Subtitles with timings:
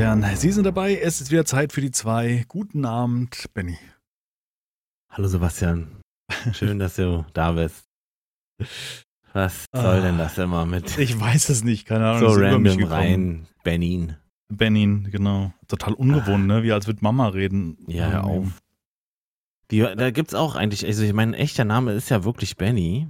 [0.00, 0.96] Herren, Sie sind dabei.
[0.96, 2.46] Es ist wieder Zeit für die zwei.
[2.48, 3.76] Guten Abend, Benny.
[5.10, 5.88] Hallo Sebastian.
[6.54, 7.84] Schön, dass du da bist.
[9.34, 12.30] Was soll denn das immer mit Ich weiß es nicht, keine Ahnung.
[12.30, 14.16] so random rein Benin?
[14.48, 15.52] Benin, genau.
[15.68, 16.62] Total ungewohnt, ne?
[16.62, 17.76] Wie als würde Mama reden.
[17.86, 18.62] Ja, hör auf.
[19.70, 23.06] Die, da gibt's auch eigentlich, also ich mein echter Name ist ja wirklich Benny.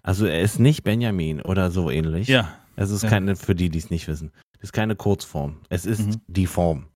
[0.00, 2.28] Also er ist nicht Benjamin oder so ähnlich.
[2.28, 3.08] Ja, Es ist ja.
[3.08, 4.30] keine, für die, die es nicht wissen.
[4.60, 5.60] Das ist keine Kurzform.
[5.68, 6.20] Es ist Mhm.
[6.26, 6.86] die Form.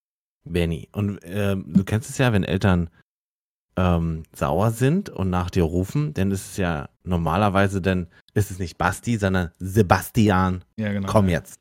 [0.45, 0.89] Benny.
[0.93, 2.91] Und ähm, du kennst es ja, wenn Eltern
[3.77, 8.59] ähm, sauer sind und nach dir rufen, dann ist es ja normalerweise dann ist es
[8.59, 10.63] nicht Basti, sondern Sebastian.
[10.77, 11.09] ja, genau.
[11.09, 11.59] Komm jetzt.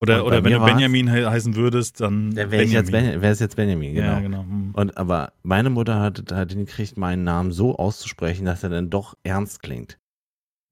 [0.00, 2.34] Oder, oder wenn du Benjamin he heißen würdest, dann.
[2.34, 3.12] Dann wäre jetzt, Benjamin.
[3.14, 4.06] ben, wär's jetzt Benjamin, genau.
[4.12, 4.42] Ja, genau.
[4.42, 4.72] Hm.
[4.74, 9.16] Und aber meine Mutter hat, hat hingekriegt, meinen Namen so auszusprechen, dass er dann doch
[9.24, 9.98] ernst klingt.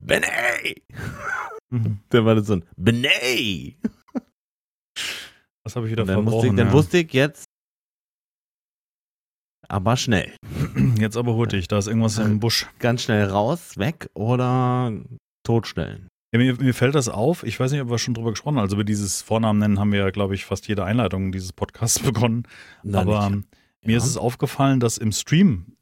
[0.03, 0.83] Benny!
[1.71, 2.01] Mhm.
[2.11, 3.79] Dann war das so ein Benny!
[5.65, 6.73] Was habe ich wieder dann, ich, dann ja.
[6.73, 7.47] wusste ich jetzt,
[9.69, 10.33] aber schnell.
[10.99, 12.67] Jetzt aber hurtig, da ist irgendwas im Busch.
[12.79, 14.93] Ganz schnell raus, weg oder
[15.43, 16.09] totstellen.
[16.33, 18.63] Ja, mir, mir fällt das auf, ich weiß nicht, ob wir schon drüber gesprochen haben.
[18.65, 21.99] Also über dieses Vornamen nennen haben wir ja, glaube ich, fast jede Einleitung dieses Podcasts
[22.03, 22.47] begonnen.
[22.83, 23.49] Na, Aber nicht.
[23.85, 23.99] mir Ja.
[23.99, 25.77] ist es aufgefallen, dass im Stream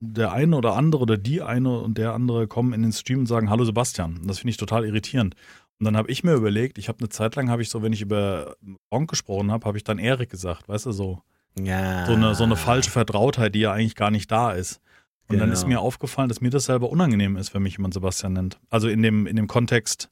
[0.00, 3.26] der eine oder andere oder die eine und der andere kommen in den Stream und
[3.26, 4.20] sagen Hallo Sebastian.
[4.26, 5.34] Das finde ich total irritierend.
[5.80, 7.92] Und dann habe ich mir überlegt, ich habe eine Zeit lang, habe ich so, wenn
[7.92, 8.56] ich über
[8.90, 11.22] Gronk gesprochen habe, habe ich dann Erik gesagt, weißt du, so,
[11.58, 12.04] ja.
[12.06, 14.80] so, eine, so eine falsche Vertrautheit, die ja eigentlich gar nicht da ist.
[15.28, 15.52] Und dann Genau.
[15.52, 18.58] ist mir aufgefallen, dass mir das selber unangenehm ist, wenn mich jemand Sebastian nennt.
[18.70, 20.10] Also in dem, in dem Kontext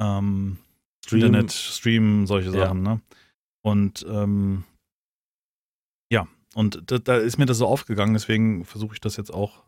[0.00, 0.58] ähm,
[1.04, 1.20] Stream.
[1.26, 2.66] Internet, Stream, solche Ja.
[2.66, 3.00] Sachen, ne?
[3.62, 4.64] Und ähm,
[6.10, 9.62] ja, und da, da ist mir das so aufgegangen, deswegen versuche ich das jetzt auch.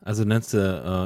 [0.00, 0.58] Also nennst du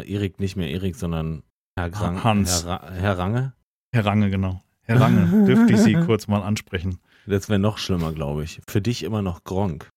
[0.07, 1.43] äh, Erik nicht mehr Erik, sondern
[1.77, 2.65] Herr, Grang, Hans.
[2.65, 3.53] Herr, Herr Range?
[3.93, 4.63] Herr Range, genau.
[4.83, 6.99] Herr Range, dürfte ich Sie kurz mal ansprechen.
[7.27, 8.61] Das wäre noch schlimmer, glaube ich.
[8.69, 9.89] Für dich immer noch Gronk.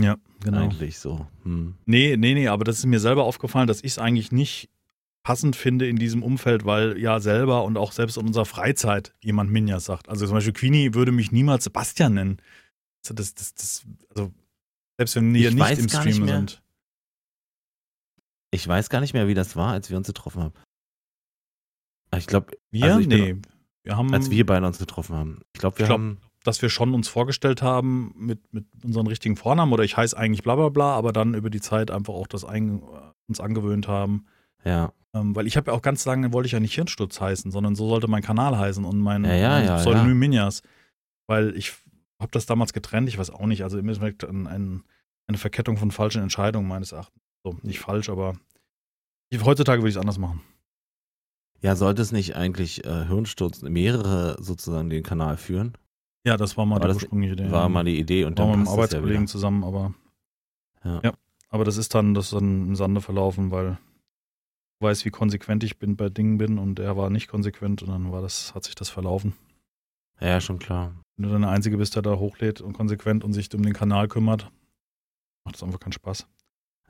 [0.00, 0.58] Ja, genau.
[0.62, 1.26] Eigentlich so.
[1.44, 1.74] Hm.
[1.86, 4.70] Nee, nee, nee, aber das ist mir selber aufgefallen, dass ich es eigentlich nicht
[5.22, 9.50] passend finde in diesem Umfeld, weil ja selber und auch selbst in unserer Freizeit jemand
[9.50, 10.08] Minja sagt.
[10.08, 12.42] Also zum Beispiel Queenie würde mich niemals Sebastian nennen.
[13.04, 14.32] Also das, das, das, also
[14.96, 16.36] selbst wenn wir Ich nicht im nicht Stream mehr.
[16.36, 16.62] sind.
[18.50, 20.54] Ich weiß gar nicht mehr, wie das war, als wir uns getroffen haben.
[22.16, 22.84] Ich glaube, Wir?
[22.86, 23.36] Also ich bin- nee.
[23.82, 25.40] Wir haben, als wir beide uns getroffen haben.
[25.54, 26.18] Ich glaube, wir Ich glaub, haben.
[26.44, 30.42] dass wir schon uns vorgestellt haben mit, mit unseren richtigen Vornamen oder ich heiße eigentlich
[30.42, 32.82] bla bla bla, aber dann über die Zeit einfach auch das ein,
[33.26, 34.26] uns angewöhnt haben.
[34.64, 37.50] Ja, Ähm, weil ich habe ja auch ganz lange, wollte ich ja nicht Hirnsturz heißen,
[37.50, 40.14] sondern so sollte mein Kanal heißen und mein, Ja, ja, ja, Pseudonym ja.
[40.14, 40.62] Minjas.
[41.26, 41.72] Weil ich
[42.20, 44.82] habe das damals getrennt, ich weiß auch nicht, also im Endeffekt ein, ein,
[45.26, 47.22] eine Verkettung von falschen Entscheidungen meines Erachtens.
[47.44, 48.34] So, nicht falsch, aber
[49.30, 50.42] ich, heutzutage würde ich es anders machen.
[51.62, 55.74] Ja, sollte es nicht eigentlich äh, Hirnsturz mehrere sozusagen den Kanal führen?
[56.24, 57.50] Ja, das war mal Aber die ursprüngliche Idee.
[57.50, 59.26] War mal die Idee und war dann mit einem ja Arbeitskollegen wieder.
[59.30, 59.94] zusammen, aber
[60.84, 61.00] Ja.
[61.02, 61.12] Ja.
[61.48, 63.78] aber das ist dann, das ist dann im Sande verlaufen, weil
[64.78, 67.88] ich weiß, wie konsequent ich bin bei Dingen bin und er war nicht konsequent und
[67.88, 69.34] dann war das, hat sich das verlaufen.
[70.20, 70.92] ja, schon klar.
[71.16, 73.74] Wenn du dann der Einzige bist, der da hochlädt und konsequent und sich um den
[73.74, 74.50] Kanal kümmert,
[75.44, 76.26] macht das einfach keinen Spaß.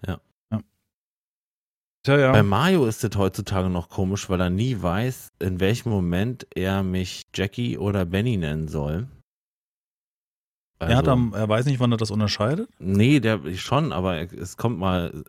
[0.06, 0.20] Ja.
[2.06, 2.18] Ja.
[2.18, 2.32] Ja.
[2.32, 6.82] Bei Mario ist es heutzutage noch komisch, weil er nie weiß, in welchem Moment er
[6.82, 9.08] mich Jackie oder Benny nennen soll.
[10.78, 12.70] er, hat Also- am, er weiß nicht, wann er das unterscheidet.
[12.78, 15.24] Nee, der schon, aber es kommt mal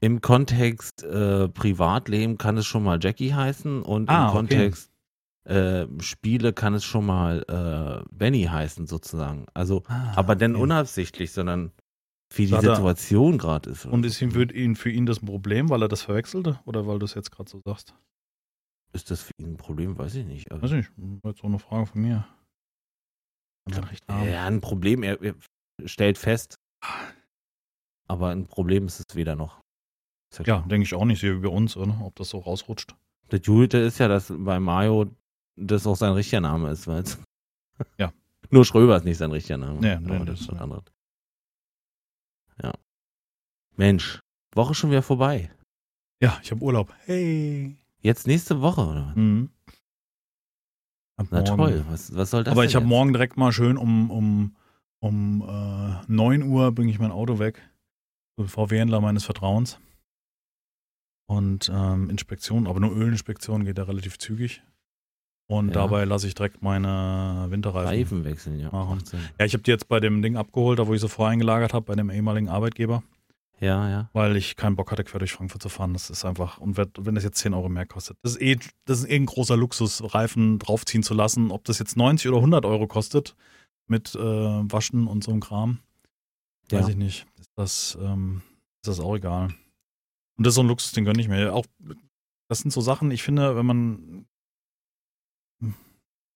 [0.00, 4.36] im Kontext äh, Privatleben kann es schon mal Jackie heißen und Ah, im okay.
[4.36, 4.90] Kontext
[5.46, 9.46] äh, Spiele kann es schon mal äh, Benny heißen sozusagen.
[9.54, 9.82] Also,
[10.14, 10.62] aber dann okay.
[10.62, 11.72] unabsichtlich, sondern
[12.38, 13.86] wie die Situation gerade ist.
[13.86, 16.60] Und ist ihm für, ihn, für ihn das ein Problem, weil er das verwechselte?
[16.64, 17.94] Oder weil du es jetzt gerade so sagst?
[18.92, 19.98] ist das für ihn ein Problem?
[19.98, 20.52] Weiß ich nicht.
[20.52, 22.26] Also, Weiß nicht, war jetzt so eine Frage von mir.
[23.72, 24.28] Kann recht haben.
[24.28, 25.34] ja, ein Problem, er, er
[25.84, 26.54] stellt fest,
[28.06, 29.58] aber ein Problem ist es weder noch.
[30.36, 30.64] Ja, klar.
[30.68, 31.98] denke ich auch nicht, so wie bei uns, oder?
[32.02, 32.94] Ob das so rausrutscht.
[33.30, 35.10] Das Gute ist ja, dass bei Mario
[35.56, 37.02] das auch sein richtiger Name ist, weil
[37.98, 38.12] Ja.
[38.50, 39.80] Nur Schröber ist nicht sein richtiger Name.
[39.80, 40.84] Nee, nee, das- ist was anderes.
[42.62, 42.72] Ja.
[43.76, 44.20] Mensch,
[44.54, 45.50] Woche schon wieder vorbei.
[46.20, 46.94] Ja, ich habe Urlaub.
[47.04, 47.76] Hey.
[48.00, 49.06] Jetzt nächste Woche, oder?
[49.08, 49.16] was?
[49.16, 49.50] Mhm.
[51.16, 51.56] Ab Na morgen.
[51.56, 54.56] toll, was, was soll das Aber ich habe morgen direkt mal schön um, um,
[55.00, 57.62] um äh, 9 Uhr bringe ich mein Auto weg.
[58.38, 59.78] VW-Händler meines Vertrauens.
[61.26, 64.62] Und ähm, Inspektion, aber nur Ölinspektion geht da relativ zügig.
[65.46, 65.74] Und Ja.
[65.74, 67.88] dabei lasse ich direkt meine Winterreifen.
[67.88, 68.70] Reifen wechseln, ja.
[68.70, 69.02] machen.
[69.38, 71.74] Ja, ich habe die jetzt bei dem Ding abgeholt, da wo ich sie vorher eingelagert
[71.74, 73.02] habe, bei dem ehemaligen Arbeitgeber.
[73.60, 74.10] Ja, ja.
[74.12, 75.92] weil ich keinen Bock hatte, quer durch Frankfurt zu fahren.
[75.92, 78.98] Das ist einfach, und wenn das jetzt 10 Euro mehr kostet, das ist eh, das
[79.00, 81.50] ist eh ein großer Luxus, Reifen draufziehen zu lassen.
[81.52, 83.36] Ob das jetzt 90 oder 100 Euro kostet
[83.86, 85.78] mit äh, Waschen und so einem Kram,
[86.70, 86.88] weiß Ja.
[86.88, 87.26] ich nicht.
[87.38, 88.42] Ist das, ähm,
[88.82, 89.54] ist das auch egal.
[90.36, 91.54] Und das ist so ein Luxus, den gönne ich mir.
[91.54, 91.64] Auch,
[92.48, 94.26] das sind so Sachen, ich finde, wenn man,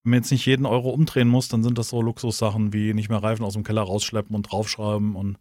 [0.04, 3.22] man jetzt nicht jeden Euro umdrehen muss, dann sind das so Luxussachen wie nicht mehr
[3.22, 5.38] Reifen aus dem Keller rausschleppen und draufschrauben und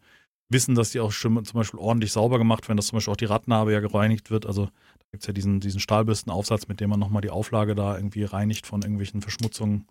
[0.50, 3.18] wissen, dass die auch schon zum Beispiel ordentlich sauber gemacht werden, dass zum Beispiel auch
[3.18, 4.46] die Radnabe ja gereinigt wird.
[4.46, 7.96] Also da gibt es ja diesen, diesen Stahlbürstenaufsatz, mit dem man nochmal die Auflage da
[7.96, 9.86] irgendwie reinigt von irgendwelchen Verschmutzungen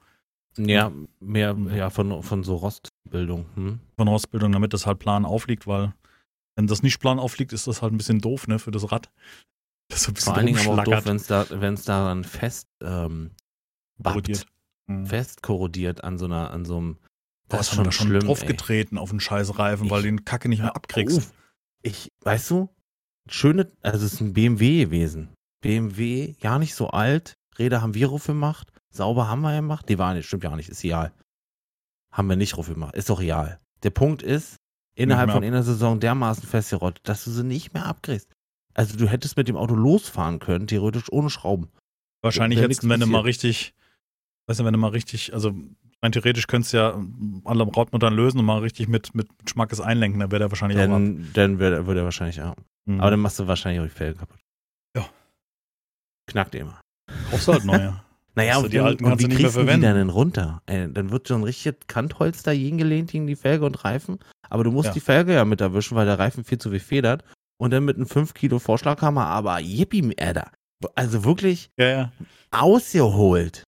[0.58, 3.46] Ja, mehr ja, von, von so Rostbildung.
[3.56, 3.80] Hm?
[3.96, 5.94] von Rostbildung, damit das halt plan aufliegt, weil
[6.56, 9.12] wenn das nicht plan aufliegt, ist das halt ein bisschen doof, ne, für das Rad.
[9.90, 12.24] Das so ein bisschen Vor allen Dingen aber auch doof, wenn es da, wenn's daran
[12.24, 13.32] fest ähm,
[14.00, 14.46] bappt.
[14.88, 15.06] Mhm.
[15.06, 16.98] fest korrodiert an so einer, an so einem.
[17.50, 18.22] Das ist schon da schon schlimm.
[18.22, 18.98] drauf ey.
[18.98, 21.18] auf den scheiß Reifen, weil Ich- du den Kacke nicht mehr abkriegst.
[21.18, 21.34] auf.
[21.82, 22.70] Ich, weißt du,
[23.30, 25.30] schöne, also es ist ein BMW gewesen.
[25.62, 27.36] BMW, ja nicht so alt.
[27.58, 28.72] Räder haben wir drauf gemacht.
[28.90, 29.88] Sauber haben wir gemacht.
[29.90, 31.14] Die waren nicht, stimmt ja nicht, ist egal.
[32.12, 32.96] Haben wir nicht drauf gemacht.
[32.96, 33.60] Ist doch egal.
[33.84, 34.58] Der Punkt ist,
[34.96, 38.28] innerhalb von einer Saison dermaßen festgerottet, dass du sie nicht mehr abkriegst.
[38.74, 41.70] Also du hättest mit dem Auto losfahren können, theoretisch ohne Schrauben.
[42.22, 43.74] Wahrscheinlich nix wenn du mal richtig,
[44.48, 45.54] weißt du, wenn du mal richtig, also
[46.02, 47.00] rein theoretisch könntest du ja
[47.46, 50.84] alle Radmuttern lösen und mal richtig mit, mit Schmackes einlenken, dann wäre der wahrscheinlich auch
[50.84, 50.90] ab.
[50.90, 52.56] Dann, dann würde würde er wahrscheinlich auch.
[52.86, 53.00] Mhm.
[53.02, 54.40] Aber dann machst du wahrscheinlich auch die Felgen kaputt.
[54.96, 55.06] Ja.
[56.30, 56.80] Knackt immer.
[57.30, 58.02] brauchst du halt neue.
[58.38, 59.86] Naja, und, die wie- alten und kannst wie du nicht mehr kriegst du die verwenden.
[59.88, 60.62] dann denn runter?
[60.68, 64.20] Ey, dann wird so ein richtiges Kantholz da gelehnt gegen die Felge und Reifen.
[64.48, 64.94] Aber du musst Ja.
[64.94, 67.24] die Felge ja mit erwischen, weil der Reifen viel zu viel federt.
[67.60, 70.52] Und dann mit einem 5 Kilo Vorschlaghammer, aber yippie, Alter.
[70.94, 72.12] Also wirklich Ja, ja.
[72.52, 73.64] ausgeholt.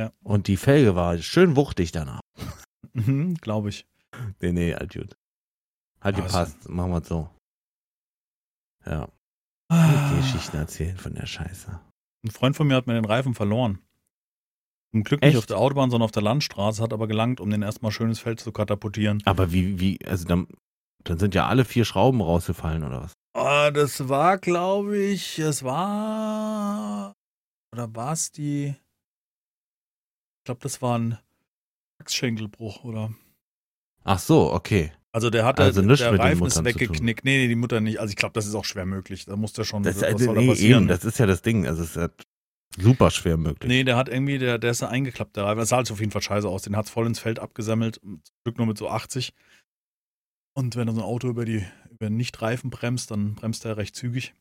[0.00, 0.12] Ja.
[0.24, 2.20] Und die Felge war schön wuchtig danach.
[2.94, 3.84] Mhm, Glaube ich.
[4.40, 5.14] Nee, nee, halt gut.
[6.00, 6.68] Hat Ja, gepasst.
[6.70, 7.28] Machen wir so.
[8.86, 9.08] Ja.
[9.68, 10.10] Ah.
[10.10, 11.78] Die Geschichten erzählen von der Scheiße.
[12.24, 13.78] Ein Freund von mir hat mir den Reifen verloren.
[14.92, 15.38] Zum Glück nicht Echt?
[15.38, 18.40] auf der Autobahn, sondern auf der Landstraße, hat aber gelangt, um den erstmal schönes Feld
[18.40, 19.22] zu katapultieren.
[19.26, 20.48] Aber wie, wie, also dann,
[21.04, 23.12] dann sind ja alle vier Schrauben rausgefallen oder was?
[23.34, 27.12] Ah, das war, glaube ich, es war.
[27.72, 28.74] Oder war es die.
[30.50, 31.16] Ich glaube, das war ein
[32.02, 33.14] Achsschenkelbruch, oder?
[34.02, 34.90] Ach so, okay.
[35.12, 37.24] Also der hatte, Also nichts der den Reifen ist weggeknickt.
[37.24, 38.00] Nee, nee, die Mutter nicht.
[38.00, 39.26] Also ich glaube, das ist auch schwer möglich.
[39.26, 39.84] Da muss der schon.
[39.84, 40.82] Das, was also, soll da nee, passieren?
[40.82, 41.68] eben, das ist ja das Ding.
[41.68, 42.08] Also es ist ja
[42.76, 43.68] super schwer möglich.
[43.68, 45.60] Nee, der hat irgendwie, der, der ist da eingeklappt, der Reifen.
[45.60, 46.62] Das sah halt auf jeden Fall scheiße aus.
[46.62, 48.00] Den hat es voll ins Feld abgesammelt.
[48.02, 49.32] Zum Glück nur mit so 80.
[50.54, 53.76] Und wenn dann so ein Auto über die über den Nicht-Reifen bremst, dann bremst er
[53.76, 54.34] recht zügig.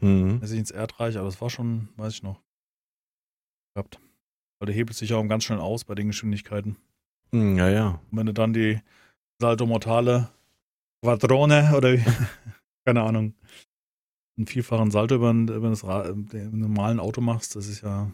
[0.00, 0.36] Mhm.
[0.40, 2.42] Er ist ins Erdreich, aber das war schon, weiß ich noch.
[3.74, 4.00] Gehabt.
[4.66, 6.76] Weil der hebelt sich auch ganz schnell aus bei den Geschwindigkeiten.
[7.32, 8.00] Hm, Ja, ja.
[8.10, 8.80] Und wenn du dann die
[9.40, 10.28] Salto Mortale
[11.04, 11.94] Quadrone oder
[12.84, 13.34] keine Ahnung,
[14.36, 16.12] einen vielfachen Salto über, ein- über das Ra
[16.50, 18.10] normalen Auto machst, das ist ja.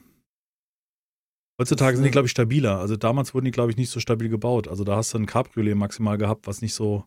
[1.59, 2.79] Heutzutage sind die, glaube ich, stabiler.
[2.81, 4.69] Also damals wurden die, glaube ich, nicht so stabil gebaut.
[4.69, 7.05] Also da hast du ein Cabriolet maximal gehabt, was nicht so,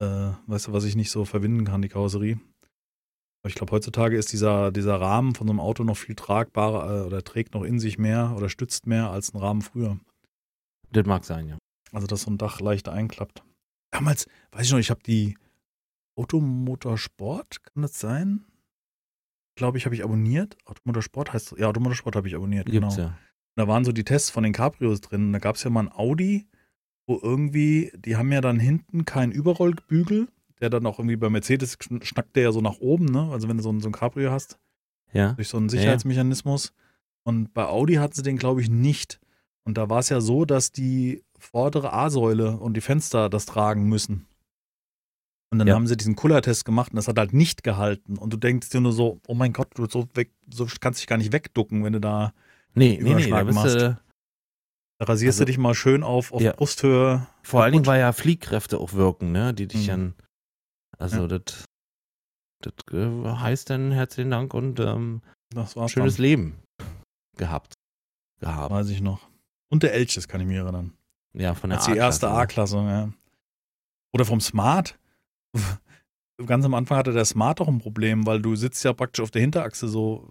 [0.00, 2.38] äh, weißt du, was ich nicht so verwinden kann, die Karosserie.
[3.48, 7.04] Aber ich glaube, heutzutage ist dieser, dieser Rahmen von so einem Auto noch viel tragbarer
[7.04, 9.98] äh, oder trägt noch in sich mehr oder stützt mehr als ein Rahmen früher.
[10.92, 11.56] Das mag sein, ja.
[11.90, 13.42] Also, dass so ein Dach leichter einklappt.
[13.90, 15.38] Damals, weiß ich noch, ich habe die
[16.14, 18.44] Automotorsport, kann das sein?
[19.56, 20.58] Glaube ich, habe ich abonniert.
[20.66, 23.08] Automotorsport heißt, ja, Automotorsport habe ich abonniert, Gibt's genau.
[23.08, 23.18] ja.
[23.56, 25.32] Da waren so die Tests von den Cabrios drin.
[25.32, 26.46] Da gab es ja mal ein Audi,
[27.06, 30.28] wo irgendwie, die haben ja dann hinten keinen Überrollbügel,
[30.60, 33.30] der dann auch irgendwie bei Mercedes schn- schnackt der ja so nach oben, ne?
[33.32, 34.58] Also wenn du so ein, so ein Cabrio hast,
[35.12, 35.32] Ja.
[35.34, 35.80] durch so einen Ja, ja.
[35.80, 36.72] Sicherheitsmechanismus.
[37.24, 39.20] Und bei Audi hatten sie den, glaube ich, nicht.
[39.64, 43.84] Und da war es ja so, dass die vordere A-Säule und die Fenster das tragen
[43.88, 44.26] müssen.
[45.50, 45.74] Und dann Ja.
[45.74, 48.18] haben sie diesen Kullertest gemacht und das hat halt nicht gehalten.
[48.18, 51.06] Und du denkst dir nur so, oh mein Gott, du so, weg, so kannst dich
[51.06, 52.32] gar nicht wegducken, wenn du da,
[52.74, 53.76] Nee, nee, nee, da Überschlag bist machst.
[53.76, 53.98] du,
[54.98, 56.52] da rasierst Also- du dich mal schön auf, auf Ja.
[56.52, 57.26] Brusthöhe.
[57.42, 59.90] vor allen Dingen, weil ja Fliehkräfte auch wirken, ne, die dich Mhm.
[59.90, 60.14] dann,
[60.98, 61.64] also das,
[62.60, 65.22] das äh, heißt dann herzlichen Dank und ähm,
[65.86, 66.22] schönes dann.
[66.22, 66.62] Leben
[67.36, 67.74] gehabt.
[68.40, 68.70] Gehabt.
[68.70, 69.28] Weiß ich noch.
[69.70, 70.92] Und der Elches kann ich mich erinnern.
[71.34, 72.78] Ja, von der Als die erste A-Klasse?
[72.78, 73.12] A-Klasse, ja.
[74.12, 74.98] Oder vom Smart.
[76.46, 79.30] Ganz am Anfang hatte der Smart auch ein Problem, weil du sitzt ja praktisch auf
[79.30, 80.28] der Hinterachse so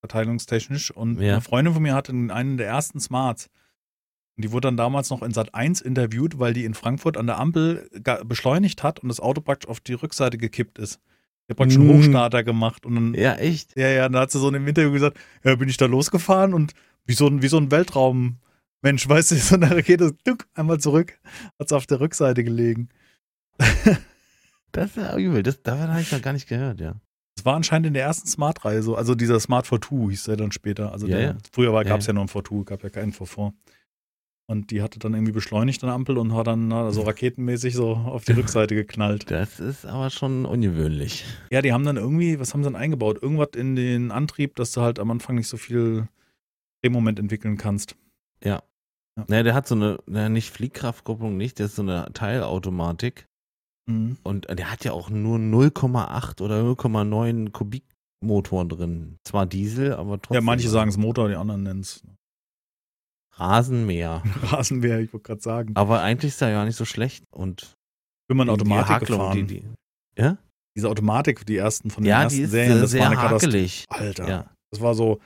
[0.00, 1.34] verteilungstechnisch und Ja.
[1.34, 3.48] eine Freundin von mir hatte einen der ersten Smarts.
[4.36, 7.26] Und die wurde dann damals noch in Sat 1 interviewt, weil die in Frankfurt an
[7.26, 7.88] der Ampel
[8.26, 11.00] beschleunigt hat und das Auto praktisch auf die Rückseite gekippt ist.
[11.48, 11.98] Die hat praktisch einen Mm.
[11.98, 13.76] Hochstarter gemacht und dann, Ja, echt?
[13.78, 16.52] ja, ja, dann hat sie so in dem Interview gesagt, ja, bin ich da losgefahren
[16.54, 16.72] und
[17.06, 18.36] wie so ein, wie so ein Weltraummensch,
[19.08, 21.18] weißt du, so eine Rakete, duck, einmal zurück,
[21.58, 22.88] hat sie auf der Rückseite gelegen.
[24.72, 25.42] Das ist ja übel.
[25.42, 26.96] Das, davon habe ich noch gar nicht gehört, ja.
[27.36, 28.94] Das war anscheinend in der ersten Smart-Reihe so.
[28.94, 30.92] Also dieser Smart V2 hieß der dann später.
[30.92, 31.36] Also Ja, der, ja.
[31.52, 32.10] früher Ja, gab es ja.
[32.10, 33.52] ja nur ein V2, gab ja keinen V4.
[34.48, 37.74] Und die hatte dann irgendwie beschleunigt an der Ampel und hat dann na, so raketenmäßig
[37.74, 39.26] so auf die Rückseite geknallt.
[39.30, 41.24] Das ist aber schon ungewöhnlich.
[41.50, 43.20] Ja, die haben dann irgendwie, was haben sie dann eingebaut?
[43.20, 46.08] Irgendwas in den Antrieb, dass du halt am Anfang nicht so viel
[46.82, 47.96] Drehmoment entwickeln kannst.
[48.44, 48.62] Ja.
[49.18, 49.24] Ja.
[49.28, 53.26] Naja, der hat so eine, naja, nicht Fliehkraftkupplung, nicht, der ist so eine Teilautomatik.
[53.86, 54.18] Mhm.
[54.22, 59.18] Und der hat ja auch nur 0,8 oder 0,9 Kubikmotor drin.
[59.24, 60.34] Zwar Diesel, aber trotzdem.
[60.34, 62.02] Ja, manche sagen es Motor, die anderen nennen es
[63.38, 64.22] Rasenmäher.
[64.42, 65.76] Rasenmäher, ich wollte gerade sagen.
[65.76, 67.24] Aber eigentlich ist er ja nicht so schlecht.
[67.30, 67.74] Und
[68.28, 69.46] Bin man die- die Automatik Hakelung, gefahren.
[69.46, 69.62] Die, die,
[70.18, 70.38] ja?
[70.76, 73.20] Diese Automatik, die ersten von den ja, ersten die ist Serien, das sehr war eine
[73.20, 73.84] hakelig.
[73.88, 74.28] Alter.
[74.28, 74.50] Ja.
[74.70, 75.20] Das war so,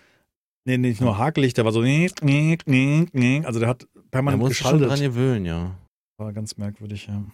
[0.65, 4.71] nee, nicht nur hakelig, der war so, also der hat Da permanent musst du schon
[4.79, 5.07] dran geschaltet.
[5.07, 5.77] gewöhnen, ja.
[6.19, 7.17] War ganz merkwürdig, ja.
[7.17, 7.33] Und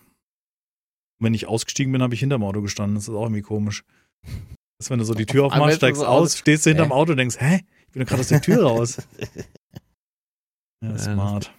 [1.20, 2.94] wenn ich ausgestiegen bin, habe ich hinterm Auto gestanden.
[2.94, 3.84] Das ist auch irgendwie komisch.
[4.78, 6.92] Das, wenn du so die Tür aufmachst, ist du steigst aus, stehst du hinterm?
[6.92, 7.62] Auto und denkst, hä?
[7.86, 8.98] Ich bin doch gerade aus der Tür raus.
[10.82, 11.52] Ja, Ja, smart.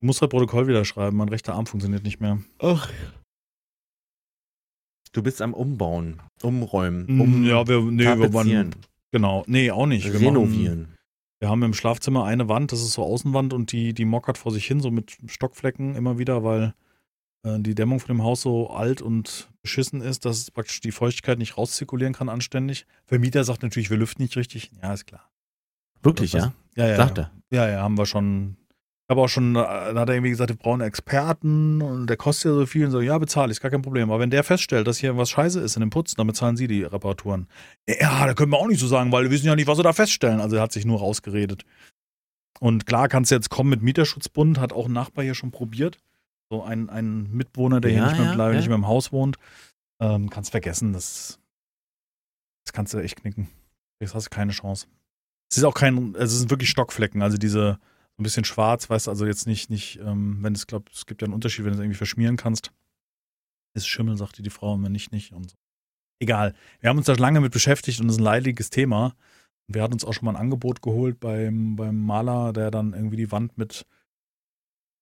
[0.00, 2.38] Du musst halt Protokoll wieder schreiben, mein rechter Arm funktioniert nicht mehr.
[2.58, 2.90] Ach.
[5.12, 8.74] Du bist am Umbauen, umräumen, Mm, um ja, wir, nee, wir waren,
[9.10, 10.04] genau, nee, auch nicht.
[10.04, 10.94] Wir Machen, renovieren.
[11.40, 14.52] wir haben im Schlafzimmer eine Wand, das ist so Außenwand und die, die mockert vor
[14.52, 16.74] sich hin, so mit Stockflecken immer wieder, weil
[17.44, 21.38] äh, die Dämmung von dem Haus so alt und beschissen ist, dass praktisch die Feuchtigkeit
[21.38, 22.86] nicht rauszirkulieren kann anständig.
[23.06, 24.70] Vermieter sagt natürlich, wir lüften nicht richtig.
[24.82, 25.30] Ja, ist klar.
[26.02, 26.52] Wirklich, ja?
[26.76, 26.96] Ja, ja.
[26.96, 27.24] Sagt ja.
[27.24, 27.30] er.
[27.50, 28.56] Ja, ja, haben wir schon.
[29.08, 32.16] Ich habe auch schon, äh, da hat er irgendwie gesagt, wir brauchen Experten und der
[32.16, 34.10] kostet ja so viel und so, ja, bezahle ich, ist gar kein Problem.
[34.10, 36.66] Aber wenn der feststellt, dass hier was scheiße ist in dem Putzen, dann bezahlen sie
[36.66, 37.46] die Reparaturen.
[37.88, 39.84] Ja, da können wir auch nicht so sagen, weil wir wissen ja nicht, was sie
[39.84, 40.40] da feststellen.
[40.40, 41.64] Also er hat sich nur rausgeredet.
[42.58, 45.98] Und klar kannst du jetzt kommen mit Mieterschutzbund, hat auch ein Nachbar hier schon probiert.
[46.50, 48.58] So ein, ein Mitwohner, der hier Ja, nicht, mehr, ja, leider ja.
[48.58, 49.36] nicht mehr im Haus wohnt.
[50.00, 51.38] Ähm, kannst vergessen, das,
[52.64, 53.48] das kannst du echt knicken.
[54.00, 54.86] Jetzt hast du keine Chance.
[55.50, 57.78] Es ist auch kein, es sind wirklich Stockflecken, also diese
[58.18, 61.20] ein bisschen schwarz, weißt du, also jetzt nicht, nicht, ähm, wenn es, glaube es gibt
[61.20, 62.72] ja einen Unterschied, wenn du es irgendwie verschmieren kannst.
[63.74, 65.32] Ist Schimmel, sagte die Frau, wenn nicht, nicht.
[65.32, 65.56] Und so.
[66.18, 66.54] Egal.
[66.80, 69.14] Wir haben uns da lange mit beschäftigt und das ist ein leidiges Thema.
[69.68, 73.16] Wir hatten uns auch schon mal ein Angebot geholt beim, beim Maler, der dann irgendwie
[73.16, 73.84] die Wand mit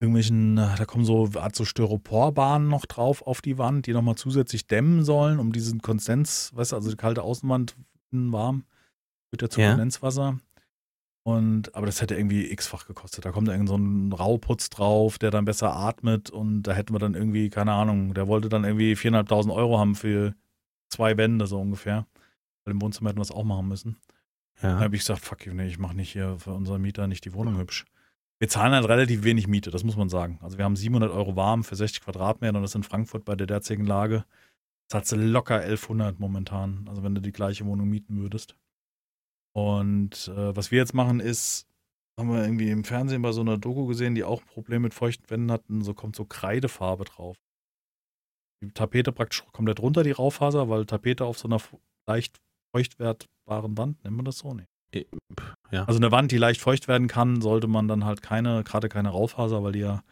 [0.01, 4.17] irgendwelchen, äh, da kommen so, hat so Styroporbahnen noch drauf auf die Wand, die nochmal
[4.17, 7.77] zusätzlich dämmen sollen, um diesen Konsens, weißt du, also die kalte Außenwand
[8.11, 8.65] innen warm,
[9.35, 9.71] wird ja zu Ja.
[9.71, 10.39] Kondenswasser.
[11.27, 13.25] Und, aber das hätte irgendwie x-fach gekostet.
[13.25, 16.99] Da kommt irgend so ein Rauputz drauf, der dann besser atmet und da hätten wir
[16.99, 20.35] dann irgendwie, keine Ahnung, der wollte dann irgendwie 4.500 Euro haben für
[20.91, 22.07] zwei Wände so ungefähr.
[22.65, 23.97] Weil im Wohnzimmer hätten wir das auch machen müssen.
[24.61, 24.81] Dann Ja.
[24.81, 27.33] habe ich gesagt, fuck you, nee, ich mache nicht hier für unseren Mieter nicht die
[27.33, 27.87] Wohnung hübsch.
[28.39, 30.39] Wir zahlen halt relativ wenig Miete, das muss man sagen.
[30.43, 33.47] Also wir haben 700 Euro warm für 60 Quadratmeter und das in Frankfurt bei der
[33.47, 34.25] derzeitigen Lage.
[34.89, 38.55] Zahlst du locker 1100 momentan, also wenn du die gleiche Wohnung mieten würdest.
[39.55, 41.67] Und äh, was wir jetzt machen ist,
[42.19, 44.95] haben wir irgendwie im Fernsehen bei so einer Doku gesehen, die auch ein Problem mit
[44.95, 47.37] feuchten Wänden hatten, so kommt so Kreidefarbe drauf.
[48.63, 51.61] Die Tapete praktisch komplett runter, die Raufaser, weil Tapete auf so einer
[52.07, 52.41] leicht
[52.75, 54.55] feuchtwertbaren Wand, nennt man das so?
[54.55, 55.07] Nee.
[55.71, 55.85] Ja.
[55.85, 59.09] Also eine Wand, die leicht feucht werden kann, sollte man dann halt keine, gerade keine
[59.11, 60.03] Raufaser, weil die ja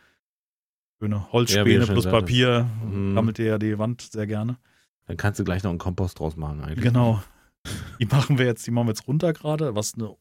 [1.00, 2.06] schöne Ja, Holzspäne schon plus.
[2.06, 3.14] Papier Mhm.
[3.14, 4.58] gammelt dir ja die Wand sehr gerne.
[5.06, 6.82] Dann kannst du gleich noch einen Kompost draus machen eigentlich.
[6.84, 7.22] Genau.
[8.00, 10.16] Die machen wir jetzt, die machen wir jetzt runter gerade, was eine,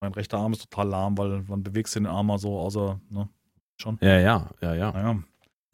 [0.00, 3.28] mein rechter Arm ist total lahm, weil man bewegst den Arm mal so außer, ne,
[3.80, 3.98] schon.
[4.00, 4.92] Ja, ja, ja, ja.
[4.92, 5.22] Naja.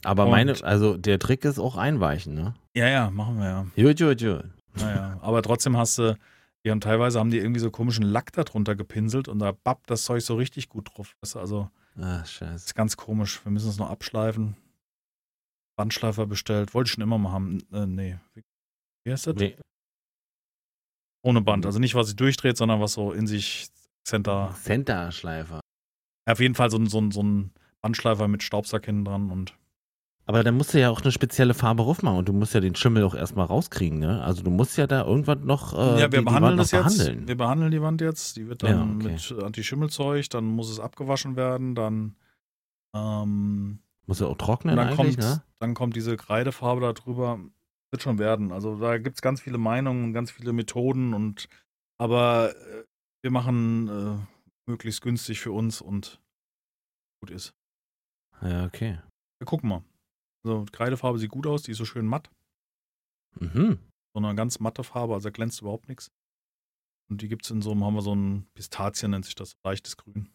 [0.05, 2.55] Aber Und- meine, also der Trick ist auch einweichen, ne?
[2.77, 3.63] Ja, ja, machen wir ja.
[3.77, 4.45] Gut, gut, gut.
[4.81, 6.17] Naja, aber trotzdem hast du,
[6.65, 9.91] die haben teilweise haben die irgendwie so komischen Lack da drunter gepinselt und da babbt
[9.91, 11.15] das Zeug so richtig gut drauf.
[11.21, 12.55] Weißt du, also Das scheiße.
[12.67, 13.45] ist ganz komisch.
[13.45, 14.57] Wir müssen es noch abschleifen.
[15.77, 16.75] Bandschleifer bestellt.
[16.75, 17.59] Wollte ich schon immer mal haben.
[17.73, 18.19] Äh, nee.
[18.35, 18.43] Wie
[19.05, 19.37] wie heißt das?
[21.29, 21.67] Ohne Band.
[21.67, 23.69] Also nicht, was sich durchdreht, sondern was so in sich
[24.05, 24.55] Center.
[24.63, 25.61] Center-Schleifer.
[26.27, 27.51] Auf jeden Fall so ein, so ein, so ein
[27.83, 29.55] Bandschleifer mit Staubsack hinten dran und
[30.25, 32.61] Aber dann musst du ja auch eine spezielle Farbe drauf machen und du musst ja
[32.61, 34.23] den Schimmel auch erstmal rauskriegen, ne?
[34.23, 36.63] Also du musst ja da irgendwann noch äh, ja, wir die, die behandeln Wand noch
[36.65, 36.97] das jetzt.
[36.99, 37.29] behandeln.
[37.29, 38.37] Wir behandeln die Wand jetzt.
[38.37, 39.13] Die wird dann Ja, okay.
[39.35, 42.17] mit Antischimmelzeug, dann muss es abgewaschen werden, dann
[42.95, 45.43] ähm, Muss ja auch trocknen dann eigentlich, kommt, ne?
[45.61, 47.39] dann kommt diese Kreidefarbe da drüber.
[47.91, 48.53] Wird schon werden.
[48.53, 51.49] Also da gibt es ganz viele Meinungen und ganz viele Methoden und
[51.99, 52.85] aber äh,
[53.23, 56.21] wir machen äh, möglichst günstig für uns und
[57.21, 57.55] gut ist.
[58.43, 58.99] Ja, okay.
[59.41, 59.83] Wir gucken mal.
[60.45, 62.31] Also Kreidefarbe sieht gut aus, die ist so schön matt.
[63.41, 63.79] Mhm.
[64.15, 66.11] So eine ganz matte Farbe, also glänzt überhaupt nichts.
[67.11, 69.57] Und die gibt es in so einem, haben wir so ein Pistazien, nennt sich das,
[69.65, 70.31] leichtes Grün.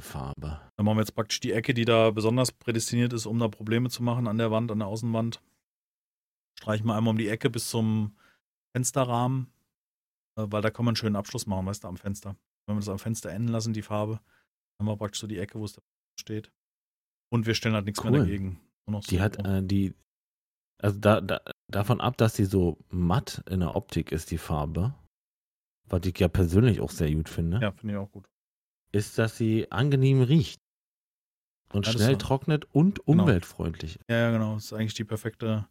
[0.00, 0.60] Farbe.
[0.76, 3.88] Dann machen wir jetzt praktisch die Ecke, die da besonders prädestiniert ist, um da Probleme
[3.88, 5.42] zu machen an der Wand, an der Außenwand.
[6.60, 8.14] Streichen wir einmal um die Ecke bis zum
[8.76, 9.46] Fensterrahmen,
[10.38, 12.36] äh, weil da kann man einen schönen Abschluss machen, weißt du, am Fenster.
[12.66, 14.20] Wenn wir das am Fenster enden lassen, die Farbe,
[14.78, 15.82] dann haben wir praktisch so die Ecke, wo es da
[16.18, 16.52] steht.
[17.32, 18.10] Und wir stellen halt nichts Cool.
[18.10, 18.60] mehr dagegen.
[18.86, 19.94] Noch Die so- hat äh, die,
[20.82, 24.94] also da, da, davon ab, dass sie so matt in der Optik ist, die Farbe,
[25.88, 28.28] was ich ja persönlich auch sehr gut finde, ja, finde ich auch gut.
[28.92, 30.58] ist, dass sie angenehm riecht
[31.72, 33.22] und Ja, schnell trocknet und Genau.
[33.22, 33.98] umweltfreundlich.
[34.10, 34.54] Ja, ja, genau.
[34.54, 35.66] Das ist eigentlich die perfekte.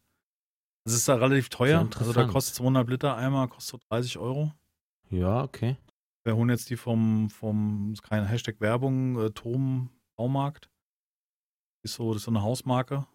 [0.89, 1.87] Es ist da relativ teuer.
[1.99, 4.51] Also da kostet 200 Liter Eimer, kostet so 30 Euro.
[5.11, 5.77] Ja, okay.
[6.23, 10.67] Wir holen jetzt die vom, vom keine Hashtag Werbung, äh, Tom Baumarkt.
[11.83, 13.05] Ist so, das ist so eine Hausmarke.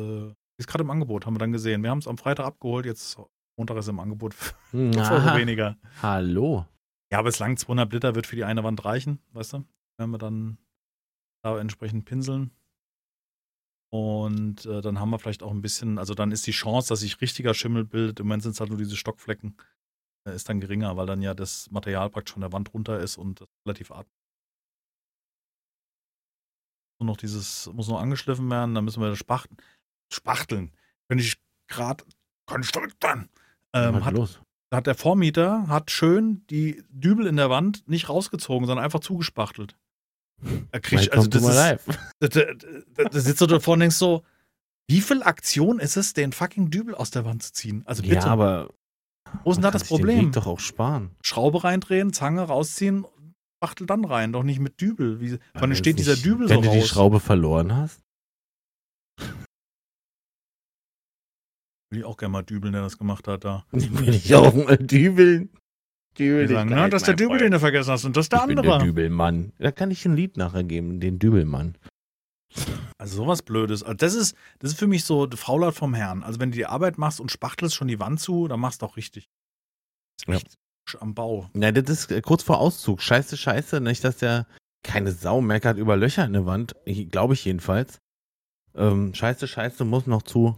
[0.00, 1.84] Äh, ist gerade im Angebot, haben wir dann gesehen.
[1.84, 3.16] Wir haben es am Freitag abgeholt, jetzt
[3.56, 5.76] Montag ist im Angebot für 5 Euro Aha, weniger.
[6.02, 6.66] hallo.
[7.12, 9.64] Ja, bislang 200 Liter wird für die eine Wand reichen, weißt du?
[9.96, 10.58] Wenn wir dann
[11.44, 12.50] da entsprechend pinseln.
[13.90, 17.00] Und äh, dann haben wir vielleicht auch ein bisschen, also dann ist die Chance, dass
[17.00, 19.56] sich richtiger Schimmel bildet, im Moment sind es halt nur diese Stockflecken,
[20.26, 23.16] äh, ist dann geringer, weil dann ja das Material praktisch von der Wand runter ist
[23.16, 24.12] und relativ atmet.
[27.00, 29.56] Nur noch dieses, muss noch angeschliffen werden, dann müssen wir das spachteln.
[30.12, 30.72] Spachteln.
[31.08, 31.36] Könnte ich
[31.68, 32.04] gerade,
[32.46, 33.28] kann ich dann.
[33.72, 34.40] Ähm, Was hat, los?
[34.72, 39.76] hat der Vormieter hat schön die Dübel in der Wand nicht rausgezogen, sondern einfach zugespachtelt.
[40.42, 42.54] Kriegt, Welcome also das ist, da, da,
[42.94, 44.22] da, da sitzt du davor und denkst so,
[44.90, 47.82] wie viel Aktion ist es, den fucking Dübel aus der Wand zu ziehen?
[47.86, 48.70] Also bitte, Ja, aber
[49.44, 50.26] wo ist denn da das kann sich den Problem?
[50.26, 51.10] Weg doch auch sparen.
[51.22, 53.04] Schraube reindrehen, Zange rausziehen,
[53.62, 55.20] Spachtel dann rein, doch nicht mit Dübel.
[55.20, 56.82] Wie, wann Wenn steht es dieser nicht- Dübel so Wenn du die?
[56.82, 58.00] Schraube verloren hast.
[61.90, 63.64] Will ich auch gerne mal dübeln, der das gemacht hat da.
[63.72, 65.50] Will ich auch mal dübeln.
[66.18, 67.42] Dübel sagen, na, das ist der Dübel, Freund.
[67.42, 68.78] den du vergessen hast und das ist der ich bin andere.
[68.78, 69.52] der Dübelmann.
[69.58, 71.76] Da kann ich ein Lied nachher geben, den Dübelmann.
[72.98, 73.82] Also sowas Blödes.
[73.82, 76.22] Also das ist, das ist für mich so die Faulheit vom Herrn.
[76.22, 78.86] Also wenn du die Arbeit machst und spachtelst schon die Wand zu, dann machst du
[78.86, 79.28] auch richtig.
[80.26, 80.34] Ja.
[80.34, 80.58] Echt
[81.00, 81.48] Am Bau.
[81.54, 83.02] Ja, das ist äh, kurz vor Auszug.
[83.02, 83.80] Scheiße, scheiße.
[83.80, 84.46] Nicht, dass der
[84.82, 86.74] keine Sau meckert über Löcher in der Wand.
[87.10, 88.00] Glaube ich jedenfalls.
[88.74, 90.56] Ähm, scheiße, scheiße muss noch zu.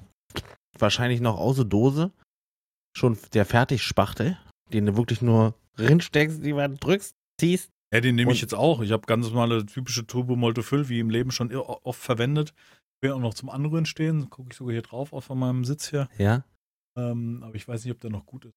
[0.78, 2.12] Wahrscheinlich noch außer Dose.
[2.96, 4.38] Schon der Fertigspachtel,
[4.72, 7.70] den du wirklich nur rinsteckst, die Wand drückst, ziehst.
[7.92, 8.80] Ja, den nehme ich jetzt auch.
[8.82, 12.54] Ich habe ganz normale typische Turbo Moltefül, wie im Leben schon oft verwendet.
[12.96, 14.30] Ich will auch noch zum Anrühren stehen.
[14.30, 16.08] Gucke ich sogar hier drauf auf meinem Sitz hier.
[16.18, 16.44] Ja.
[16.96, 18.54] Ähm, aber ich weiß nicht, ob der noch gut ist.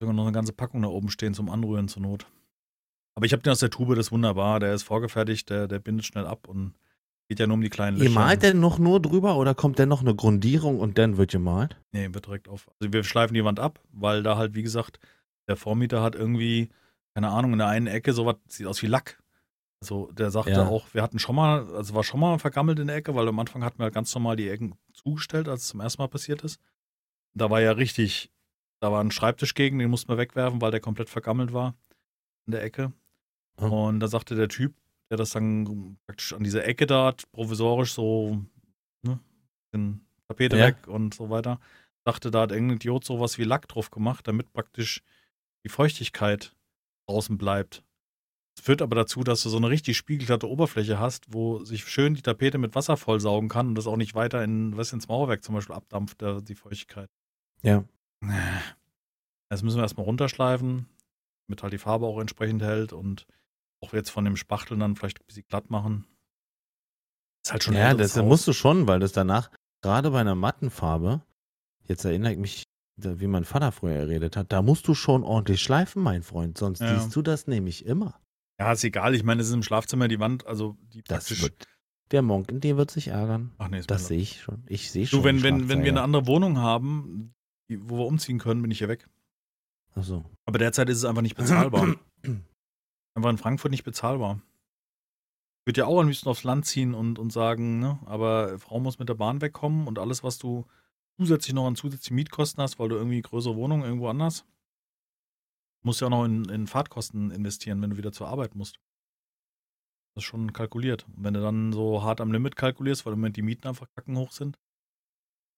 [0.00, 2.26] Sogar noch eine ganze Packung da oben stehen zum Anrühren zur Not.
[3.14, 4.60] Aber ich habe den aus der Tube, das ist wunderbar.
[4.60, 6.74] Der ist vorgefertigt, der, der bindet schnell ab und
[7.32, 8.14] geht ja nur um die kleinen Ihr Löcher.
[8.14, 11.80] malt denn noch nur drüber oder kommt denn noch eine Grundierung und dann wird gemalt?
[11.92, 12.68] Nee, wird direkt auf.
[12.78, 15.00] Also wir schleifen die Wand ab, weil da halt, wie gesagt,
[15.48, 16.68] der Vormieter hat irgendwie,
[17.14, 19.18] keine Ahnung, in der einen Ecke sowas, sieht aus wie Lack.
[19.80, 20.66] Also der sagte Ja.
[20.66, 23.38] auch, wir hatten schon mal, also war schon mal vergammelt in der Ecke, weil am
[23.38, 26.42] Anfang hatten wir halt ganz normal die Ecken zugestellt, als es zum ersten Mal passiert
[26.42, 26.60] ist.
[27.34, 28.30] Da war ja richtig,
[28.80, 31.74] da war ein Schreibtisch gegen, den mussten wir wegwerfen, weil der komplett vergammelt war
[32.46, 32.92] in der Ecke.
[33.56, 33.88] Oh.
[33.88, 34.74] Und da sagte der Typ,
[35.12, 38.42] der das dann praktisch an dieser Ecke da hat, provisorisch so,
[39.02, 39.20] ne,
[39.74, 40.68] den Tapete Ja.
[40.68, 41.60] weg und so weiter,
[42.04, 45.02] dachte, da hat irgendein Idiot sowas wie Lack drauf gemacht, damit praktisch
[45.64, 46.56] die Feuchtigkeit
[47.06, 47.84] draußen bleibt.
[48.56, 52.14] Das führt aber dazu, dass du so eine richtig spiegelglatte Oberfläche hast, wo sich schön
[52.14, 55.44] die Tapete mit Wasser vollsaugen kann und das auch nicht weiter in, was ins Mauerwerk
[55.44, 57.10] zum Beispiel abdampft, der, die Feuchtigkeit.
[57.62, 57.84] Ja.
[59.50, 60.86] Das müssen wir erstmal runterschleifen,
[61.46, 63.26] damit halt die Farbe auch entsprechend hält und
[63.82, 66.06] auch jetzt von dem Spachteln dann vielleicht ein bisschen glatt machen.
[67.44, 68.24] Ist halt schon ein Ja, das Haus.
[68.24, 69.50] musst du schon, weil das danach,
[69.82, 71.22] gerade bei einer matten Farbe,
[71.84, 72.62] jetzt erinnere ich mich,
[72.96, 76.80] wie mein Vater früher geredet hat, da musst du schon ordentlich schleifen, mein Freund, sonst
[76.80, 77.00] Ja.
[77.00, 78.20] siehst du das nämlich immer.
[78.60, 79.14] Ja, ist egal.
[79.14, 81.42] Ich meine, es ist im Schlafzimmer die Wand, also die Das praktisch.
[81.42, 81.66] wird,
[82.12, 83.50] der Monk in dir wird sich ärgern.
[83.58, 84.62] Ach nee, ist Das sehe ich schon.
[84.68, 85.24] Ich sehe Du, schon.
[85.24, 87.34] wenn, die wenn, wenn wir eine andere Wohnung haben,
[87.68, 89.08] wo wir umziehen können, bin ich hier weg.
[89.94, 90.24] Ach so.
[90.44, 91.96] Aber derzeit ist es einfach nicht bezahlbar.
[93.14, 94.40] einfach in Frankfurt nicht bezahlbar.
[95.60, 98.80] Ich würde ja auch am liebsten aufs Land ziehen und, und sagen, ne, aber Frau
[98.80, 100.66] muss mit der Bahn wegkommen und alles, was du
[101.18, 104.44] zusätzlich noch an zusätzlichen Mietkosten hast, weil du irgendwie größere Wohnung irgendwo anders,
[105.82, 108.80] musst ja auch noch in, in Fahrtkosten investieren, wenn du wieder zur Arbeit musst.
[110.14, 111.06] Das ist schon kalkuliert.
[111.16, 113.88] Und wenn du dann so hart am Limit kalkulierst, weil im Moment die Mieten einfach
[113.94, 114.58] kackenhoch sind,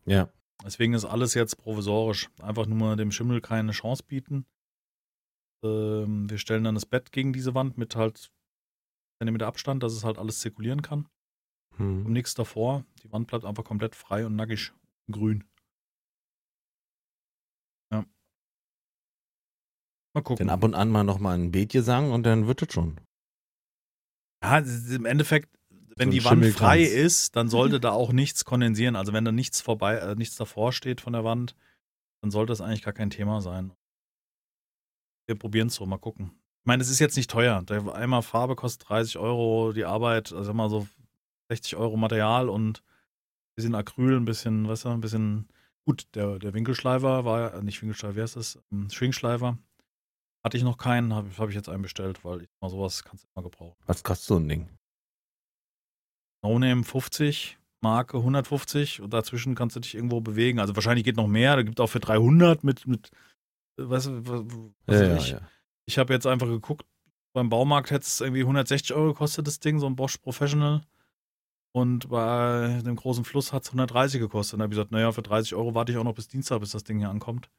[0.07, 0.29] Ja.
[0.63, 2.31] Deswegen ist alles jetzt provisorisch.
[2.41, 4.47] Einfach nur mal dem Schimmel keine Chance bieten.
[5.65, 8.31] Ähm, wir stellen dann das Bett gegen diese Wand mit halt
[9.19, 11.09] Zentimeter Abstand, dass es halt alles zirkulieren kann.
[11.79, 12.13] Und Hm.
[12.13, 12.85] nichts davor.
[13.03, 14.73] Die Wand bleibt einfach komplett frei und nackig
[15.11, 15.45] grün.
[17.93, 18.05] Ja.
[20.15, 20.47] Mal gucken.
[20.47, 23.01] Dann ab und an mal nochmal ein Beet gesang und dann wird es schon.
[24.43, 25.59] Ja, im Endeffekt,
[25.97, 28.95] wenn So die Wand frei ist, dann sollte da auch nichts kondensieren.
[28.95, 31.57] Also wenn da nichts vorbei, äh, nichts davor steht von der Wand,
[32.21, 33.73] dann sollte das eigentlich gar kein Thema sein.
[35.27, 36.33] Wir probieren es so, mal gucken.
[36.63, 37.63] Ich meine, es ist jetzt nicht teuer.
[37.63, 40.87] Der einmal Farbe kostet 30 Euro, die Arbeit, also immer so
[41.49, 45.49] 60 Euro Material und ein bisschen Acryl, ein bisschen, weißt du, ein bisschen.
[45.87, 48.59] Gut, der, der Winkelschleifer war, äh, nicht Winkelschleifer, wie heißt das?
[48.73, 49.59] Ähm, Schwingschleifer.
[50.43, 53.25] Hatte ich noch keinen, habe hab ich jetzt einen bestellt, weil ich mal sowas kannst
[53.25, 53.77] du immer gebrauchen.
[53.87, 54.69] Was kostet so ein Ding?
[56.43, 60.59] No-Name 50, Marke 150 und dazwischen kannst du dich irgendwo bewegen.
[60.59, 61.57] Also wahrscheinlich geht noch mehr.
[61.57, 63.11] Da gibt auch für 300 mit, mit
[63.77, 64.45] weißt du, was,
[64.87, 65.29] was Ja, ich.
[65.31, 65.41] ja.
[65.87, 66.87] Ich habe jetzt einfach geguckt,
[67.35, 70.83] beim Baumarkt hätte es irgendwie 160 Euro gekostet, das Ding, so ein Bosch Professional.
[71.77, 74.55] Und bei dem großen Fluss hat es 130 gekostet.
[74.55, 76.61] Und da habe ich gesagt, naja, für 30 Euro warte ich auch noch bis Dienstag,
[76.61, 77.51] bis das Ding hier ankommt.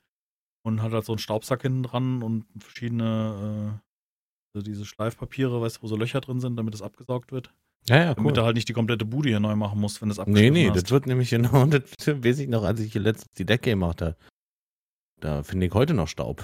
[0.64, 5.78] Und hat halt so einen Staubsack hinten dran und verschiedene, äh, also diese Schleifpapiere, weißt
[5.78, 7.54] du, wo so Löcher drin sind, damit es abgesaugt wird.
[7.88, 8.34] Ja, ja, Damit cool.
[8.34, 10.70] du halt nicht die komplette Bude hier neu machen musst, wenn das Nee, abgeschliffen nee,
[10.70, 10.82] hast.
[10.84, 14.02] das wird nämlich genau, das weiß ich noch, als ich hier letztens die Decke gemacht
[14.02, 14.16] habe.
[15.26, 16.44] Da finde ich heute noch Staub.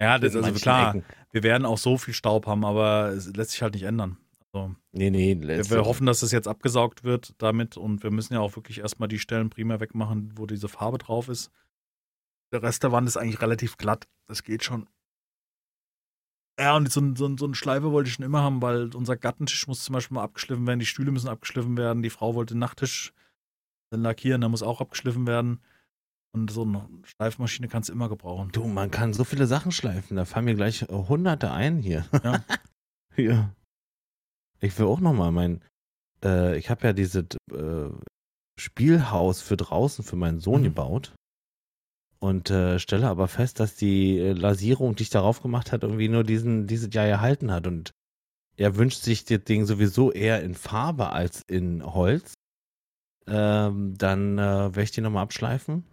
[0.00, 1.04] Ja, das, In also klar, Ecken.
[1.32, 4.16] wir werden auch so viel Staub haben, aber es lässt sich halt nicht ändern.
[4.54, 8.32] Also, Nee, nee, wir, wir hoffen, dass es jetzt abgesaugt wird damit und wir müssen
[8.32, 11.50] ja auch wirklich erstmal die Stellen primär wegmachen, wo diese Farbe drauf ist.
[12.54, 14.08] Der Rest der Wand ist eigentlich relativ glatt.
[14.26, 14.88] Das geht schon.
[16.58, 19.66] Ja, und so, so, so eine Schleife wollte ich schon immer haben, weil unser Gattentisch
[19.66, 22.60] muss zum Beispiel mal abgeschliffen werden, die Stühle müssen abgeschliffen werden, die Frau wollte den
[22.60, 23.12] Nachttisch
[23.94, 25.60] lackieren, der muss auch abgeschliffen werden.
[26.32, 28.50] Und so eine Schleifmaschine kannst du immer gebrauchen.
[28.52, 30.16] Du, man kann so viele Sachen schleifen.
[30.16, 32.06] Da fallen mir gleich äh, Hunderte ein hier.
[32.22, 32.44] Ja.
[33.16, 33.54] ja.
[34.60, 35.62] Ich will auch noch mal mein.
[36.24, 37.88] Äh, ich habe ja dieses äh,
[38.58, 40.64] Spielhaus für draußen für meinen Sohn Mhm.
[40.64, 41.14] gebaut.
[42.20, 46.08] Und äh, stelle aber fest, dass die äh, Lasierung, die ich darauf gemacht hat, irgendwie
[46.08, 47.66] nur diesen, dieses Jahr erhalten hat.
[47.66, 47.90] Und
[48.56, 52.34] er wünscht sich das Ding sowieso eher in Farbe als in Holz.
[53.26, 55.84] Ähm, dann äh, werde ich die nochmal abschleifen.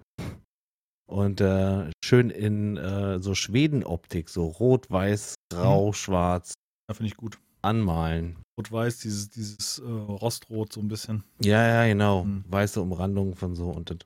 [1.09, 6.53] Und äh, schön in äh, so Schwedenoptik, so rot, weiß, grau, schwarz
[6.89, 7.39] Ja, finde ich gut.
[7.61, 8.37] anmalen.
[8.59, 11.23] Rot-Weiß, dieses, dieses äh, Rostrot so ein bisschen.
[11.41, 12.23] Ja, ja, genau.
[12.25, 12.43] Mhm.
[12.47, 13.99] Weiße Umrandung von so und das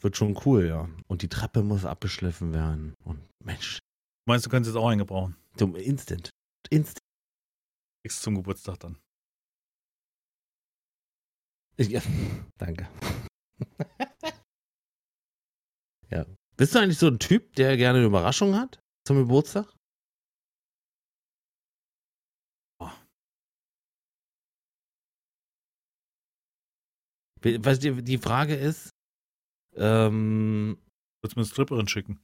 [0.00, 0.88] wird schon cool, ja.
[1.08, 2.94] Und die Treppe muss abgeschliffen werden.
[3.04, 3.80] Und Mensch,
[4.26, 5.36] Meinst du, könntest jetzt auch einen gebrauchen?
[5.56, 6.30] zum Instant.
[6.70, 6.98] Instant.
[8.04, 8.96] Kriegst zum Geburtstag dann.
[11.78, 12.00] Ja,
[12.58, 12.88] danke.
[16.10, 16.24] ja.
[16.56, 19.66] Bist du eigentlich so ein Typ, der gerne eine Überraschung hat zum Geburtstag?
[27.40, 28.90] Was die, die Frage ist,
[29.76, 30.76] ähm,
[31.22, 32.20] Würdest du mir eine Stripperin schicken?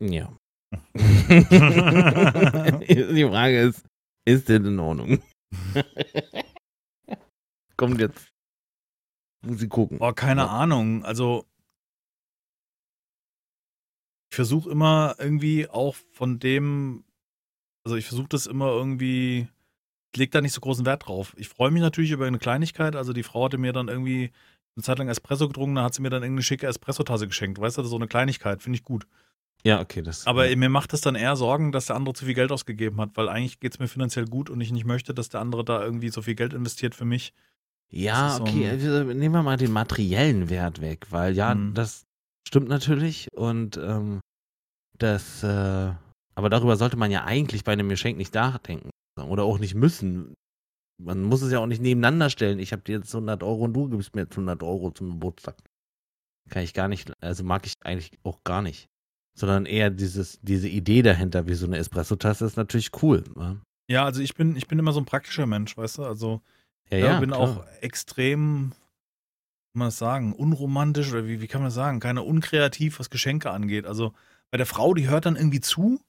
[0.00, 0.36] ja.
[0.94, 1.36] die
[3.28, 3.84] Frage ist,
[4.26, 5.22] ist das in Ordnung?
[7.76, 8.30] Kommt jetzt.
[9.44, 9.98] Muss ich gucken.
[9.98, 10.46] Boah, keine Ja.
[10.48, 11.04] Ahnung.
[11.04, 11.44] Also,
[14.32, 17.04] ich versuche immer irgendwie auch von dem,
[17.84, 19.46] also ich versuche das immer irgendwie,
[20.14, 21.34] ich leg da nicht so großen Wert drauf.
[21.36, 22.96] Ich freue mich natürlich über eine Kleinigkeit.
[22.96, 24.32] Also die Frau hatte mir dann irgendwie
[24.74, 27.60] eine Zeit lang Espresso getrunken, da hat sie mir dann irgendeine schicke Espresso-Tasse geschenkt.
[27.60, 29.06] Weißt du, so eine Kleinigkeit, finde ich gut.
[29.64, 30.26] Ja, okay, das.
[30.26, 33.10] Aber mir macht es dann eher Sorgen, dass der andere zu viel Geld ausgegeben hat,
[33.16, 35.84] weil eigentlich geht es mir finanziell gut und ich nicht möchte, dass der andere da
[35.84, 37.34] irgendwie so viel Geld investiert für mich.
[37.90, 41.74] Ja, so okay, also nehmen wir mal den materiellen Wert weg, weil ja, Mhm.
[41.74, 42.06] das
[42.46, 44.20] stimmt natürlich und ähm,
[44.98, 45.92] das, äh,
[46.34, 50.34] aber darüber sollte man ja eigentlich bei einem Geschenk nicht nachdenken oder auch nicht müssen.
[51.02, 52.58] Man muss es ja auch nicht nebeneinander stellen.
[52.58, 55.56] Ich habe dir jetzt 100 Euro und du gibst mir jetzt 100 Euro zum Geburtstag.
[56.50, 58.86] Kann ich gar nicht, also mag ich eigentlich auch gar nicht.
[59.36, 63.24] Sondern eher dieses, diese Idee dahinter, wie so eine Espresso-Tasse ist natürlich cool.
[63.34, 63.60] Ne?
[63.90, 66.04] Ja, also ich bin, ich bin immer so ein praktischer Mensch, weißt du?
[66.04, 66.40] Also
[66.90, 67.40] Ja, Ja, ja, bin klar.
[67.40, 68.72] auch extrem,
[69.72, 73.10] kann man das sagen, unromantisch oder wie, wie kann man das sagen, keine unkreativ, was
[73.10, 73.86] Geschenke angeht.
[73.86, 74.12] Also
[74.50, 76.00] bei der Frau, die hört dann irgendwie zu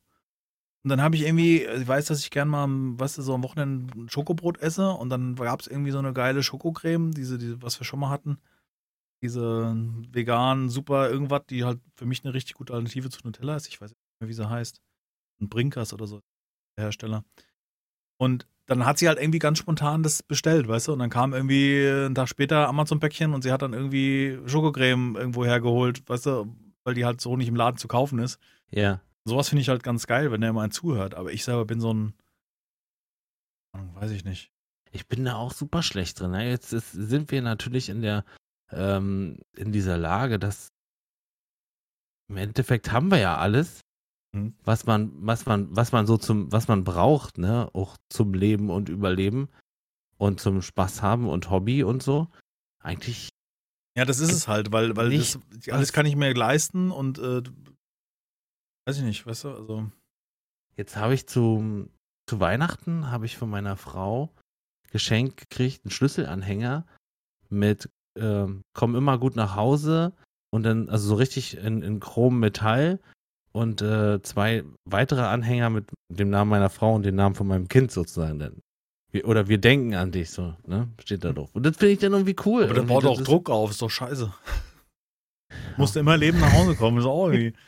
[0.83, 3.43] und dann habe ich irgendwie, ich weiß, dass ich gern mal, weißt du, so am
[3.43, 7.61] Wochenende ein Schokobrot esse und dann gab es irgendwie so eine geile Schokocreme, diese, diese,
[7.61, 8.37] was wir schon mal hatten.
[9.21, 9.73] Diese
[10.11, 13.69] vegan, super irgendwas, die halt für mich eine richtig gute Alternative zu Nutella ist.
[13.69, 14.81] Ich weiß nicht mehr, wie sie heißt.
[15.39, 16.19] Ein Brinkers oder so,
[16.77, 17.23] der Hersteller.
[18.17, 20.93] Und dann hat sie halt irgendwie ganz spontan das bestellt, weißt du?
[20.93, 25.45] Und dann kam irgendwie einen Tag später Amazon-Päckchen und sie hat dann irgendwie Schokocreme irgendwo
[25.45, 28.39] hergeholt, weißt du, weil die halt so nicht im Laden zu kaufen ist.
[28.71, 29.01] Ja.
[29.25, 31.15] Sowas finde ich halt ganz geil, wenn der mal einen zuhört.
[31.15, 32.13] Aber ich selber bin so ein,
[33.95, 34.51] weiß ich nicht.
[34.91, 36.31] Ich bin da auch super schlecht drin.
[36.31, 36.49] ne?
[36.49, 38.23] Jetzt ist, sind wir natürlich in der
[38.71, 40.69] ähm, in dieser Lage, dass
[42.29, 43.81] im Endeffekt haben wir ja alles,
[44.33, 44.55] Mhm.
[44.63, 48.69] was man, was man, was man so zum, was man braucht, ne, auch zum Leben
[48.69, 49.49] und Überleben.
[50.17, 52.27] und zum Spaß haben und Hobby und so.
[52.81, 53.29] Eigentlich.
[53.97, 57.19] Ja, das ist es halt, weil, weil Nicht das, alles kann ich mir leisten und
[57.19, 57.41] äh,
[58.85, 59.91] weiß ich nicht, weißt du, also.
[60.77, 61.89] Jetzt habe ich zu,
[62.27, 64.33] zu Weihnachten habe ich von meiner Frau
[64.91, 66.85] geschenkt gekriegt, einen Schlüsselanhänger
[67.49, 70.13] mit ähm, komm immer gut nach Hause
[70.51, 72.99] und dann, also so richtig in, in Chrom Metall
[73.53, 77.67] und äh, zwei weitere Anhänger mit dem Namen meiner Frau und dem Namen von meinem
[77.67, 78.59] Kind sozusagen dann.
[79.11, 80.89] Wir, oder wir denken an dich, so, ne?
[80.99, 81.49] Steht da drauf.
[81.53, 82.63] Und das finde ich dann irgendwie cool.
[82.63, 84.33] Aber da Irgendwie, baut auch Druck auf, ist doch scheiße.
[85.77, 87.53] Musst du immer leben nach Hause kommen, ist auch irgendwie.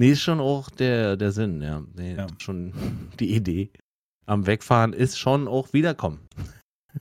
[0.00, 1.82] Nee, ist schon auch der, der Sinn, ja.
[1.96, 2.28] Nee, Ja.
[2.38, 2.72] schon
[3.18, 3.68] die Idee.
[4.26, 6.20] Am Wegfahren ist schon auch wiederkommen.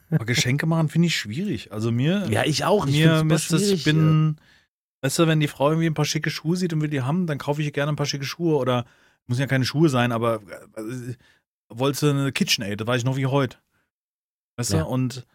[0.09, 1.71] Aber Geschenke machen finde ich schwierig.
[1.71, 2.87] Also mir, Ja, ich auch.
[2.87, 4.37] Ich mir ist das, ich bin,
[5.07, 7.27] weißt du, wenn die Frau irgendwie ein paar schicke Schuhe sieht und will die haben,
[7.27, 8.85] dann kaufe ich ihr gerne ein paar schicke Schuhe oder
[9.27, 10.41] müssen ja keine Schuhe sein, aber
[10.75, 11.13] äh,
[11.69, 13.57] wollte eine KitchenAid, das weiß ich noch wie heute.
[14.57, 14.83] Weißt Ja.
[14.83, 15.25] du, und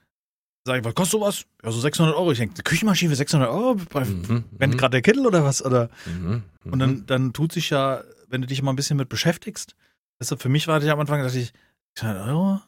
[0.66, 1.44] sag ich, was kostet sowas?
[1.64, 2.32] Ja, so 600 Euro.
[2.32, 3.74] Ich denke, eine Küchenmaschine für 600 Euro?
[3.74, 5.64] Mhm, Brennt mhm, gerade der Kittel oder was?
[5.64, 5.90] Oder?
[6.06, 9.74] mhm, Und dann, dann tut sich ja, wenn du dich mal ein bisschen mit beschäftigst,
[10.20, 11.52] weißt du, für mich war das ja am Anfang, dachte ich,
[11.96, 12.60] 600 Euro?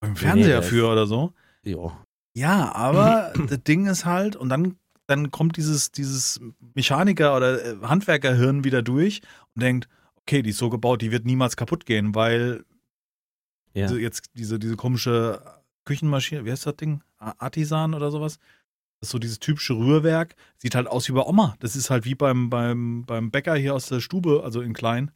[0.00, 1.32] Beim Fernseher für oder so.
[1.62, 1.92] Jo.
[2.36, 4.76] Ja, aber das Ding ist halt, und dann,
[5.08, 6.40] dann kommt dieses, dieses
[6.74, 9.22] Mechaniker- oder äh, Handwerkerhirn wieder durch
[9.54, 12.64] und denkt, okay, die ist so gebaut, die wird niemals kaputt gehen, weil
[13.74, 13.86] Ja.
[13.86, 15.42] diese, jetzt diese, diese komische
[15.84, 17.02] Küchenmaschine, wie heißt das Ding?
[17.18, 18.38] Artisan oder sowas?
[19.00, 20.34] Das ist so dieses typische Rührwerk.
[20.58, 21.56] Sieht halt aus wie bei Oma.
[21.60, 25.10] Das ist halt wie beim, beim, beim Bäcker hier aus der Stube, also in klein.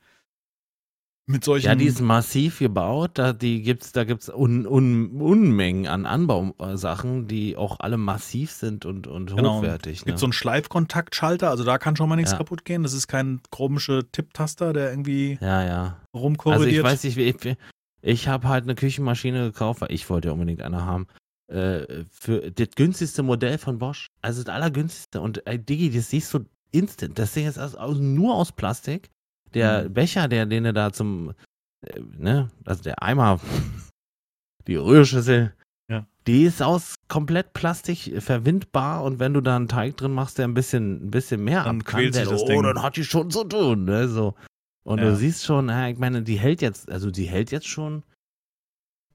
[1.27, 1.67] Mit solchen.
[1.67, 3.13] Ja, die ist massiv gebaut.
[3.15, 8.51] Da, die gibt's, da gibt es un, un, Unmengen an Anbausachen, die auch alle massiv
[8.51, 9.59] sind und, und Genau.
[9.59, 9.99] hochwertig.
[10.01, 10.19] gibt Ne?
[10.19, 12.39] so einen Schleifkontaktschalter, also da kann schon mal nichts Ja.
[12.39, 12.83] kaputt gehen.
[12.83, 15.83] Das ist kein komischer Tipptaster, der irgendwie ja, ja.
[15.83, 16.85] Also ich rumkorrigiert.
[16.85, 17.57] weiß nicht, wie ich,
[18.03, 21.07] ich habe halt eine Küchenmaschine gekauft, weil ich wollte ja unbedingt eine haben.
[21.47, 24.09] Äh, für das günstigste Modell von Bosch.
[24.23, 25.21] Also das allergünstigste.
[25.21, 27.17] Und ey, Digi, das siehst du instant.
[27.19, 29.11] Das Ding ist aus, nur aus Plastik.
[29.55, 29.93] Der Mhm.
[29.95, 31.33] Becher, der, den du da zum,
[31.87, 33.41] äh, ne, also der Eimer,
[34.67, 35.55] die Rührschüssel,
[35.91, 36.07] Ja.
[36.27, 40.47] die ist aus komplett Plastik verwindbar und wenn du da einen Teig drin machst, der
[40.49, 42.62] ein bisschen, ein bisschen mehr Dann ab kann, das oh, Ding.
[42.62, 44.35] dann hat die schon zu tun, ne, so.
[44.85, 45.11] Und Ja.
[45.11, 48.03] du siehst schon, ja, ich meine, die hält jetzt, also die hält jetzt schon,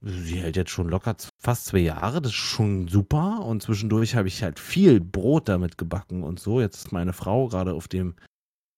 [0.00, 3.40] die hält jetzt schon locker fast zwei Jahre, das ist schon super.
[3.44, 6.60] Und zwischendurch habe ich halt viel Brot damit gebacken und so.
[6.60, 8.14] Jetzt ist meine Frau gerade auf dem,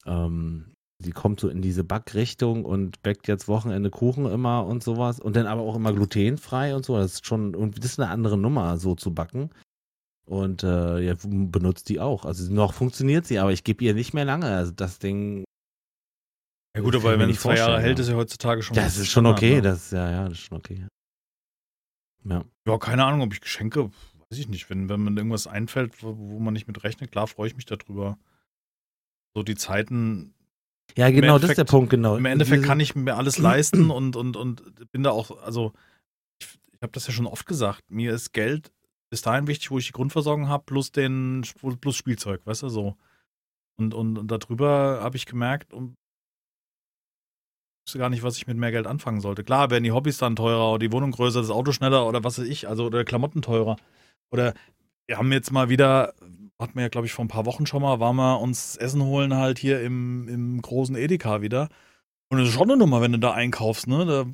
[0.07, 0.69] ähm,
[1.01, 5.19] sie kommt so in diese Backrichtung und backt jetzt Wochenende Kuchen immer und sowas.
[5.19, 6.97] Und dann aber auch immer glutenfrei und so.
[6.97, 9.51] Das ist schon, das ist eine andere Nummer, so zu backen.
[10.27, 12.25] Und äh, ja, benutzt die auch.
[12.25, 14.47] Also noch funktioniert sie, aber ich gebe ihr nicht mehr lange.
[14.47, 15.45] Also das Ding
[16.77, 19.27] ja gut, aber wenn es zwei Jahre hält, ist ja heutzutage schon Das ist schon
[19.27, 19.63] okay, ne?
[19.63, 20.87] das ja, ja, das ist schon okay.
[22.25, 22.45] Ja.
[22.67, 23.91] Ja, keine Ahnung, ob ich Geschenke,
[24.31, 24.71] weiß ich nicht.
[24.71, 27.67] Wenn, wenn mir irgendwas einfällt, wo, wo man nicht mit rechnet, klar freue ich mich
[27.67, 28.19] darüber.
[29.35, 30.35] So die Zeiten,
[30.96, 32.16] Ja, genau, das ist der Punkt, genau.
[32.16, 35.72] im Endeffekt kann ich mir alles leisten und, und, und bin da auch, also
[36.40, 38.72] ich, ich habe das ja schon oft gesagt, mir ist Geld
[39.11, 41.44] bis dahin wichtig, wo ich die Grundversorgung habe, plus den
[41.81, 42.96] plus Spielzeug, weißt du, so.
[43.76, 45.96] Und, und, und darüber habe ich gemerkt, und
[47.87, 49.42] wusste gar nicht, was ich mit mehr Geld anfangen sollte.
[49.42, 52.38] Klar, werden die Hobbys dann teurer oder die Wohnung größer, das Auto schneller oder was
[52.38, 53.76] weiß ich, also oder Klamotten teurer.
[54.31, 54.55] Oder
[55.07, 56.14] wir haben jetzt mal wieder,
[56.61, 59.03] hatten wir ja, glaube ich, vor ein paar Wochen schon mal, waren wir uns Essen
[59.03, 61.68] holen halt hier im, im großen Edeka wieder.
[62.29, 64.05] Und das ist schon eine Nummer, wenn du da einkaufst, ne?
[64.07, 64.25] Da,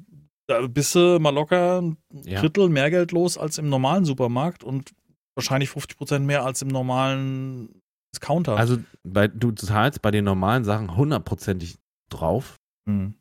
[0.60, 2.40] da bist du mal locker ein Ja.
[2.40, 4.90] Drittel mehr Geld los als im normalen Supermarkt und
[5.34, 7.80] wahrscheinlich 50 Prozent mehr als im normalen
[8.14, 8.56] Discounter.
[8.56, 11.76] Also bei, du zahlst bei den normalen Sachen hundertprozentig
[12.10, 12.56] drauf.
[12.88, 13.14] Hm.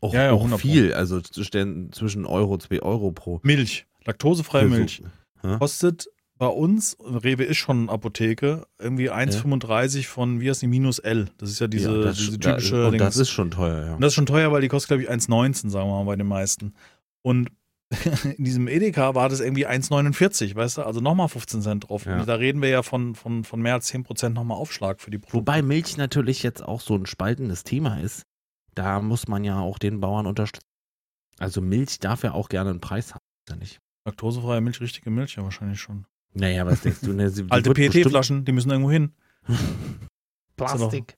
[0.00, 0.68] Auch, Ja, ja, auch 100 Pro.
[0.68, 3.40] viel, also zwischen zwischen Euro, 2 Euro pro.
[3.42, 5.02] Milch, laktosefreie Milch.
[5.58, 11.28] Kostet bei uns, Rewe ist schon Apotheke, irgendwie 1,35 von, wie heißt die, minus L.
[11.38, 13.94] Das ist ja diese, ja, das, diese da- typische Und das ist schon teuer, ja.
[13.94, 16.16] Und das ist schon teuer, weil die kostet, glaube ich, 1,19, sagen wir mal, bei
[16.16, 16.74] den meisten.
[17.22, 17.50] Und
[18.36, 20.82] in diesem Edeka war das irgendwie 1,49, weißt du?
[20.82, 22.06] Also nochmal 15 Cent drauf.
[22.06, 22.18] Ja.
[22.18, 25.10] Und da reden wir ja von, von, von mehr als 10 Prozent nochmal Aufschlag für
[25.10, 25.36] die Produkte.
[25.36, 28.22] Wobei Milch natürlich jetzt auch so ein spaltendes Thema ist.
[28.74, 30.66] Da muss man ja auch den Bauern unterstützen.
[31.38, 33.78] Also Milch darf ja auch gerne einen Preis haben, ist ja nicht?
[34.04, 36.06] Laktosefreie Milch, richtige Milch, ja wahrscheinlich schon.
[36.34, 37.12] Naja, was denkst du?
[37.12, 39.12] Ne, Alte wird PET-Flaschen, die müssen irgendwo hin.
[40.56, 41.16] Plastik.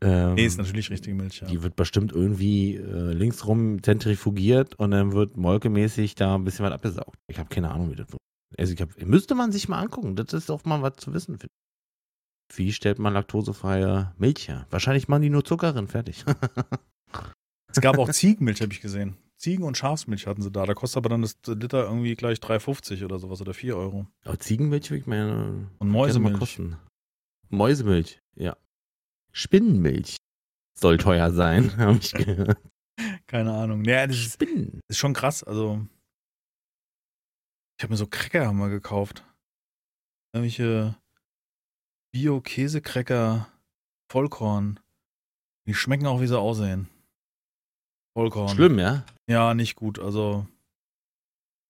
[0.00, 1.48] Ähm, Nee, ist natürlich richtige Milch, ja.
[1.48, 6.72] Die wird bestimmt irgendwie äh, linksrum zentrifugiert und dann wird molkemäßig da ein bisschen was
[6.72, 7.18] abgesaugt.
[7.26, 8.18] Ich habe keine Ahnung, wie das funktioniert.
[8.56, 10.14] Also ich hab, müsste man sich mal angucken.
[10.16, 11.38] Das ist doch mal was zu wissen.
[11.38, 11.48] finde
[12.50, 12.56] ich.
[12.56, 14.66] Wie stellt man laktosefreie Milch her?
[14.70, 16.24] Wahrscheinlich machen die nur Zucker drin, fertig.
[17.70, 19.18] Es gab auch Ziegenmilch, habe ich gesehen.
[19.38, 20.66] Ziegen- und Schafsmilch hatten sie da.
[20.66, 24.06] Da kostet aber dann das Liter irgendwie gleich 3,50 oder sowas oder 4 Euro.
[24.24, 26.38] Aber Ziegenmilch würde ich mir Und gerne mal Mäusemilch.
[26.38, 26.76] kosten.
[27.48, 28.56] Mäusemilch, ja.
[29.32, 30.16] Spinnenmilch
[30.78, 32.58] soll teuer sein, habe ich gehört.
[33.28, 33.84] Keine Ahnung.
[33.84, 34.80] Ja, das ist, Spinnen.
[34.88, 35.44] ist schon krass.
[35.44, 35.86] Also,
[37.78, 39.24] ich habe mir so Cracker wir gekauft.
[40.34, 40.96] Irgendwelche
[42.12, 43.48] Bio-Käse-Cracker
[44.10, 44.80] Vollkorn.
[45.66, 46.88] Die schmecken auch, wie sie aussehen.
[48.18, 48.48] Vollkorn.
[48.48, 49.04] Schlimm, ja?
[49.28, 50.00] Ja, nicht gut.
[50.00, 50.44] Also,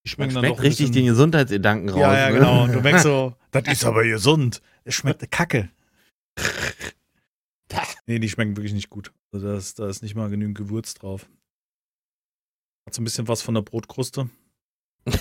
[0.06, 2.00] die Man schmecken dann schmeckt richtig den Gesundheitsgedanken raus.
[2.00, 2.38] Ja, ja, ne?
[2.38, 2.64] genau.
[2.64, 4.62] Und du merkst so, das ist aber gesund.
[4.84, 5.70] Es schmeckt kacke.
[8.06, 9.12] Nee, die schmecken wirklich nicht gut.
[9.32, 11.28] Also da ist, da ist nicht mal genügend Gewürz drauf.
[12.86, 14.30] Hat so ein bisschen was von der Brotkruste.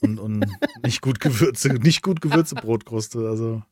[0.00, 0.46] Und, und
[0.82, 3.28] nicht gut Gewürze, nicht gut gewürze Brotkruste.
[3.28, 3.62] Also,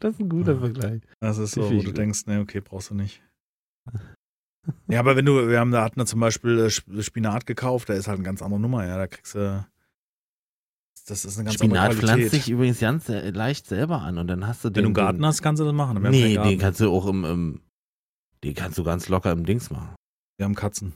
[0.00, 0.58] Das ist ein guter.
[0.58, 1.02] Vergleich.
[1.20, 3.22] das ist so, wo du denkst, nee, okay, brauchst du nicht.
[4.88, 7.88] Ja, aber wenn du, wir haben, da hatten wir zum Beispiel äh, Sp- Spinat gekauft,
[7.88, 8.96] da ist halt eine ganz andere Nummer, ja.
[8.96, 9.66] Da kriegst du.
[11.06, 12.30] Das ist eine ganz Spinat andere pflanzt Qualität.
[12.30, 14.76] sich übrigens ganz äh, leicht selber an und dann hast du den.
[14.76, 16.00] Wenn du einen Garten hast, kannst du das machen.
[16.00, 17.60] Wir Nee, den kannst du auch im, im.
[18.44, 19.94] Den kannst du ganz locker im Dings machen.
[20.36, 20.92] Wir haben Katzen.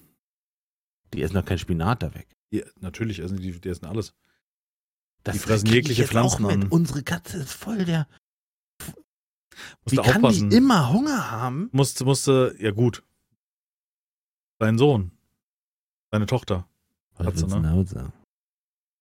[1.13, 2.29] Die essen doch kein Spinat da weg.
[2.51, 4.15] Ja, natürlich essen die, die essen alles.
[5.25, 6.65] Das Die fressen jegliche Pflanzen auch mit.
[6.65, 6.69] an.
[6.71, 8.07] Unsere Katze ist voll der.
[8.79, 10.51] Musst Wie du kann aufpassen.
[10.51, 11.69] die immer Hunger haben?
[11.73, 13.03] Musste, musste, ja gut.
[14.59, 15.11] Dein Sohn.
[16.11, 16.66] Deine Tochter.
[17.16, 17.85] Was Katze, ne?
[17.87, 18.12] sagen?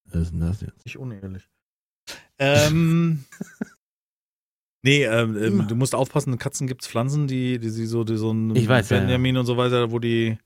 [0.05, 0.85] Was ist denn das jetzt?
[0.85, 1.49] Nicht unehelich.
[2.37, 3.25] Ähm.
[4.83, 8.31] nee, ähm, ähm, du musst aufpassen, Katzen gibt's Pflanzen, die, die, die so, die so
[8.31, 9.03] ein Ich weiß, ja, ja.
[9.03, 10.37] Benjamin und so weiter, wo die,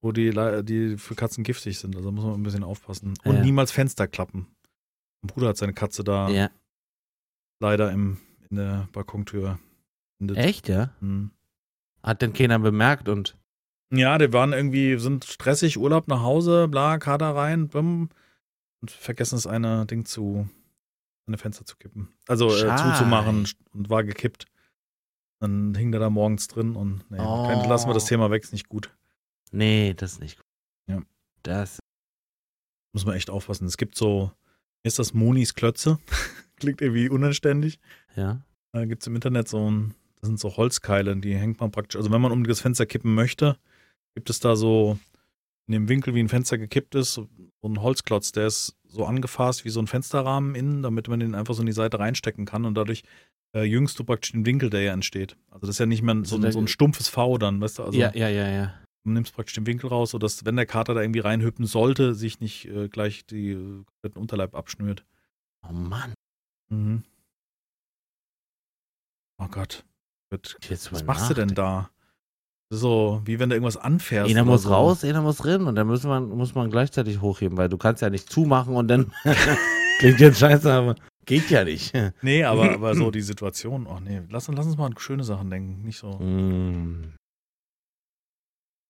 [0.00, 0.30] wo die,
[0.64, 1.96] die für Katzen giftig sind.
[1.96, 3.14] Also muss man ein bisschen aufpassen.
[3.24, 3.42] Und Ja.
[3.42, 4.46] niemals Fenster klappen.
[5.22, 6.50] Mein Bruder hat seine Katze da Ja.
[7.60, 8.18] leider im,
[8.50, 9.58] in der Balkontür.
[10.20, 10.36] endet.
[10.36, 10.90] Echt, ja?
[11.00, 11.30] Hm.
[12.02, 13.36] Hat denn keiner bemerkt und.
[13.94, 18.08] Ja, die waren irgendwie, sind stressig, Urlaub nach Hause, bla, Kader rein, bim,
[18.80, 20.48] und vergessen es eine Ding zu,
[21.26, 22.08] eine Fenster zu kippen.
[22.26, 24.46] Also äh, zuzumachen und war gekippt.
[25.40, 27.46] Dann hing der da morgens drin und nee, Oh.
[27.46, 28.94] kein, lassen wir das Thema weg, ist nicht gut.
[29.50, 30.46] Nee, das ist nicht gut.
[30.88, 31.02] Ja.
[31.42, 31.78] Das.
[32.94, 33.66] Muss man echt aufpassen.
[33.66, 34.30] Es gibt so,
[34.84, 35.98] ist das Monis Klötze?
[36.56, 37.78] Klingt irgendwie unanständig.
[38.16, 38.40] Ja.
[38.72, 41.96] Da gibt es im Internet so ein, das sind so Holzkeile, die hängt man praktisch,
[41.96, 43.58] also wenn man um das Fenster kippen möchte,
[44.14, 44.98] gibt es da so
[45.68, 47.28] in dem Winkel, wie ein Fenster gekippt ist, so
[47.62, 51.54] einen Holzklotz, der ist so angefasst wie so ein Fensterrahmen innen, damit man den einfach
[51.54, 53.02] so in die Seite reinstecken kann und dadurch
[53.54, 55.36] äh, jüngst du praktisch den Winkel, der ja entsteht.
[55.50, 57.78] Also das ist ja nicht mehr so, Also ein, so ein stumpfes V dann, weißt
[57.78, 58.74] du, also ja, ja, ja, ja.
[59.04, 62.40] du nimmst praktisch den Winkel raus, sodass, wenn der Kater da irgendwie reinhüppen sollte, sich
[62.40, 65.04] nicht äh, gleich die äh, kompletten Unterleib abschnürt.
[65.66, 66.12] Oh Mann.
[66.70, 67.04] Mhm.
[69.38, 69.84] Oh Gott.
[70.30, 71.90] Was machst du denn da?
[72.74, 74.30] So, wie wenn du irgendwas anfährst.
[74.30, 74.70] Einer muss so.
[74.70, 78.00] raus, einer muss rein und dann muss man, muss man gleichzeitig hochheben, weil du kannst
[78.00, 79.12] ja nicht zumachen und dann
[79.98, 80.94] klingt jetzt scheiße, aber
[81.26, 81.92] geht ja nicht.
[82.22, 83.86] Nee, aber, aber so die Situation.
[83.86, 85.82] Oh nee, lass, uns- lass uns mal an schöne Sachen denken.
[85.84, 87.12] Nicht so Mm.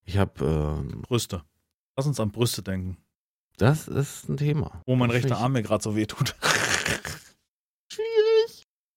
[0.05, 1.43] Ich habe, ähm, Brüste.
[1.97, 2.95] Lass uns an Brüste denken.
[3.57, 4.81] das ist ein Thema.
[4.85, 5.37] Wo mein rechter.
[5.39, 6.35] Arm mir gerade so weh tut.
[6.41, 7.01] Schwierig.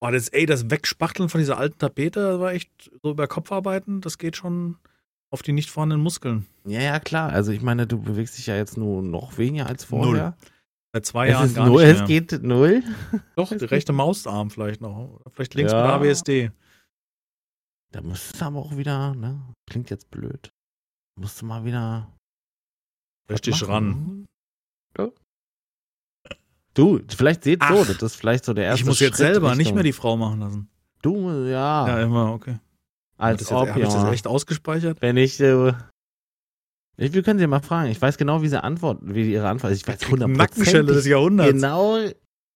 [0.01, 3.51] Oh, das, ey, das Wegspachteln von dieser alten Tapete, das war echt so über Kopf
[3.51, 4.77] arbeiten, das geht schon
[5.33, 6.47] auf die nicht vorhandenen Muskeln.
[6.65, 7.31] Ja, ja, klar.
[7.33, 10.37] Also ich meine, du bewegst dich ja jetzt nur noch weniger als vorher.
[10.93, 12.07] Seit zwei Es Jahren gar null, nicht es mehr.
[12.21, 12.83] geht null.
[13.37, 15.21] Doch, der rechte Mausarm vielleicht noch.
[15.33, 15.83] Vielleicht links Ja.
[15.83, 16.51] mit ABSD.
[17.93, 19.41] Da musst du aber auch wieder, ne?
[19.69, 20.51] Klingt jetzt blöd.
[21.19, 22.13] Musst du mal wieder.
[23.31, 24.27] Richtig ran.
[24.99, 25.09] Ja.
[26.77, 29.51] Du, vielleicht seht so, das ist vielleicht so der erste Ich muss jetzt Schritt selber
[29.51, 30.69] nicht Richtung- mehr die Frau machen lassen.
[31.01, 31.89] Du, ja.
[31.89, 32.59] Ja, immer, okay.
[33.17, 34.13] als das ob, Habe ich das ja.
[34.13, 35.01] echt ausgespeichert?
[35.01, 35.73] Wenn ich, äh,
[36.99, 37.91] ich, wir können sie mal fragen.
[37.91, 39.83] Ich weiß genau, wie sie antworten, wie ihre Antwort ist.
[39.83, 41.09] Ich weiß Krieg Nackenschelle des 100%.
[41.09, 41.53] Jahrhunderts.
[41.53, 41.99] Genau,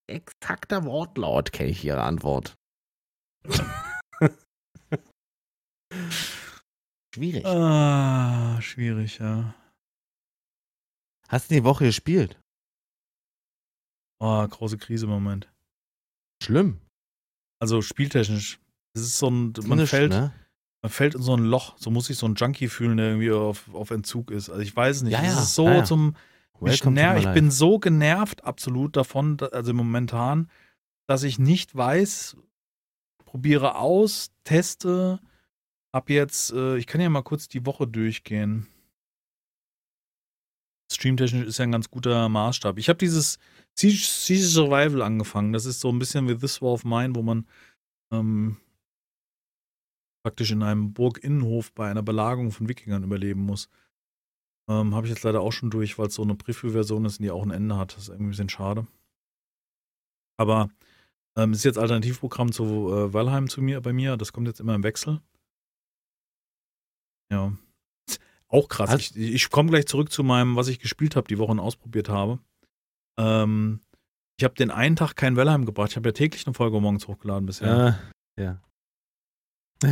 [0.06, 2.54] exakter Wortlaut kenne ich ihre Antwort.
[7.14, 7.44] Schwierig.
[7.46, 9.54] Ah, schwierig, ja.
[11.28, 12.38] Hast du die Woche gespielt?
[14.20, 15.50] Oh, große Krise im Moment.
[16.42, 16.78] Schlimm.
[17.60, 18.60] Also spieltechnisch.
[18.94, 20.32] Es ist so ein, man fällt, ne?
[20.82, 21.76] man fällt in so ein Loch.
[21.78, 24.50] So muss sich so ein Junkie fühlen, der irgendwie auf, auf Entzug ist.
[24.50, 25.12] Also ich weiß es nicht.
[25.12, 26.16] Ja, Es ja, ist so ja, zum,
[26.64, 30.50] ich, ich bin so genervt absolut davon, da- also momentan,
[31.06, 32.36] dass ich nicht weiß,
[33.24, 35.20] probiere aus, teste,
[35.92, 38.66] ab jetzt, äh, ich kann ja mal kurz die Woche durchgehen.
[40.92, 42.78] Streamtechnisch ist ja ein ganz guter Maßstab.
[42.78, 43.38] Ich habe dieses
[43.78, 45.52] Siege, Survival angefangen.
[45.52, 47.46] Das ist so ein bisschen wie This War of Mine, wo man
[48.12, 48.58] ähm,
[50.24, 53.68] praktisch in einem Burginnenhof bei einer Belagerung von Wikingern überleben muss.
[54.68, 57.30] Ähm, Habe ich jetzt leider auch schon durch, weil es so eine Preview-Version ist, die
[57.30, 57.94] auch ein Ende hat.
[57.94, 58.86] Das ist irgendwie ein bisschen schade.
[60.38, 60.68] Aber
[61.36, 64.16] ähm, ist jetzt Alternativprogramm zu äh, Valheim zu mir, bei mir.
[64.16, 65.20] Das kommt jetzt immer im Wechsel.
[67.32, 67.56] Ja.
[68.48, 68.90] Auch krass.
[68.90, 71.60] Hast- Ich, ich komme gleich zurück zu meinem, was ich gespielt habe, die Woche und
[71.60, 72.40] ausprobiert habe.
[73.18, 73.80] Ähm,
[74.38, 75.90] ich habe den einen Tag kein Valheim gebracht.
[75.90, 77.98] Ich habe ja täglich eine Folge morgens hochgeladen bisher.
[78.36, 78.60] Äh, ja.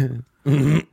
[0.45, 0.85] ne,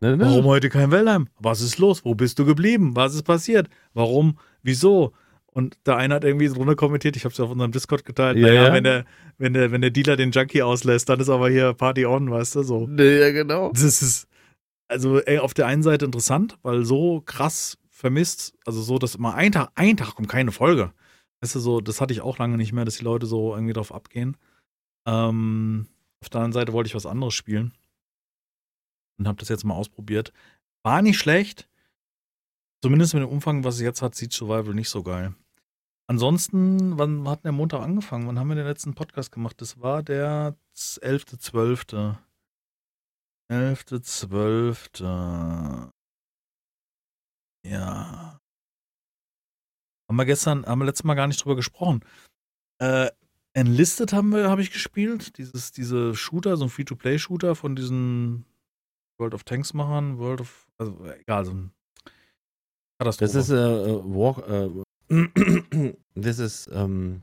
[0.00, 0.20] ne?
[0.20, 1.28] Warum heute kein Valheim?
[1.38, 2.04] Was ist los?
[2.04, 2.96] Wo bist du geblieben?
[2.96, 3.68] Was ist passiert?
[3.92, 4.38] Warum?
[4.62, 5.12] Wieso?
[5.54, 8.36] Und der eine hat irgendwie drunter kommentiert, ich habe es ja auf unserem Discord geteilt,
[8.36, 8.72] Ja, naja, ja.
[8.72, 9.04] wenn der,
[9.38, 12.56] wenn der, wenn der Dealer den Junkie auslässt, dann ist aber hier Party on, weißt
[12.56, 12.88] du, so.
[12.88, 13.70] Ja, genau.
[13.70, 14.26] Das ist,
[14.88, 19.34] also ey, auf der einen Seite interessant, weil so krass vermisst, also so, dass immer
[19.34, 20.92] ein Tag, ein Tag kommt keine Folge.
[21.40, 23.72] Weißt du, so, das hatte ich auch lange nicht mehr, dass die Leute so irgendwie
[23.72, 24.36] drauf abgehen.
[25.06, 25.88] Ähm,
[26.20, 27.72] auf der anderen Seite wollte ich was anderes spielen.
[29.16, 30.34] Und habe das jetzt mal ausprobiert.
[30.82, 31.66] War nicht schlecht.
[32.82, 35.34] Zumindest mit dem Umfang, was es jetzt hat, sieht Survival nicht so geil.
[36.06, 38.26] Ansonsten, wann hat der Montag angefangen?
[38.26, 39.58] Wann haben wir den letzten Podcast gemacht?
[39.62, 42.16] Das war der 11.12.
[43.50, 45.90] 11.12.
[47.64, 48.38] Ja.
[50.08, 52.04] Haben wir gestern, haben wir letztes Mal gar nicht drüber gesprochen.
[52.78, 53.10] Äh,
[53.54, 55.38] Enlisted haben wir, habe ich gespielt.
[55.38, 58.44] Dieses, diese Shooter, so ein Free-to-Play-Shooter von diesen
[59.18, 61.70] World of Tanks-Machern, World of, also egal, so ein
[62.98, 63.32] Katastrophe.
[63.32, 67.22] Das ist äh, äh, Walk, äh, das ist ähm,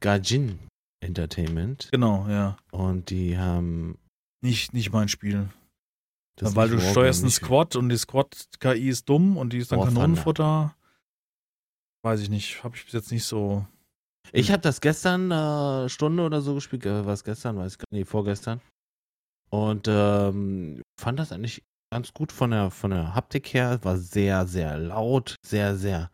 [0.00, 0.58] Gajin
[1.00, 2.56] Entertainment genau, ja.
[2.70, 3.98] und die haben
[4.40, 5.48] Nicht, nicht mein Spiel.
[6.36, 9.80] Das Weil du steuerst einen Squad und die Squad-KI ist dumm und die ist dann
[9.80, 9.94] Thunder.
[9.94, 10.74] Kanonenfutter.
[12.02, 12.64] Weiß ich nicht.
[12.64, 13.66] Habe ich bis jetzt nicht so.
[14.32, 16.86] Ich habe das gestern äh, Stunde oder so gespielt.
[16.86, 17.58] Äh, was gestern?
[17.58, 18.08] Weiß ich gar nicht.
[18.08, 18.60] Vorgestern.
[19.50, 21.62] Und ähm, fand das eigentlich
[21.92, 23.78] ganz gut von der von der Haptik her.
[23.82, 26.10] War sehr sehr laut, sehr sehr.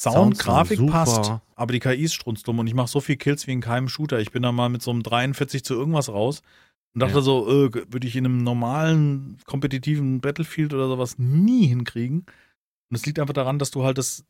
[0.00, 3.46] Sound, waren Grafik passt, aber die KI ist strunzdumm und ich mache so viel Kills
[3.46, 4.18] wie in keinem Shooter.
[4.18, 6.40] Ich bin da mal mit so einem 43 zu irgendwas raus
[6.94, 7.20] und dachte Ja.
[7.20, 12.20] so, äh, würde ich in einem normalen, kompetitiven Battlefield oder sowas nie hinkriegen.
[12.90, 14.24] Und es liegt einfach daran, dass du halt das,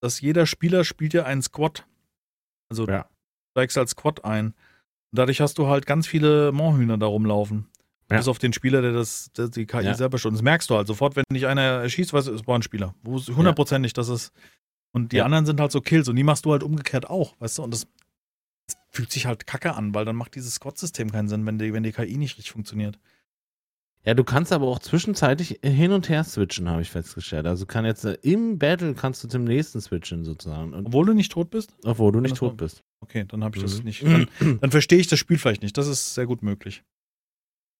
[0.00, 1.86] dass jeder Spieler spielt ja einen Squad.
[2.70, 3.02] Also Ja.
[3.02, 3.08] du
[3.60, 4.46] steigst als Squad ein.
[4.48, 4.54] Und
[5.18, 7.66] dadurch hast du halt ganz viele Moorhühner da rumlaufen.
[8.10, 8.18] Ja.
[8.18, 9.94] Bis auf den Spieler, der das, der die KI Ja.
[9.94, 10.32] selber schon.
[10.32, 12.94] Das merkst du halt sofort, wenn dich einer erschießt, weißt du, es war ein Spieler.
[13.02, 14.32] Wo es hundertprozentig, das ist.
[14.92, 15.24] Und die Ja.
[15.24, 17.62] anderen sind halt so Kills und die machst du halt umgekehrt auch, weißt du?
[17.64, 17.86] Und das
[18.96, 21.82] fühlt sich halt kacke an, weil dann macht dieses Squad-System keinen Sinn, wenn die, wenn
[21.82, 22.98] die KI nicht richtig funktioniert.
[24.04, 27.44] Ja, du kannst aber auch zwischenzeitlich hin und her switchen, habe ich festgestellt.
[27.46, 30.74] Also kann jetzt äh, im Battle kannst du zum nächsten switchen sozusagen.
[30.74, 31.74] Und, Obwohl du nicht tot bist?
[31.84, 32.82] obwohl du nicht das war- tot bist.
[33.00, 33.84] Okay, dann habe ich das Mhm.
[33.84, 34.02] nicht.
[34.04, 34.28] Dann,
[34.60, 35.76] dann verstehe ich das Spiel vielleicht nicht.
[35.76, 36.82] Das ist sehr gut möglich.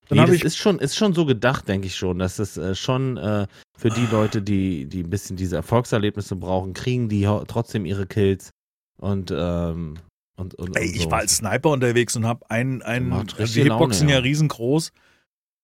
[0.09, 2.75] Dann Nee, das ist schon, ist schon so gedacht, denke ich schon, dass das äh,
[2.75, 3.47] schon äh,
[3.77, 8.51] für die Leute, die, die ein bisschen diese Erfolgserlebnisse brauchen, kriegen die trotzdem ihre Kills
[8.99, 9.95] und ähm,
[10.37, 11.11] und, und, Ey, und ich so.
[11.11, 14.21] war als Sniper unterwegs und habe einen, einen also die Hitboxen ja ja.
[14.21, 14.93] riesengroß,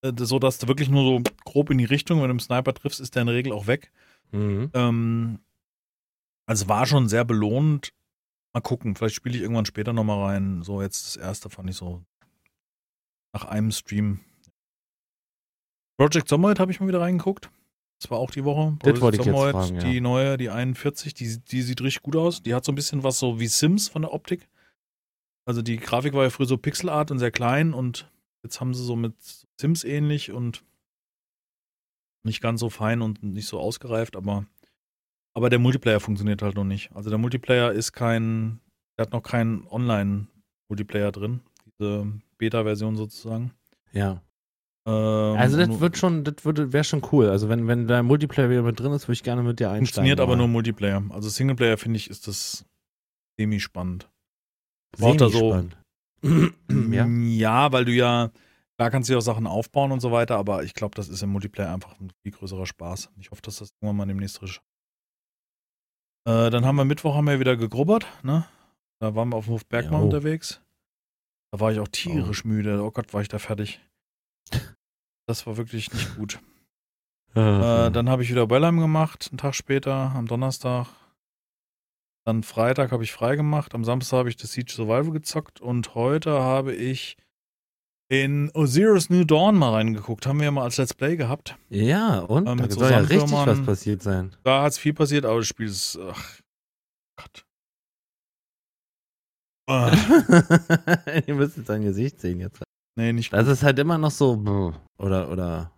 [0.02, 2.72] äh, so dass du wirklich nur so grob in die Richtung, wenn du einen Sniper
[2.72, 3.92] triffst, ist der in der Regel auch weg.
[4.32, 4.70] Mhm.
[4.72, 5.38] Ähm,
[6.46, 7.92] also war schon sehr belohnt.
[8.54, 10.62] Mal gucken, vielleicht spiele ich irgendwann später nochmal rein.
[10.62, 12.02] So, jetzt das erste fand ich so
[13.34, 14.20] nach einem Stream.
[15.98, 17.50] Project Zomboid habe ich mal wieder reingeguckt.
[18.00, 18.76] Das war auch die Woche.
[18.80, 19.82] Das wollte ich jetzt Zomboid, fragen, ja.
[19.84, 22.42] Die neue, die 41, die, die sieht richtig gut aus.
[22.42, 24.48] Die hat so ein bisschen was so wie Sims von der Optik.
[25.44, 28.10] Also die Grafik war ja früher so Pixelart und sehr klein und
[28.42, 29.14] jetzt haben sie so mit
[29.60, 30.62] Sims ähnlich und
[32.24, 34.46] nicht ganz so fein und nicht so ausgereift, aber
[35.34, 36.94] aber der Multiplayer funktioniert halt noch nicht.
[36.94, 38.60] Also der Multiplayer ist kein,
[38.98, 43.52] der hat noch keinen Online-Multiplayer drin, diese Beta-Version sozusagen.
[43.92, 44.22] Ja.
[44.86, 47.30] Ähm, Also das wird schon, das würde wäre schon cool.
[47.30, 49.86] Also wenn, wenn da Multiplayer wieder mit drin ist, würde ich gerne mit dir einsteigen.
[49.86, 51.02] funktioniert aber nur Multiplayer.
[51.10, 52.66] Also Singleplayer finde ich ist das
[53.38, 54.10] semi-spannend.
[54.98, 55.68] Braucht da so-
[56.70, 57.06] ja.
[57.06, 58.30] ja, weil du ja,
[58.78, 61.22] da kannst du ja auch Sachen aufbauen und so weiter, aber ich glaube, das ist
[61.22, 63.10] im Multiplayer einfach ein viel größerer Spaß.
[63.18, 64.60] Ich hoffe, dass das irgendwann mal demnächst frisch.
[66.28, 68.46] Äh, dann haben wir Mittwoch haben wir wieder gegrubbert, ne?
[69.00, 70.04] Da waren wir auf dem Hof Bergmann Jo.
[70.06, 70.60] unterwegs.
[71.52, 72.82] Da war ich auch tierisch müde.
[72.84, 73.80] Oh Gott, war ich da fertig.
[75.26, 76.38] Das war wirklich nicht gut.
[77.34, 80.88] Äh, dann habe ich wieder Bellheim gemacht, einen Tag später, am Donnerstag.
[82.24, 85.94] Dann Freitag habe ich frei gemacht, am Samstag habe ich das Siege Survival gezockt und
[85.94, 87.16] heute habe ich
[88.08, 90.26] in Osiris New Dawn mal reingeguckt.
[90.26, 91.56] Haben wir ja mal als Let's Play gehabt.
[91.70, 92.46] ja, und?
[92.46, 94.36] Äh, da soll ja richtig was passiert sein.
[94.44, 95.98] Da hat es viel passiert, aber das Spiel ist.
[96.00, 96.38] Ach
[97.16, 97.44] Gott.
[101.26, 102.62] Ihr müsst jetzt dein Gesicht sehen jetzt.
[102.96, 103.52] nee, nicht Das gut.
[103.54, 105.72] ist halt immer noch so, oder, oder,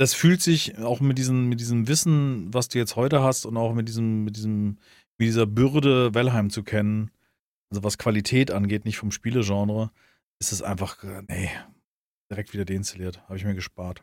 [0.00, 3.58] das fühlt sich auch mit diesem, mit diesem Wissen, was du jetzt heute hast und
[3.58, 4.78] auch mit diesem, mit diesem,
[5.18, 7.10] mit dieser Bürde, Wellheim zu kennen,
[7.70, 9.90] also was Qualität angeht, nicht vom Spielegenre,
[10.40, 11.50] ist es einfach, äh, nee,
[12.30, 13.22] direkt wieder deinstalliert.
[13.24, 14.02] Habe ich mir gespart.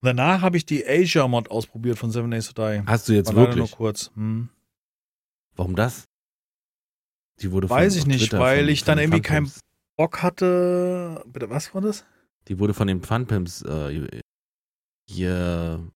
[0.00, 2.86] Danach habe ich die Asia-Mod ausprobiert von Seven Days to Die.
[2.86, 3.56] Hast du jetzt War wirklich?
[3.56, 4.12] nur kurz.
[4.14, 4.48] Hm.
[5.56, 6.04] Warum das?
[7.40, 9.60] Die wurde Weiß ich nicht, Twitter weil von, ich von dann irgendwie kein- Funpimps-
[9.96, 11.24] Bock hatte.
[11.26, 12.04] Bitte, was war das?
[12.46, 14.20] Die wurde von den Funpimps äh,
[15.08, 15.90] hier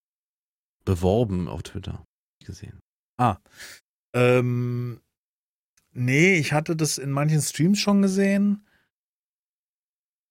[0.84, 2.04] beworben auf Twitter.
[2.44, 2.80] Gesehen.
[4.14, 5.00] Ähm,
[5.92, 8.66] nee, ich hatte das in manchen Streams schon gesehen.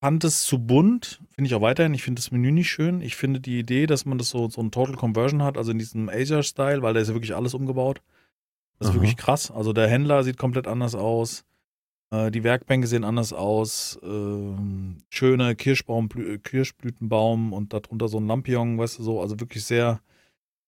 [0.04, 1.22] Fand es zu bunt.
[1.36, 1.94] Finde ich auch weiterhin.
[1.94, 3.02] Ich finde das Menü nicht schön.
[3.02, 5.78] Ich finde die Idee, dass man das so, so ein Total Conversion hat, also in
[5.78, 8.02] diesem Asia-Style, weil da ist ja wirklich alles umgebaut.
[8.80, 8.96] Das ist Aha.
[8.96, 9.52] wirklich krass.
[9.52, 11.46] Also der Händler sieht komplett anders aus.
[12.12, 14.00] Äh, die Werkbänke sehen anders aus.
[14.04, 19.22] Ähm, schöne Kirschbaum, Blü- Kirschblütenbaum und darunter so ein Lampion, weißt du so.
[19.22, 20.02] Also wirklich sehr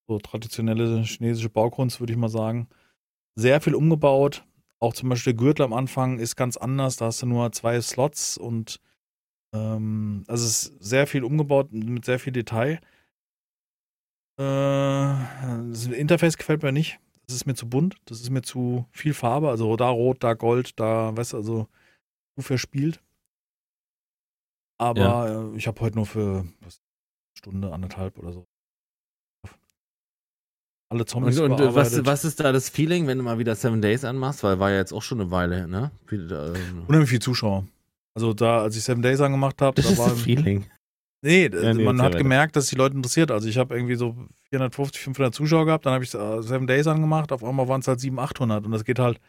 [0.08, 2.68] so traditionelle chinesische Baukunst, würde ich mal sagen.
[3.36, 4.46] Sehr viel umgebaut.
[4.80, 6.98] Auch zum Beispiel der Gürtel am Anfang ist ganz anders.
[6.98, 8.80] Da hast du nur zwei Slots und
[9.54, 12.80] ähm, also es ist sehr viel umgebaut mit sehr viel Detail.
[14.38, 14.44] Äh,
[15.72, 17.00] das Interface gefällt mir nicht.
[17.26, 17.96] Das ist mir zu bunt.
[18.06, 19.50] Das ist mir zu viel Farbe.
[19.50, 21.68] Also da rot, da gold, da, weißt du, also
[22.36, 23.02] zu verspielt.
[24.78, 26.82] Aber äh, ich habe heute nur für was,
[27.38, 28.48] Stunde, anderthalb oder so.
[30.90, 33.56] Alle Zombies Und, und äh, was, was ist da das Feeling, wenn du mal wieder
[33.56, 34.44] Seven Days anmachst?
[34.44, 35.92] Weil war ja jetzt auch schon eine Weile, ne?
[36.08, 37.66] Wieder, ähm, Unheimlich viel Zuschauer.
[38.14, 40.66] Also da, als ich Seven Days angemacht habe, da ist war das Feeling.
[41.24, 43.32] Nee, Ja, nee, man hat gemerkt, dass die Leute interessiert.
[43.32, 46.86] Also ich habe irgendwie so 450, 500 Zuschauer gehabt, dann habe ich äh, Seven Days
[46.86, 49.22] angemacht, auf einmal waren es halt 700, 800 und das geht halt,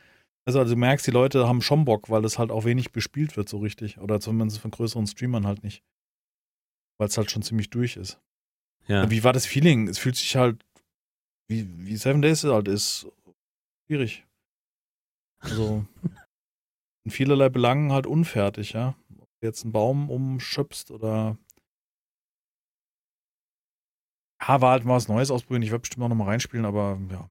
[0.45, 3.37] also, also du merkst, die Leute haben schon Bock, weil das halt auch wenig bespielt
[3.37, 5.85] wird so richtig oder zumindest von größeren Streamern halt nicht.
[6.99, 8.21] Weil es halt schon ziemlich durch ist.
[8.89, 9.09] Ja.
[9.09, 9.87] Wie war das Feeling?
[9.87, 10.65] Es fühlt sich halt,
[11.49, 13.07] wie, wie Seven Days halt ist,
[13.87, 14.27] schwierig.
[15.39, 15.87] Also
[17.05, 18.97] in vielerlei Belangen halt unfertig, ja.
[19.17, 21.39] Ob du jetzt einen Baum umschöpfst oder
[24.49, 25.63] ja, war halt mal was Neues ausprobieren.
[25.63, 27.29] Ich werde bestimmt auch noch mal reinspielen, aber ja.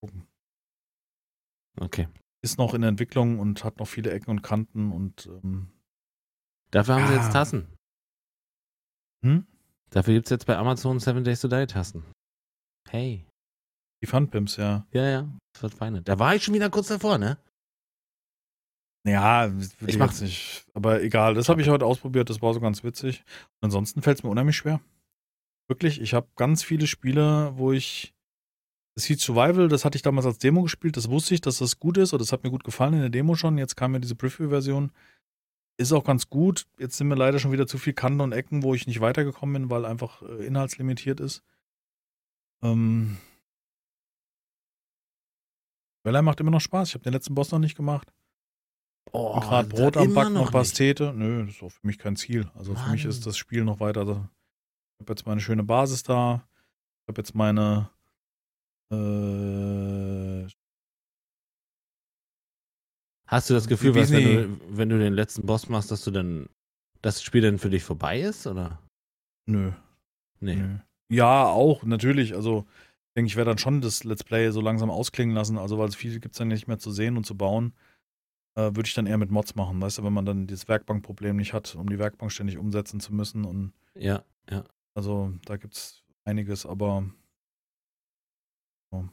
[0.00, 0.26] Gucken.
[1.80, 2.08] Okay.
[2.42, 5.68] Ist noch in der Entwicklung und hat noch viele Ecken und Kanten und ähm,
[6.70, 7.22] Dafür haben sie Ja.
[7.22, 7.72] jetzt Tassen.
[9.24, 9.46] Hm?
[9.90, 12.04] Dafür gibt es jetzt bei Amazon Seven Days to Die Tassen.
[12.88, 13.26] Hey.
[14.02, 14.86] die Funpimps, ja.
[14.92, 15.38] Ja, ja.
[15.54, 16.02] Das wird feine.
[16.02, 17.38] Da war ich schon wieder kurz davor, ne?
[19.06, 20.66] Ja, Ich ich mach- jetzt nicht.
[20.74, 23.24] Aber egal, das habe ich heute ausprobiert, das war so ganz witzig.
[23.60, 24.80] Und ansonsten fällt es mir unheimlich schwer.
[25.68, 28.12] Wirklich, ich habe ganz viele Spiele, wo ich.
[28.94, 31.78] Das Heat Survival, das hatte ich damals als Demo gespielt, das wusste ich, dass das
[31.78, 33.58] gut ist und das hat mir gut gefallen in der Demo schon.
[33.58, 34.90] Jetzt kam mir diese Preview-Version.
[35.76, 36.66] Ist auch ganz gut.
[36.78, 39.52] Jetzt sind mir leider schon wieder zu viel Kanten und Ecken, wo ich nicht weitergekommen
[39.52, 41.42] bin, weil einfach äh, inhaltslimitiert ist.
[42.62, 43.18] Ähm.
[46.02, 46.88] Valheim macht immer noch Spaß.
[46.88, 48.10] Ich habe den letzten Boss noch nicht gemacht.
[49.12, 50.52] Oh, gerade Brot am Backen, noch.
[50.52, 51.12] Pastete.
[51.14, 52.50] Nö, das ist auch für mich kein Ziel.
[52.54, 53.10] Also für mich Mann.
[53.10, 54.30] ist das Spiel noch weiter.
[54.98, 56.48] Ich habe jetzt meine schöne Basis da.
[57.02, 57.90] Ich habe jetzt meine
[58.90, 60.46] äh,
[63.28, 66.10] Hast du das Gefühl, dass wenn du, wenn du den letzten Boss machst, dass du
[66.10, 66.48] dann
[67.02, 68.80] das Spiel dann für dich vorbei ist, oder?
[69.46, 69.72] nö,
[70.40, 70.56] Nee.
[70.56, 70.78] nö.
[71.08, 72.34] Ja, auch, natürlich.
[72.34, 72.66] Also
[73.08, 75.58] ich denke, ich werde dann schon das Let's Play so langsam ausklingen lassen.
[75.58, 77.74] Also weil es viel gibt es dann nicht mehr zu sehen und zu bauen.
[78.56, 81.36] Äh, Würde ich dann eher mit Mods machen, weißt du, wenn man dann dieses Werkbankproblem
[81.36, 84.64] nicht hat, um die Werkbank ständig umsetzen zu müssen und Ja, ja.
[84.96, 87.04] Also da gibt's einiges, aber
[88.90, 89.08] so.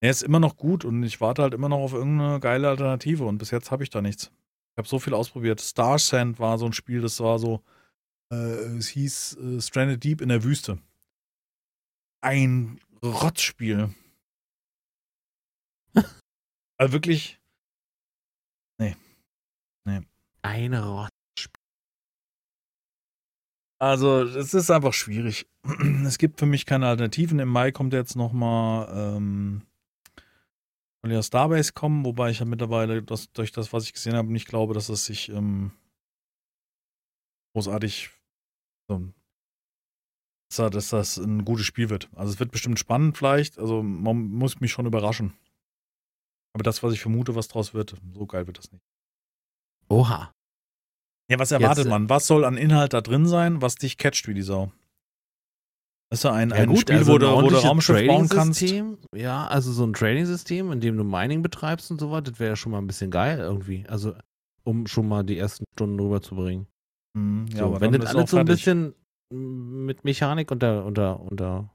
[0.00, 3.24] er ist immer noch gut und ich warte halt immer noch auf irgendeine geile Alternative
[3.24, 4.30] und bis jetzt habe ich da nichts.
[4.72, 5.60] Ich habe so viel ausprobiert.
[5.60, 7.62] Star Sand war so ein Spiel, das war so,
[8.30, 10.78] äh, es hieß äh, Stranded Deep in der Wüste.
[12.20, 13.94] Ein Rotzspiel.
[16.76, 17.38] also wirklich,
[20.42, 21.17] Eine Rot.
[23.80, 25.46] Also, es ist einfach schwierig.
[26.04, 27.38] Es gibt für mich keine Alternativen.
[27.38, 29.62] Im Mai kommt jetzt nochmal ähm,
[31.02, 34.32] soll ja Starbase kommen, wobei ich ja mittlerweile das, durch das, was ich gesehen habe,
[34.32, 35.72] nicht glaube, dass es sich ähm,
[37.54, 38.10] großartig
[38.88, 39.12] so,
[40.50, 42.08] dass, dass das ein gutes Spiel wird.
[42.14, 43.58] Also es wird bestimmt spannend vielleicht.
[43.58, 45.34] Also man muss mich schon überraschen.
[46.54, 48.84] Aber das, was ich vermute, was draus wird, so geil wird das nicht.
[49.88, 50.34] Oha.
[51.30, 52.08] Ja, was erwartet Jetzt, äh, man?
[52.08, 54.72] Was soll an Inhalt da drin sein, was dich catcht wie die Sau?
[56.10, 58.28] Das ist ja ein, Ja, ein gut, Spiel, also wo, du, wo du Raumschiff bauen
[58.30, 58.62] kannst.
[59.14, 62.50] Ja, also so ein Trading-System, in dem du Mining betreibst und so weiter, das wäre
[62.52, 63.84] ja schon mal ein bisschen geil irgendwie.
[63.88, 64.14] Also,
[64.64, 66.66] um schon mal die ersten Stunden rüberzubringen.
[67.14, 68.94] Mhm, ja, so, aber wenn das alles so ein bisschen
[69.30, 71.70] mit Mechanik unter, unter, unter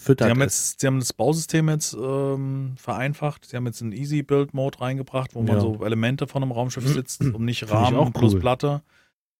[0.00, 0.44] Sie füttert haben, ist.
[0.44, 3.44] jetzt, sie haben das Bausystem jetzt ähm, vereinfacht.
[3.44, 5.60] Sie haben jetzt einen Easy-Build-Mode reingebracht, wo man Ja.
[5.60, 8.40] so Elemente von einem Raumschiff sitzt und nicht Rahmen auch plus cool.
[8.40, 8.82] Platte.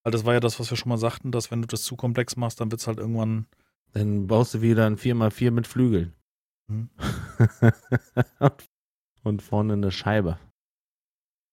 [0.04, 1.96] Weil das war ja das, was wir schon mal sagten, dass wenn du das zu
[1.96, 3.46] komplex machst, dann wird es halt irgendwann.
[3.92, 6.12] Dann baust du wieder ein 4x4 mit Flügeln.
[6.68, 6.90] Mhm.
[9.22, 10.38] und vorne eine Scheibe.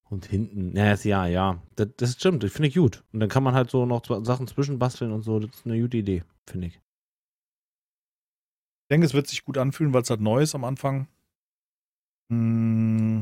[0.09, 1.61] Und hinten, ja, ist- ja, ja.
[1.75, 3.03] Das, das stimmt, das finde ich gut.
[3.13, 5.39] Und dann kann man halt so noch Sachen zwischenbasteln und so.
[5.39, 6.75] Das ist eine gute Idee, finde ich.
[6.75, 6.81] Ich
[8.93, 11.07] denke, es wird sich gut anfühlen, weil es halt neu ist am Anfang.
[12.29, 13.21] Mm,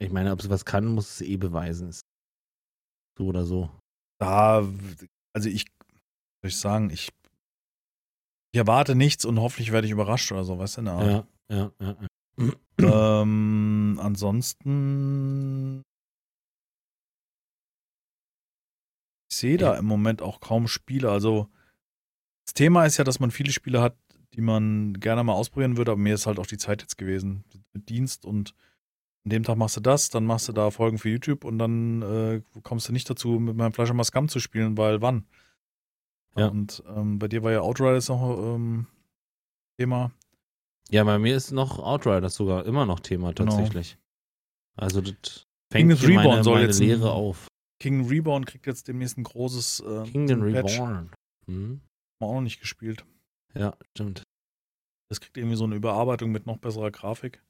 [0.00, 1.94] Ich meine, ob es was kann, muss es eh beweisen.
[3.16, 3.70] So oder so.
[4.24, 4.66] Da,
[5.34, 5.66] also ich,
[6.40, 7.10] soll ich sagen, ich,
[8.52, 10.90] ich erwarte nichts und hoffentlich werde ich überrascht oder so, weißt du?
[10.90, 11.26] Art.
[11.50, 11.96] Ja, ja, ja.
[12.38, 13.22] ja.
[13.22, 15.82] Ähm, ansonsten.
[19.30, 21.10] Ich sehe da im Moment auch kaum Spiele.
[21.10, 21.48] Also,
[22.46, 23.96] das Thema ist ja, dass man viele Spiele hat,
[24.34, 27.44] die man gerne mal ausprobieren würde, aber mir ist halt auch die Zeit jetzt gewesen.
[27.72, 28.54] Mit Dienst und
[29.24, 32.02] an dem Tag machst du das, dann machst du da Folgen für YouTube und dann
[32.02, 35.26] äh, kommst du nicht dazu, mit meinem Flash mal Scum zu spielen, weil wann?
[36.36, 36.48] Ja.
[36.48, 38.86] Und ähm, bei dir war ja Outriders noch ähm,
[39.78, 40.12] Thema.
[40.90, 43.50] ja, bei mir ist noch Outriders sogar immer noch Thema Genau.
[43.50, 43.98] tatsächlich.
[44.76, 47.46] Also das fängt hier Reborn meine, soll meine jetzt Lehre auf.
[47.80, 50.42] King Reborn kriegt jetzt demnächst ein großes äh, Kingdom.
[50.42, 51.10] Reborn.
[51.46, 51.80] Mhm.
[51.80, 51.80] Haben
[52.20, 53.04] wir auch noch nicht gespielt.
[53.54, 54.22] Ja, stimmt.
[55.08, 57.42] Das kriegt irgendwie so eine Überarbeitung mit noch besserer Grafik.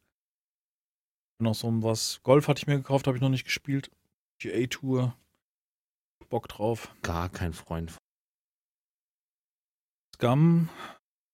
[1.39, 2.20] Noch so was.
[2.22, 3.91] Golf hatte ich mir gekauft, habe ich noch nicht gespielt.
[4.43, 5.16] Die A-Tour.
[6.28, 6.95] Bock drauf.
[7.03, 7.93] Gar kein Freund.
[7.93, 8.01] von.
[10.14, 10.68] Scum.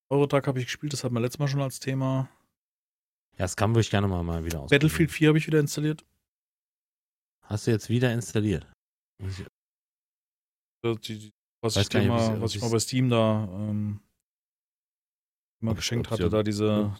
[0.09, 2.29] Eurotag habe ich gespielt, das hatten wir letztes Mal schon als Thema.
[3.37, 4.69] Ja, Scum würde ich gerne mal, mal wieder aus.
[4.69, 6.03] Battlefield 4 habe ich wieder installiert.
[7.43, 8.67] Hast du jetzt wieder installiert?
[10.83, 11.31] Das, die,
[11.61, 14.01] was Weiß ich, dir mal, was ich bei Steam da ähm,
[15.61, 16.99] mal geschenkt hatte, da diese ja.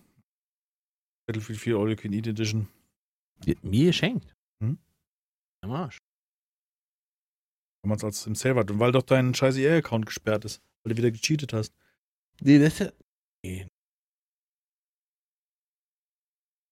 [1.26, 2.68] Battlefield 4 All You Can Eat Edition.
[3.62, 4.34] Mir geschenkt.
[4.64, 4.78] Hm?
[5.64, 5.98] Am Arsch.
[7.84, 8.70] Damals als im.
[8.72, 11.74] Und weil doch dein scheiß EA-Account gesperrt ist, weil du wieder gecheatet hast.
[12.42, 12.92] Nee, das ist ja.
[13.44, 13.68] Nee.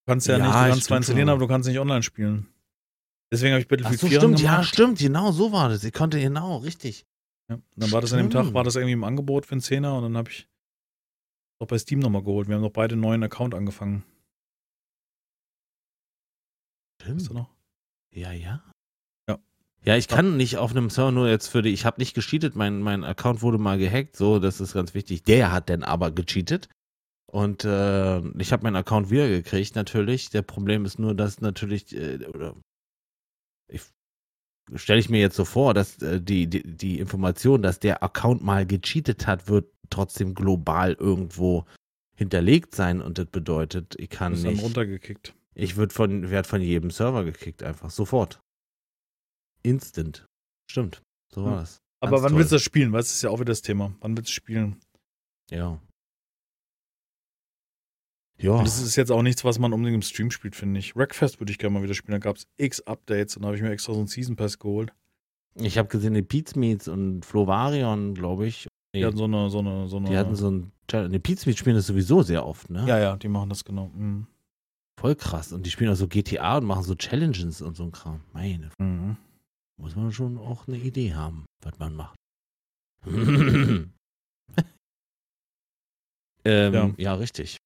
[0.05, 1.33] Du kannst ja, Ja, nicht, du kannst stimmt zwar installieren, schon.
[1.33, 2.47] aber du kannst nicht online spielen.
[3.31, 4.69] Deswegen habe ich Ach Battlefield so, 4 stimmt, ja, angemacht.
[4.73, 5.83] stimmt, genau, so war das.
[5.83, 7.05] Ich konnte genau, richtig.
[7.49, 7.55] Ja.
[7.55, 8.53] Und dann war das an dem Tag, Stimmt.
[8.55, 10.47] war das irgendwie im Angebot für einen Zehner und dann habe ich
[11.59, 12.47] auch bei Steam nochmal geholt.
[12.47, 14.03] Wir haben noch beide einen neuen Account angefangen.
[16.99, 17.33] Weißt du Stimmt.
[17.33, 17.49] noch?
[18.11, 18.63] Ja, ja.
[19.27, 19.39] Ja.
[19.85, 22.55] Ja, ich kann nicht auf einem Server nur jetzt für die, ich habe nicht gecheatet,
[22.55, 25.23] mein, mein Account wurde mal gehackt, so, das ist ganz wichtig.
[25.23, 26.69] Der hat dann aber gecheatet.
[27.31, 30.31] Und äh, ich habe meinen Account wiedergekriegt, natürlich.
[30.31, 32.55] Der Problem ist nur, dass natürlich, äh, oder
[33.71, 33.83] ich
[34.75, 38.43] stelle ich mir jetzt so vor, dass äh, die, die, die Information, dass der Account
[38.43, 41.65] mal gecheatet hat, wird trotzdem global irgendwo
[42.15, 44.63] hinterlegt sein und das bedeutet, ich kann Ist dann nicht.
[44.63, 45.33] runtergekickt.
[45.59, 48.39] Ich würde von, werd von jedem Server gekickt, einfach sofort.
[49.63, 50.25] Instant.
[50.71, 51.01] Stimmt.
[51.33, 51.59] So war Ja.
[51.61, 51.77] das.
[52.01, 52.39] Aber Ganz wann toll.
[52.39, 52.93] willst du das spielen?
[52.93, 53.93] Weißt du, das ist ja auch wieder das Thema.
[53.99, 54.79] Wann willst du spielen?
[55.51, 55.79] Ja.
[58.37, 58.51] Ja.
[58.51, 60.95] Und das ist jetzt auch nichts, was man unbedingt im Stream spielt, finde ich.
[60.95, 62.13] Wreckfest würde ich gerne mal wieder spielen.
[62.13, 64.59] Da gab es x Updates und da habe ich mir extra so einen Season Pass
[64.59, 64.93] geholt.
[65.55, 68.67] Ich habe gesehen, die Pizmeets und Flovarion, glaube ich.
[68.95, 70.09] Die hatten so eine, so eine, so eine.
[70.09, 70.71] die hatten so ein.
[71.11, 72.87] Die Pizmeets spielen das sowieso sehr oft, ne?
[72.87, 73.89] ja, ja, die machen das genau.
[73.93, 74.25] Mhm.
[74.99, 75.53] Voll krass.
[75.53, 78.21] Und die spielen auch so GTA und machen so Challenges und so ein Kram.
[78.33, 79.15] Meine, Mhm.
[79.79, 82.15] muss man schon auch eine Idee haben, was man macht.
[86.45, 86.93] ähm, Ja.
[86.97, 87.57] ja, richtig.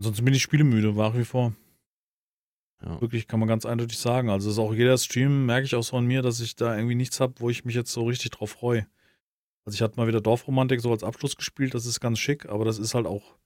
[0.00, 1.54] Ansonsten bin ich spielemüde, nach wie vor.
[2.82, 3.00] Ja.
[3.00, 4.28] Wirklich kann man ganz eindeutig sagen.
[4.30, 6.94] Also ist auch jeder Stream, merke ich auch so an mir, dass ich da irgendwie
[6.94, 8.86] nichts habe, wo ich mich jetzt so richtig drauf freue.
[9.66, 12.64] Also ich hatte mal wieder Dorfromantik so als Abschluss gespielt, das ist ganz schick, aber
[12.64, 13.36] das ist halt auch,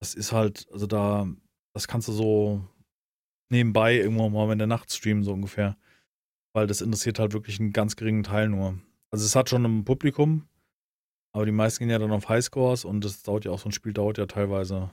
[0.00, 1.26] das ist halt, also da,
[1.78, 2.64] das kannst du so
[3.50, 5.76] nebenbei irgendwann mal in der Nacht streamen, so ungefähr.
[6.52, 8.78] Weil das interessiert halt wirklich einen ganz geringen Teil nur.
[9.10, 10.48] Also es hat schon ein Publikum,
[11.32, 13.72] aber die meisten gehen ja dann auf Highscores und das dauert ja auch, so ein
[13.72, 14.90] Spiel dauert ja teilweise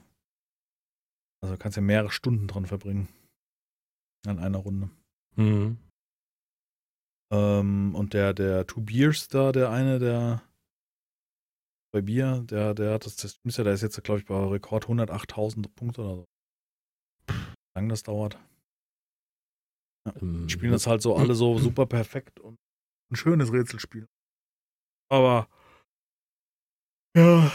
[1.41, 3.07] also kannst ja mehrere Stunden dran verbringen.
[4.25, 4.89] An einer Runde.
[5.35, 5.77] Mhm.
[7.31, 10.41] Ähm, und der, der Two Beers da, der eine, der
[11.95, 14.35] bei Bier, der, der hat das, das ist ja, der ist jetzt, glaube ich, bei
[14.35, 16.25] Rekord 108.000 Punkte oder so.
[17.75, 18.39] Wie lange das dauert.
[20.07, 22.57] Ähm, Die spielen das halt so alle so super perfekt und
[23.11, 24.07] ein schönes Rätselspiel.
[25.11, 25.49] Aber
[27.15, 27.51] ja,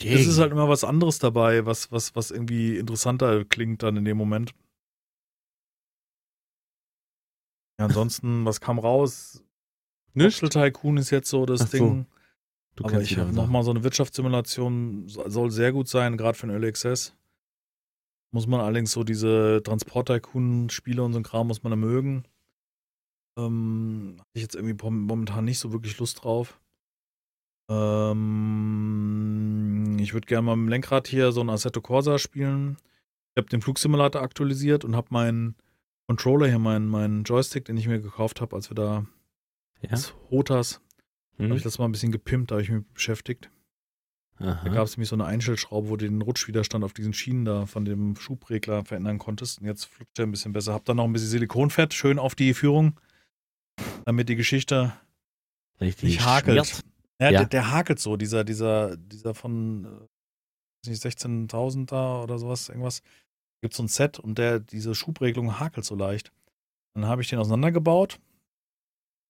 [0.00, 4.04] es ist halt immer was anderes dabei, was, was, was irgendwie interessanter klingt dann in
[4.04, 4.54] dem Moment.
[7.78, 9.42] Ja, ansonsten, was kam raus?
[10.14, 10.42] Nicht?
[10.42, 11.72] Voxel Tycoon ist jetzt so das Ach so.
[11.72, 12.06] Ding.
[12.74, 16.36] Du aber kennst ich habe nochmal so eine Wirtschaftssimulation, so- soll sehr gut sein, gerade
[16.36, 17.14] für den Early Access.
[18.32, 22.24] Muss man allerdings so diese Transport-Tycoon-Spiele und so ein Kram muss man da mögen.
[23.38, 26.58] Ähm, hatte ich jetzt irgendwie momentan nicht so wirklich Lust drauf.
[28.66, 32.76] Ähm, ich würde gerne mal mit dem Lenkrad hier so ein Assetto Corsa spielen.
[33.34, 35.56] Ich habe den Flugsimulator aktualisiert und habe meinen
[36.08, 39.04] Controller hier, meinen, meinen Joystick, den ich mir gekauft habe, als wir da
[39.82, 39.90] Ja?
[39.90, 40.80] das Hotas,
[41.36, 41.46] Hm?
[41.48, 43.50] habe ich das mal ein bisschen gepimpt, da habe ich mich beschäftigt.
[44.38, 44.68] Da Aha.
[44.68, 47.84] gab es nämlich so eine Einstellschraube, wo du den Rutschwiderstand auf diesen Schienen da von
[47.84, 49.60] dem Schubregler verändern konntest.
[49.60, 50.74] Und jetzt flutscht er ein bisschen besser.
[50.74, 53.00] Hab dann noch ein bisschen Silikonfett schön auf die Führung,
[54.04, 54.92] damit die Geschichte
[55.80, 56.82] Richtig nicht hakelt.
[57.18, 57.30] Ja, Ja.
[57.30, 59.88] Der, der hakelt so, dieser, dieser, dieser von äh,
[60.86, 63.02] weiß nicht, 16.000 da oder sowas, irgendwas.
[63.62, 66.30] Gibt so ein Set und der, diese Schubregelung hakelt so leicht.
[66.94, 68.18] Dann habe ich den auseinandergebaut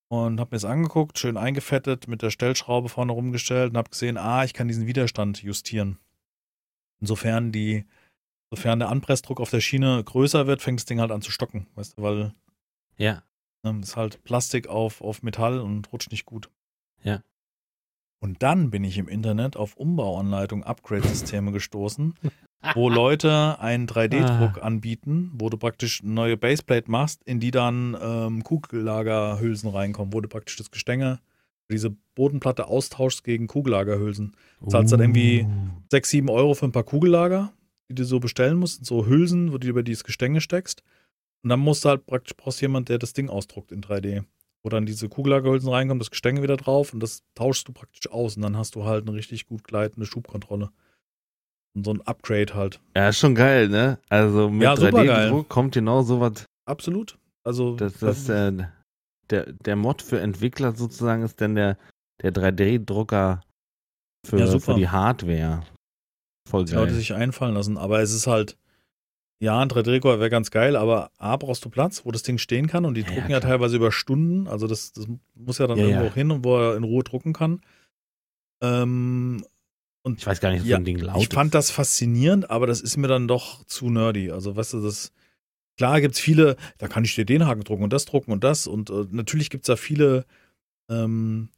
[0.09, 4.17] und habe mir das angeguckt, schön eingefettet, mit der Stellschraube vorne rumgestellt und habe gesehen,
[4.19, 5.99] ah, ich kann diesen Widerstand justieren.
[7.01, 7.85] Insofern die,
[8.51, 11.67] sofern der Anpressdruck auf der Schiene größer wird, fängt das Ding halt an zu stocken,
[11.75, 12.35] weißt du, weil
[12.97, 13.23] Ja.
[13.63, 16.51] ne, ist halt Plastik auf, auf Metall und rutscht nicht gut.
[17.03, 17.23] Ja.
[18.21, 22.14] Und dann bin ich im Internet auf Umbauanleitung Upgrade-Systeme gestoßen,
[22.75, 27.97] wo Leute einen 3D-Druck anbieten, wo du praktisch eine neue Baseplate machst, in die dann
[28.01, 31.21] ähm, Kugellagerhülsen reinkommen, wo du praktisch das Gestänge,
[31.71, 34.35] diese Bodenplatte austauschst gegen Kugellagerhülsen.
[34.69, 35.83] Zahlst dann irgendwie- Uh.
[35.91, 37.53] 6, 7 Euro für ein paar Kugellager,
[37.91, 40.83] die du so bestellen musst, so Hülsen, wo du über dieses Gestänge steckst.
[41.43, 44.25] Und dann musst du halt praktisch, brauchst jemand, der das Ding ausdruckt in 3D.
[44.67, 48.35] Wo dann diese Kugellagerhülsen reinkommen, das Gestänge wieder drauf und das tauschst du praktisch aus
[48.35, 50.71] und dann hast du halt eine richtig gut gleitende Schubkontrolle.
[51.77, 52.81] Und so ein Upgrade halt.
[52.97, 54.01] Ja, ist schon geil, ne?
[54.09, 55.29] Also mit Ja, supergeil.
[55.29, 56.47] 3D-Druck kommt genau sowas.
[56.64, 57.17] Absolut.
[57.45, 58.64] Also, Das, das, äh,
[59.31, 61.79] der, der Mod für Entwickler sozusagen ist dann der,
[62.21, 63.43] der 3D-Drucker
[64.27, 65.62] für, Ja, für die Hardware.
[66.51, 66.95] Voll die Leute geil.
[66.99, 67.79] sich einfallen lassen.
[67.79, 68.57] Aber es ist halt,
[69.39, 72.66] ja, ein 3D-Drucker wäre ganz geil, aber A, brauchst du Platz, wo das Ding stehen
[72.68, 74.49] kann und die Ja, drucken ja, ja, teilweise über Stunden.
[74.49, 77.05] Also das, das muss ja dann Ja, irgendwo auch hin und wo er in Ruhe
[77.05, 77.61] drucken kann.
[78.62, 79.45] Ähm,
[80.03, 82.51] und Ich weiß gar nicht, ob Ja, so ein Ding laut ich fand das faszinierend,
[82.51, 84.30] aber das ist mir dann doch zu nerdy.
[84.30, 85.12] Also, weißt du, das.
[85.76, 88.43] Klar gibt es viele, da kann ich dir den Haken drucken und das drucken und
[88.43, 88.66] das.
[88.66, 90.24] Und äh, natürlich gibt es da viele
[90.89, 91.51] ähm,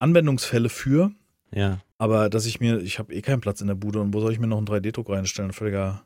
[0.00, 1.12] Anwendungsfälle für.
[1.50, 1.80] Ja.
[1.96, 4.32] Aber dass ich mir, ich habe eh keinen Platz in der Bude und wo soll
[4.32, 5.52] ich mir noch einen 3D-Druck reinstellen?
[5.52, 6.04] Völliger,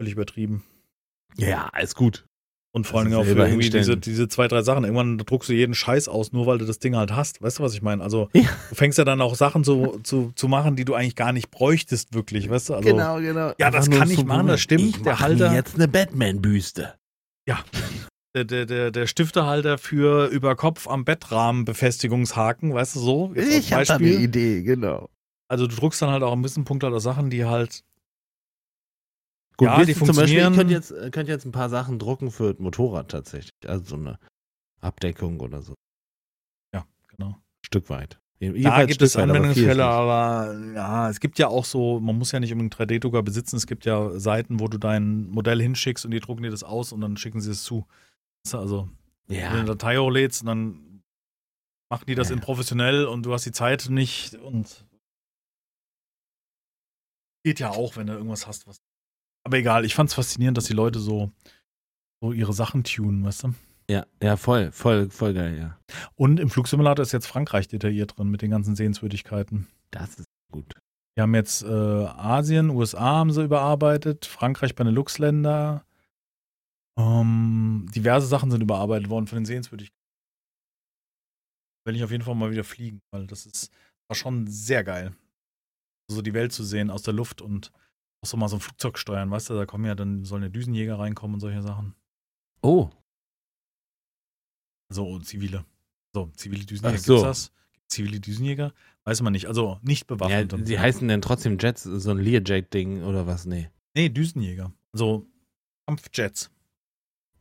[0.00, 0.64] völlig übertrieben.
[1.36, 2.24] Ja, alles gut.
[2.72, 4.00] Und vor Also allen Dingen auch für irgendwie diese, hinstellen.
[4.00, 4.84] diese zwei, drei Sachen.
[4.84, 7.42] Irgendwann druckst du jeden Scheiß aus, nur weil du das Ding halt hast.
[7.42, 8.02] Weißt du, was ich meine?
[8.02, 8.42] Also, Ja.
[8.68, 11.50] du fängst ja dann auch Sachen zu, zu, zu machen, die du eigentlich gar nicht
[11.50, 12.48] bräuchtest, wirklich.
[12.48, 12.74] Weißt du?
[12.74, 13.52] Also, genau, genau.
[13.58, 14.96] Ja, das kann ich machen, das stimmt.
[14.96, 16.94] Ich Der Halter- jetzt eine Batman-Büste.
[18.36, 23.32] der, der, der, der Stiftehalter für über Kopf am Bettrahmen Befestigungshaken, weißt du so?
[23.34, 24.08] Jetzt Ich habe eine.
[24.08, 25.10] Idee, genau.
[25.48, 27.82] Also du druckst dann halt auch ein bisschen Punkt halt aus Sachen, die halt
[29.60, 30.52] Gut, Ja, die zum Beispiel, funktionieren.
[30.54, 33.52] ihr könnt jetzt, könnt jetzt ein paar Sachen drucken für das Motorrad tatsächlich.
[33.66, 34.18] Also so eine
[34.80, 35.74] Abdeckung oder so.
[36.74, 37.36] ja, genau.
[37.66, 38.18] Stück weit.
[38.40, 39.80] Da gibt es aber Anwendungsfälle, nicht.
[39.82, 43.66] aber ja, es gibt ja auch so, man muss ja nicht unbedingt 3D-Drucker besitzen, es
[43.66, 47.02] gibt ja Seiten, wo du dein Modell hinschickst und die drucken dir das aus und
[47.02, 47.86] dann schicken sie es zu.
[48.50, 48.88] Also,
[49.26, 51.02] wenn du Ja, eine Datei hochlädst und dann
[51.90, 52.36] machen die das Ja.
[52.36, 54.86] in professionell und du hast die Zeit nicht und
[57.44, 58.78] geht ja auch, wenn du irgendwas hast, was.
[59.44, 61.30] Aber egal, ich fand's faszinierend, dass die Leute so,
[62.22, 63.54] so ihre Sachen tunen, weißt du?
[63.90, 65.76] ja, ja, voll, voll, voll geil, ja.
[66.14, 69.66] Und im Flugsimulator ist jetzt Frankreich detailliert drin mit den ganzen Sehenswürdigkeiten.
[69.90, 70.74] Das ist gut.
[71.16, 75.84] Wir haben jetzt äh, Asien, USA haben sie überarbeitet, Frankreich, Benelux-Länder.
[76.96, 79.98] Ähm, diverse Sachen sind überarbeitet worden von den Sehenswürdigkeiten.
[81.84, 83.72] Will ich auf jeden Fall mal wieder fliegen, weil das ist
[84.08, 85.14] war schon sehr geil.
[86.10, 87.72] So die Welt zu sehen aus der Luft und
[88.22, 90.48] auch so mal so ein Flugzeug steuern, weißt du, da kommen ja dann sollen ja
[90.48, 91.94] Düsenjäger reinkommen und solche Sachen.
[92.62, 92.90] Oh,
[94.92, 95.64] So zivile.
[96.14, 96.98] So, zivile Düsenjäger.
[96.98, 97.14] Ach so.
[97.14, 97.52] Gibt's das?
[97.88, 98.72] Zivile Düsenjäger?
[99.04, 99.46] Weiß man nicht.
[99.46, 100.66] Also nicht ja, bewaffnet.
[100.66, 103.46] sie heißen denn trotzdem Jets, so ein Learjet-Ding oder was?
[103.46, 103.68] Nee.
[103.94, 104.72] Nee, Düsenjäger.
[104.92, 105.26] Also
[105.86, 106.50] Kampfjets.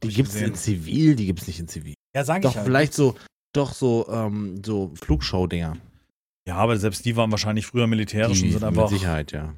[0.01, 0.49] Die gibt's gesehen.
[0.49, 1.93] in Zivil, die gibt's nicht in Zivil.
[2.15, 2.65] Ja, sag Doch, ich halt.
[2.65, 3.15] vielleicht so,
[3.53, 5.77] doch so, ähm, so Flugshow-Dinger.
[6.47, 9.53] Ja, aber selbst die waren wahrscheinlich früher militärisch Die und sind mit einfach Sicherheit, ja.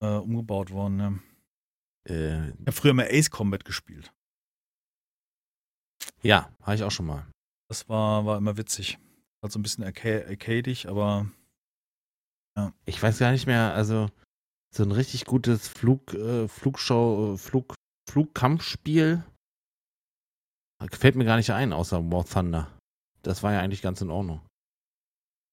[0.00, 0.98] Äh, umgebaut worden.
[0.98, 2.14] Ja.
[2.14, 4.12] Äh, Ich habe früher mal Ace Combat gespielt.
[6.22, 7.26] ja, habe ich auch schon mal.
[7.68, 8.98] Das war, war immer witzig.
[9.42, 11.30] Halt so ein bisschen arca arcadig, aber
[12.84, 14.08] Ich weiß gar nicht mehr, also
[14.74, 17.74] so ein richtig gutes Flug, äh, Flugshow, äh, Flug,
[18.10, 19.24] Flugkampfspiel
[20.92, 22.70] fällt mir gar nicht ein, außer War Thunder.
[23.22, 24.40] Das war ja eigentlich ganz in Ordnung.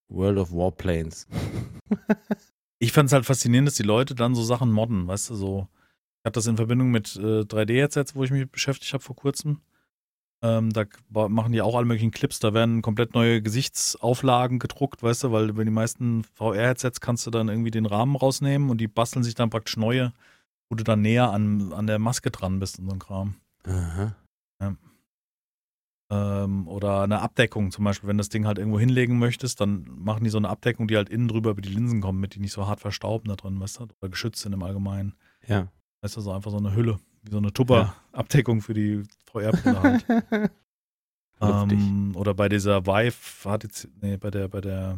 [0.09, 1.27] World of Warplanes.
[2.79, 5.67] Ich fand es halt faszinierend, dass die Leute dann so Sachen modden, weißt du, so.
[6.21, 9.61] Ich hatte das in Verbindung mit äh, 3D-Headsets, wo ich mich beschäftigt habe vor kurzem.
[10.43, 15.23] Ähm, da machen die auch alle möglichen Clips, da werden komplett neue Gesichtsauflagen gedruckt, weißt
[15.23, 18.87] du, weil bei den meisten VR-Headsets kannst du dann irgendwie den Rahmen rausnehmen und die
[18.87, 20.13] basteln sich dann praktisch neue,
[20.69, 23.35] wo du dann näher an, an der Maske dran bist und so ein Kram.
[23.63, 24.15] Aha.
[26.09, 30.23] Ähm, oder eine Abdeckung zum Beispiel, wenn das Ding halt irgendwo hinlegen möchtest, dann machen
[30.23, 32.53] die so eine Abdeckung, die halt innen drüber über die Linsen kommt, mit die nicht
[32.53, 35.15] so hart verstauben da drin, weißt du, oder geschützt sind im Allgemeinen.
[35.47, 35.67] Ja.
[36.01, 40.05] Weißt du, so einfach so eine Hülle, wie so eine Tupper-Abdeckung für die VR-Brille halt.
[41.39, 44.97] Ähm, oder bei dieser Vive, hat jetzt, nee, bei der, bei der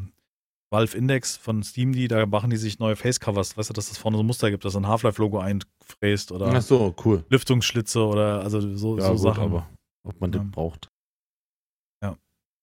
[0.72, 3.98] Valve Index von Steam, die, da machen die sich neue Facecovers, weißt du, dass das
[3.98, 7.26] vorne so ein Muster gibt, dass ein Half-Life-Logo einfräst oder Ach so, cool.
[7.30, 9.44] Lüftungsschlitze oder also so, Ja, so gut, Sachen.
[9.44, 9.68] aber
[10.04, 10.40] ob man Ja.
[10.40, 10.90] das braucht.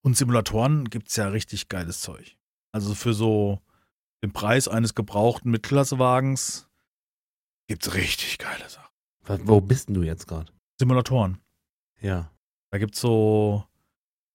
[0.06, 2.36] Und Simulatoren gibt es ja richtig geiles Zeug.
[2.70, 3.60] Also für so
[4.22, 6.68] den Preis eines gebrauchten Mittelklassewagens
[7.66, 9.48] gibt es richtig geile Sachen.
[9.48, 10.52] Wo bist denn du jetzt gerade?
[10.78, 11.38] Simulatoren.
[12.00, 12.30] Ja.
[12.70, 13.64] Da gibt's so,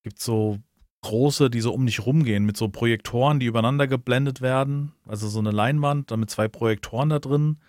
[0.03, 0.59] gibt's so
[1.03, 4.91] große, die so um dich rumgehen, mit so Projektoren, die übereinander geblendet werden.
[5.05, 7.59] Also so eine Leinwand, dann mit zwei Projektoren da drin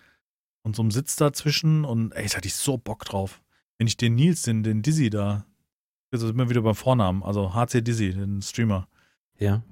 [0.63, 1.85] und so einem Sitz dazwischen.
[1.85, 3.41] Und ey, da hatte ich so Bock drauf.
[3.77, 5.45] Wenn ich den Nils, den, den Dizzy da,
[6.13, 8.87] jetzt sind wir wieder beim Vornamen, also HC Dizzy, den Streamer,
[9.39, 9.63] Ja.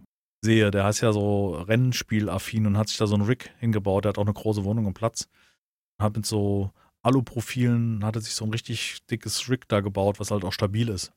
[0.44, 4.06] sehe, der ist ja so Rennspielaffin und hat sich da so einen Rig hingebaut.
[4.06, 5.30] Der hat auch eine große Wohnung und Platz.
[6.02, 6.72] Hat mit so
[7.04, 10.90] Aluprofilen, hat er sich so ein richtig dickes Rig da gebaut, was halt auch stabil
[10.90, 11.12] ist.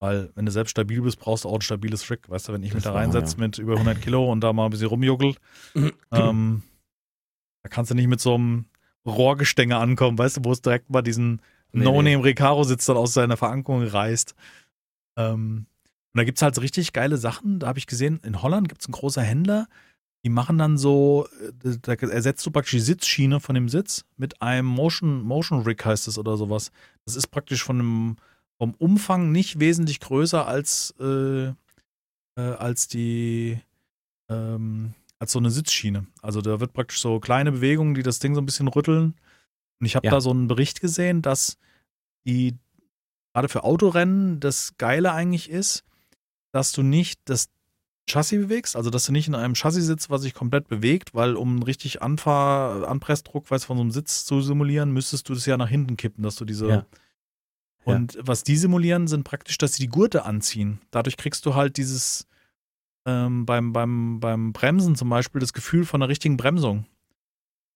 [0.00, 2.28] Weil, wenn du selbst stabil bist, brauchst du auch ein stabiles Rig.
[2.28, 3.40] Weißt du, wenn ich Das mich da reinsetze ja.
[3.42, 5.34] mit über 100 Kilo und da mal ein bisschen rumjuggel,
[6.12, 6.62] ähm,
[7.62, 8.66] da kannst du nicht mit so einem
[9.06, 11.40] Rohrgestänge ankommen, weißt du, wo es direkt mal diesen
[11.74, 14.34] Nee, No-Name Recaro-Sitz dann aus seiner Verankerung reißt.
[15.16, 15.66] Ähm,
[16.14, 17.58] und da gibt es halt so richtig geile Sachen.
[17.58, 19.66] Da habe ich gesehen, in Holland gibt es einen großen Händler,
[20.24, 21.28] die machen dann so,
[21.64, 25.84] äh, da ersetzt du praktisch die Sitzschiene von dem Sitz mit einem Motion, Motion Rig
[25.84, 26.72] heißt es oder sowas.
[27.04, 28.16] Das ist praktisch von dem,
[28.58, 31.54] vom Umfang nicht wesentlich größer als, äh, äh,
[32.36, 33.60] als die,
[34.30, 36.06] ähm, als so eine Sitzschiene.
[36.22, 39.14] Also da wird praktisch so kleine Bewegungen, die das Ding so ein bisschen rütteln.
[39.84, 40.12] Und ich habe Ja.
[40.12, 41.58] da so einen Bericht gesehen, dass
[42.26, 42.56] die
[43.34, 45.84] gerade für Autorennen das Geile eigentlich ist,
[46.52, 47.50] dass du nicht das
[48.08, 51.36] Chassis bewegst, also dass du nicht in einem Chassis sitzt, was sich komplett bewegt, weil
[51.36, 55.44] um einen richtig Anfahr Anpressdruck weiß, von so einem Sitz zu simulieren, müsstest du das
[55.44, 56.66] ja nach hinten kippen, dass du diese.
[56.66, 56.86] Ja.
[57.84, 60.80] Und was die simulieren, sind praktisch, dass sie die Gurte anziehen.
[60.92, 62.26] Dadurch kriegst du halt dieses
[63.04, 66.86] ähm, beim, beim, beim Bremsen zum Beispiel das Gefühl von einer richtigen Bremsung.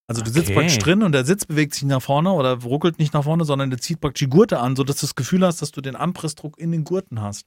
[0.08, 0.54] Also du sitzt Okay.
[0.54, 3.68] praktisch drin und der Sitz bewegt sich nach vorne oder ruckelt nicht nach vorne, sondern
[3.70, 6.58] der zieht praktisch die Gurte an, sodass du das Gefühl hast, dass du den Anpressdruck
[6.58, 7.46] in den Gurten hast.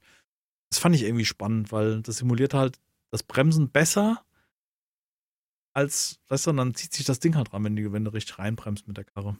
[0.69, 2.77] Das fand ich irgendwie spannend, weil das simuliert halt
[3.09, 4.23] das Bremsen besser
[5.73, 8.37] als, weißt du, und dann zieht sich das Ding halt ran, wenn, die, du richtig
[8.37, 9.37] reinbremst mit der Karre.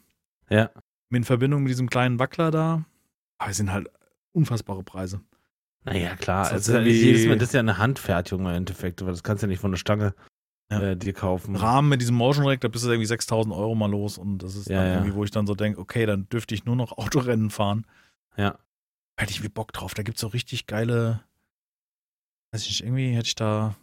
[0.50, 0.72] Ja.
[1.10, 2.86] In Verbindung mit diesem kleinen Wackler da,
[3.38, 3.88] ah, das sind halt
[4.32, 5.22] unfassbare Preise.
[5.84, 6.50] Naja, klar.
[6.50, 9.44] Das ist Also, jedes Mal, das ist ja eine Handfertigung im Endeffekt, weil das kannst
[9.44, 10.14] du ja nicht von der Stange
[10.72, 10.82] Ja.
[10.82, 11.56] äh, dir kaufen.
[11.56, 14.56] Rahmen mit diesem Motion Rack, da bist du irgendwie 6000 Euro mal los und das
[14.56, 17.50] ist Ja, irgendwie, wo ich dann so denke, okay, dann dürfte ich nur noch Autorennen
[17.50, 17.86] fahren.
[18.38, 18.58] Ja.
[19.20, 19.94] Hätte ich wie Bock drauf.
[19.94, 21.24] Da gibt es so richtig geile,
[22.54, 23.76] weiß ich nicht, irgendwie hätte ich da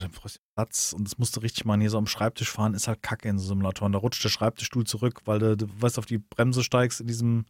[0.00, 0.10] dann
[0.54, 1.80] Platz und das musst du richtig machen.
[1.80, 3.92] Hier so am Schreibtisch fahren ist halt kacke in so Simulatoren.
[3.92, 7.46] Da rutscht der Schreibtischstuhl zurück, weil du, du weißt, auf die Bremse steigst in diesem,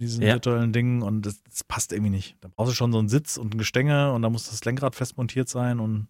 [0.00, 0.34] diesen Ja.
[0.34, 2.36] virtuellen Ding und das, das passt irgendwie nicht.
[2.40, 4.94] Da brauchst du schon so einen Sitz und ein Gestänge und da muss das Lenkrad
[4.96, 6.08] fest montiert sein und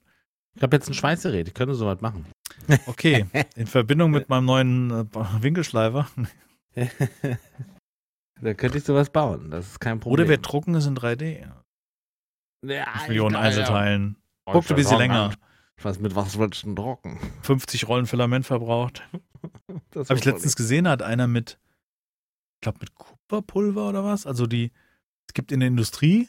[0.54, 2.26] Ich habe jetzt ein Schweißgerät, ich könnte sowas machen.
[2.86, 3.26] okay.
[3.56, 5.04] In Verbindung mit meinem neuen äh,
[5.42, 6.08] Winkelschleifer.
[8.40, 10.24] da könnte ich sowas bauen, das ist kein Problem.
[10.24, 11.48] Oder wir drucken es in 3D.
[12.66, 14.16] ja, Millionen Einzelteilen.
[14.46, 14.52] ja.
[14.52, 15.32] Guckt ein bisschen länger.
[15.80, 17.18] Was mit was willst du denn drucken?
[17.42, 19.02] 50 Rollen Filament verbraucht.
[19.90, 21.58] Das Habe ich letztens gesehen, hat einer mit,
[22.54, 24.24] ich glaube mit Kupferpulver oder was?
[24.24, 24.70] Also die,
[25.26, 26.28] es gibt in der Industrie,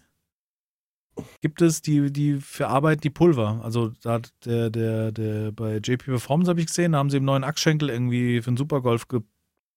[1.42, 3.62] gibt es die, die verarbeiten die Pulver.
[3.64, 7.18] Also da hat der, der, der, bei JP Performance habe ich gesehen, da haben sie
[7.18, 9.22] im neuen Achsschenkel irgendwie für den Supergolf ge,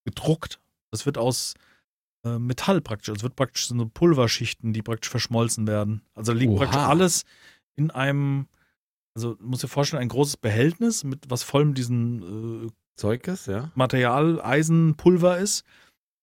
[0.04, 0.60] gedruckt.
[0.90, 1.54] Das wird aus
[2.24, 3.14] äh, Metall praktisch.
[3.16, 6.02] Es wird praktisch so eine Pulverschichten, die praktisch verschmolzen werden.
[6.14, 6.64] Also da liegt Oha.
[6.64, 7.24] praktisch alles
[7.76, 8.46] in einem,
[9.14, 13.46] also du musst dir vorstellen, ein großes Behältnis mit was vollem diesen äh, Zeug ist,
[13.46, 13.70] ja.
[13.74, 15.64] Material Eisenpulver ist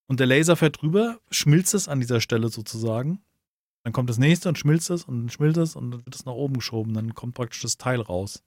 [0.08, 3.22] und der Laser fährt drüber, schmilzt es an dieser Stelle sozusagen.
[3.84, 6.26] Dann kommt das nächste und schmilzt es und dann schmilzt es und dann wird es
[6.26, 6.94] nach oben geschoben.
[6.94, 8.42] Dann kommt praktisch das Teil raus.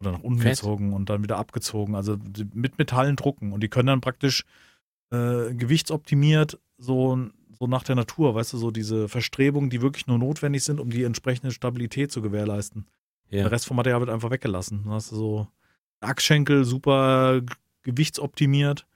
[0.00, 0.58] Oder nach unten Fett.
[0.58, 1.94] gezogen und dann wieder abgezogen.
[1.94, 2.16] Also
[2.54, 3.52] mit Metallen drucken.
[3.52, 4.44] Und die können dann praktisch
[5.10, 10.18] äh, gewichtsoptimiert so, so nach der Natur, weißt du, so diese Verstrebungen, die wirklich nur
[10.18, 12.86] notwendig sind, um die entsprechende Stabilität zu gewährleisten.
[13.28, 13.42] Ja.
[13.42, 14.82] Der Rest vom Material wird einfach weggelassen.
[14.84, 15.48] Dann hast du so
[16.00, 17.42] Achsschenkel, super
[17.82, 18.86] gewichtsoptimiert.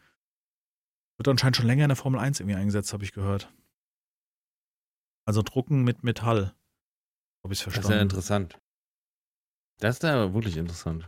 [1.16, 3.52] Wird anscheinend schon länger in der Formel 1 irgendwie eingesetzt, habe ich gehört.
[5.30, 6.56] Also Drucken mit Metall.
[7.44, 8.02] Habe ich Das ist ja verstanden.
[8.02, 8.58] interessant.
[9.78, 11.06] Das ist ja wirklich interessant.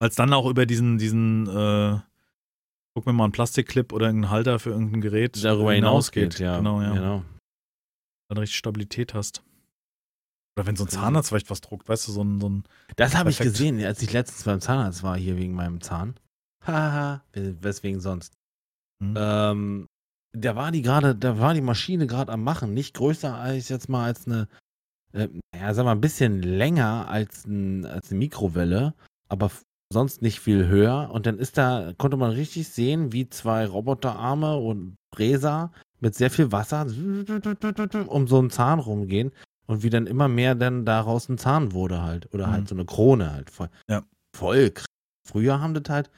[0.00, 2.00] Als dann auch über diesen, diesen, äh,
[2.94, 6.56] guck mir mal einen Plastikclip oder irgendeinen Halter für irgendein Gerät Darüber hinausgeht, ja.
[6.56, 6.94] Genau, ja.
[6.94, 7.24] Genau.
[8.30, 9.42] Dann richtig Stabilität hast.
[10.56, 10.88] Oder wenn so ein.
[10.88, 12.64] Zahnarzt vielleicht was druckt, weißt du, so ein, so ein
[12.96, 16.18] Das habe ich gesehen, als ich letztens beim Zahnarzt war, hier wegen meinem Zahn.
[16.66, 18.32] Haha, weswegen sonst?
[19.02, 19.14] Hm.
[19.14, 19.86] Ähm,
[20.32, 23.88] da war die gerade, da war die Maschine gerade am Machen, nicht größer als jetzt
[23.88, 24.48] mal als eine,
[25.12, 28.94] äh, ja, sag mal, ein bisschen länger als, ein, als eine Mikrowelle,
[29.28, 29.50] aber
[29.92, 31.10] sonst nicht viel höher.
[31.12, 36.30] Und dann ist da, konnte man richtig sehen, wie zwei Roboterarme und Bräser mit sehr
[36.30, 36.86] viel Wasser
[38.06, 39.32] um so einen Zahn rumgehen
[39.66, 42.32] und wie dann immer mehr dann daraus ein Zahn wurde halt.
[42.34, 42.52] Oder Mhm.
[42.52, 43.50] halt so eine Krone halt.
[43.50, 44.02] Voll, Ja.
[44.36, 44.84] voll krass.
[45.26, 46.10] Früher haben das halt,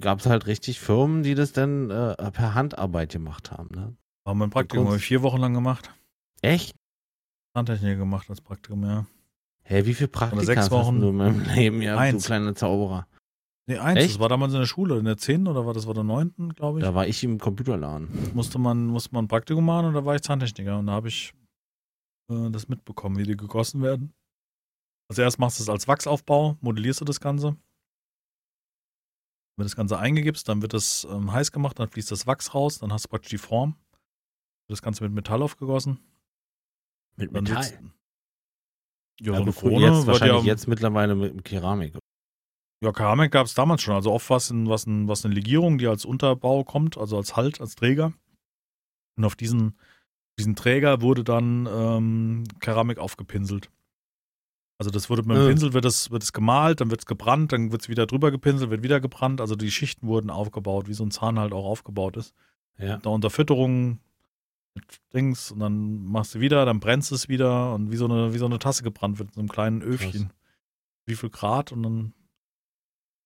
[0.00, 3.68] gab es halt richtig Firmen, die das dann äh, per Handarbeit gemacht haben.
[3.74, 3.96] Ne?
[4.24, 5.90] war mein Praktikum, habe ich vier Wochen lang gemacht.
[6.42, 6.76] Echt?
[7.56, 9.06] Zahntechnik gemacht als Praktikum, ja.
[9.62, 11.00] Hä, wie viel Praktika sechs hast Wochen.
[11.00, 12.24] du in meinem Leben, ja, Eins.
[12.24, 13.06] du kleiner Zauberer?
[13.66, 14.10] Nee, eins, Echt?
[14.14, 15.46] das war damals in der Schule, in der 10.
[15.46, 16.84] oder war das war der 9., glaube ich.
[16.84, 18.08] Da war ich im Computerladen.
[18.34, 21.08] musste man, musste man ein Praktikum machen und da war ich Zahntechniker und da habe
[21.08, 21.34] ich
[22.30, 24.14] äh, das mitbekommen, wie die gegossen werden.
[25.10, 27.56] Also erst machst du es als Wachsaufbau, modellierst du das Ganze.
[29.58, 32.54] Wenn du das Ganze eingegibst, dann wird das ähm, heiß gemacht, dann fließt das Wachs
[32.54, 33.74] raus, dann hast du praktisch die Form.
[34.68, 35.98] Das Ganze mit Metall aufgegossen.
[37.16, 37.56] Mit Dann Metall.
[37.64, 37.78] wird's-
[39.20, 41.98] Ja, Ja, so eine Krone jetzt wahrscheinlich ja, jetzt mittlerweile mit Keramik.
[42.84, 43.94] Ja, Keramik gab es damals schon.
[43.94, 47.34] Also oft was, in, was, in, was eine Legierung, die als Unterbau kommt, also als
[47.34, 48.12] Halt, als Träger.
[49.16, 49.76] Und auf diesen,
[50.38, 53.72] diesen Träger wurde dann ähm, Keramik aufgepinselt.
[54.78, 55.48] Also das wurde mit dem Äh.
[55.48, 58.30] Pinsel wird es, wird es gemalt, dann wird es gebrannt, dann wird es wieder drüber
[58.30, 59.40] gepinselt, wird wieder gebrannt.
[59.40, 62.32] Also die Schichten wurden aufgebaut, wie so ein Zahn halt auch aufgebaut ist.
[62.78, 62.98] Ja.
[62.98, 63.98] Da unter Fütterung
[64.74, 68.04] mit Dings und dann machst du wieder, dann brennst du es wieder und wie so
[68.04, 70.32] eine, wie so eine Tasse gebrannt wird in so einem kleinen Öfchen.
[71.06, 72.12] Wie viel Grad und dann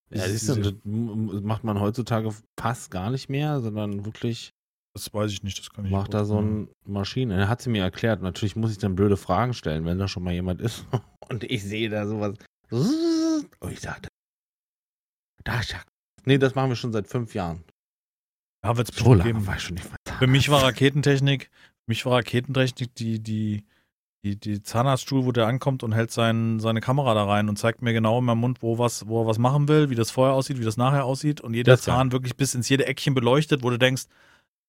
[0.08, 4.54] Ja, siehst du, das macht man heutzutage fast gar nicht mehr, sondern wirklich
[4.94, 7.34] Das weiß ich nicht, das kann ich macht nicht da so eine Maschine.
[7.34, 8.20] Er hat sie mir erklärt.
[8.20, 10.84] Natürlich muss ich dann blöde Fragen stellen, wenn da schon mal jemand ist.
[11.28, 12.36] Und ich sehe da sowas.
[12.70, 14.08] Und ich dachte,
[15.44, 15.78] da ist ja.
[16.24, 17.64] Nee, das machen wir schon seit fünf Jahren.
[18.64, 19.46] Ja, wird es So bestimmt lange geben.
[19.46, 23.64] war ich schon nicht mehr Für mich war Raketentechnik, für mich war Raketentechnik die, die,
[24.24, 27.82] die, die Zahnarztstuhl, wo der ankommt und hält sein, seine Kamera da rein und zeigt
[27.82, 30.34] mir genau in meinem Mund, wo, was, wo er was machen will, wie das vorher
[30.34, 31.76] aussieht, wie das nachher aussieht und jeder.
[31.78, 34.04] Zahn wirklich bis ins jede Eckchen beleuchtet, wo du denkst,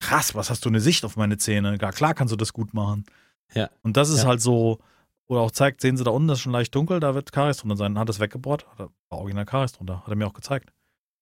[0.04, 1.78] krass, was hast du eine Sicht auf meine Zähne?
[1.78, 3.06] Gar klar kannst du das gut machen.
[3.54, 3.70] Ja.
[3.82, 4.30] Und das ist Ja.
[4.30, 4.80] halt so,
[5.28, 7.58] oder auch zeigt, sehen Sie da unten, das ist schon leicht dunkel, da wird Karies
[7.58, 7.98] drunter sein.
[7.98, 10.74] Hat das weggebohrt, war original Karies drunter, hat er mir auch gezeigt.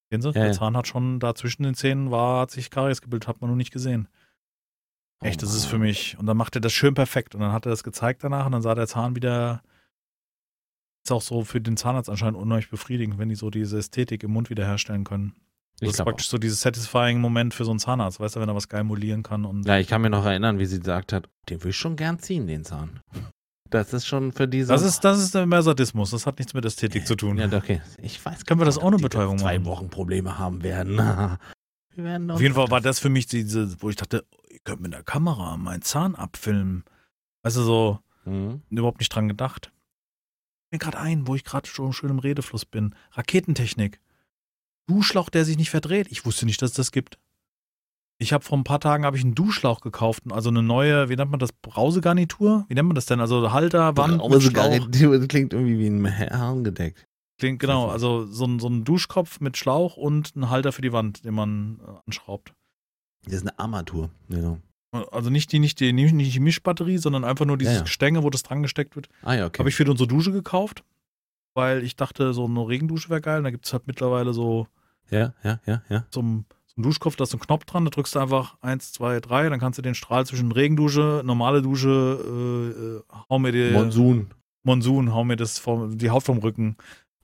[0.09, 0.51] Sehen Sie, Ja, der ja.
[0.53, 3.57] Zahn hat schon da zwischen den Zähnen war, hat sich Karies gebildet, hat man nur
[3.57, 4.07] nicht gesehen.
[5.23, 6.17] Oh Echt, das ist für mich.
[6.17, 7.35] Und dann macht er das schön perfekt.
[7.35, 9.61] Und dann hat er das gezeigt danach und dann sah der Zahn wieder.
[11.05, 14.31] Ist auch so für den Zahnarzt anscheinend unheimlich befriedigend, wenn die so diese Ästhetik im
[14.31, 15.35] Mund wiederherstellen können.
[15.81, 18.47] Ich das ist praktisch so dieses satisfying Moment für so einen Zahnarzt, weißt du, wenn
[18.49, 19.45] er was geil modellieren kann.
[19.45, 21.95] Und Ja, ich kann mir noch erinnern, wie sie gesagt hat, den will ich schon
[21.95, 22.99] gern ziehen, den Zahn.
[23.69, 24.67] Das ist schon für diese.
[24.71, 26.11] das ist, das ist mehr Sadismus.
[26.11, 27.37] Das hat nichts mit Ästhetik zu tun.
[27.37, 27.81] Ja, okay.
[28.01, 29.65] Ich weiß Können wir das auch die Betäubung zwei machen?
[29.65, 30.97] Wochen Probleme haben werden.
[31.95, 34.81] wir werden Auf jeden Fall war das für mich diese, wo ich dachte, ihr könnt
[34.81, 36.83] mit der Kamera meinen Zahn abfilmen.
[37.43, 38.61] Weißt du, so Mhm.
[38.69, 39.71] überhaupt nicht dran gedacht.
[40.69, 42.93] Mir gerade ein, wo ich gerade schon schön im Redefluss bin.
[43.13, 43.99] Raketentechnik.
[44.91, 46.07] Duschlauch, der sich nicht verdreht.
[46.09, 47.17] Ich wusste nicht, dass es das gibt.
[48.17, 51.15] Ich habe vor ein paar Tagen habe ich einen Duschlauch gekauft, also eine neue, wie
[51.15, 52.65] nennt man das, Brausegarnitur?
[52.67, 53.19] Wie nennt man das denn?
[53.19, 54.69] Also Halter, Wand, mit Brause Schlauch.
[54.69, 57.07] Garnitur, das klingt irgendwie wie ein Herrengedeck.
[57.39, 60.93] Klingt genau, also so ein, so ein Duschkopf mit Schlauch und ein Halter für die
[60.93, 62.53] Wand, den man äh, anschraubt.
[63.23, 64.11] Das ist eine Armatur.
[64.29, 64.59] Genau.
[65.11, 67.83] Also nicht die, nicht die, nicht die Mischbatterie, sondern einfach nur dieses Ja, ja.
[67.85, 69.09] Gestänge, wo das dran gesteckt wird.
[69.23, 69.57] Ah ja, okay.
[69.59, 70.83] Habe ich für unsere Dusche gekauft,
[71.55, 73.39] weil ich dachte, so eine Regendusche wäre geil.
[73.39, 74.67] Und da gibt es halt mittlerweile so
[75.11, 76.05] ja, ja, ja, ja.
[76.09, 79.19] zum, zum Duschkopf, da ist so ein Knopf dran, da drückst du einfach eins, zwei,
[79.19, 83.71] drei, dann kannst du den Strahl zwischen Regendusche, normale Dusche, äh, äh, hau mir die
[83.71, 84.33] Monsun.
[84.63, 86.77] Monsun, hau mir das vom, die Haut vom Rücken,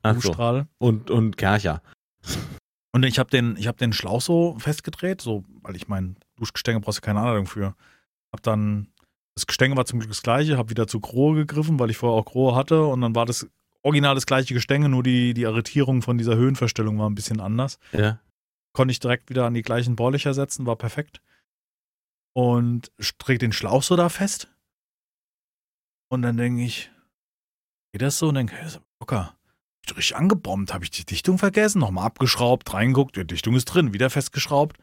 [0.04, 0.22] Ach so.
[0.22, 0.68] Duschstrahl.
[0.78, 1.82] Und, und Kercher.
[2.94, 6.80] Und ich habe den, ich hab den Schlauch so festgedreht, so, weil ich mein Duschgestänge
[6.80, 7.76] brauchst du keine Anleitung für.
[8.32, 8.88] Hab dann,
[9.36, 12.20] das Gestänge war zum Glück das gleiche, hab wieder zu Grohe gegriffen, weil ich vorher
[12.20, 13.48] auch Grohe hatte und dann war das
[13.84, 17.80] original das gleiche Gestänge, nur die, die Arretierung von dieser Höhenverstellung war ein bisschen anders.
[17.92, 18.20] Ja.
[18.74, 21.22] Konnte ich direkt wieder an die gleichen Bohrlöcher setzen, war perfekt.
[22.38, 24.48] und trägt den Schlauch so da fest.
[26.10, 26.92] Und dann denke ich,
[27.92, 28.28] geht das so?
[28.28, 28.70] Und denke, hey,
[29.00, 29.36] locker.
[29.84, 33.94] Ich richtig angebombt, habe ich die Dichtung vergessen, nochmal abgeschraubt, reingeguckt, die Dichtung ist drin,
[33.94, 34.78] wieder festgeschraubt.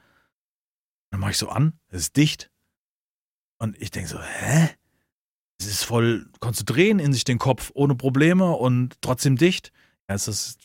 [1.11, 2.51] Dann mache ich so an, es ist dicht.
[3.59, 4.71] Und ich denke so, hä?
[5.61, 9.73] Es ist voll, konntest du drehen in sich den Kopf ohne Probleme und trotzdem dicht.
[10.09, 10.59] Ja, es ist,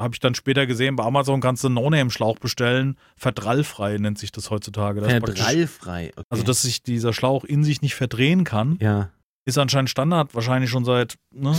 [0.00, 2.96] habe ich dann später gesehen, bei Amazon kannst du einen No-Name-Schlauch bestellen.
[3.16, 5.00] Verdrallfrei nennt sich das heutzutage.
[5.00, 6.10] Das Verdrallfrei.
[6.14, 6.26] Okay.
[6.30, 9.10] Also, dass sich dieser Schlauch in sich nicht verdrehen kann, ja.
[9.44, 11.54] ist anscheinend Standard, wahrscheinlich schon seit ne,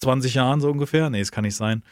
[0.00, 1.10] 20 Jahren so ungefähr.
[1.10, 1.82] Nee, es kann nicht sein.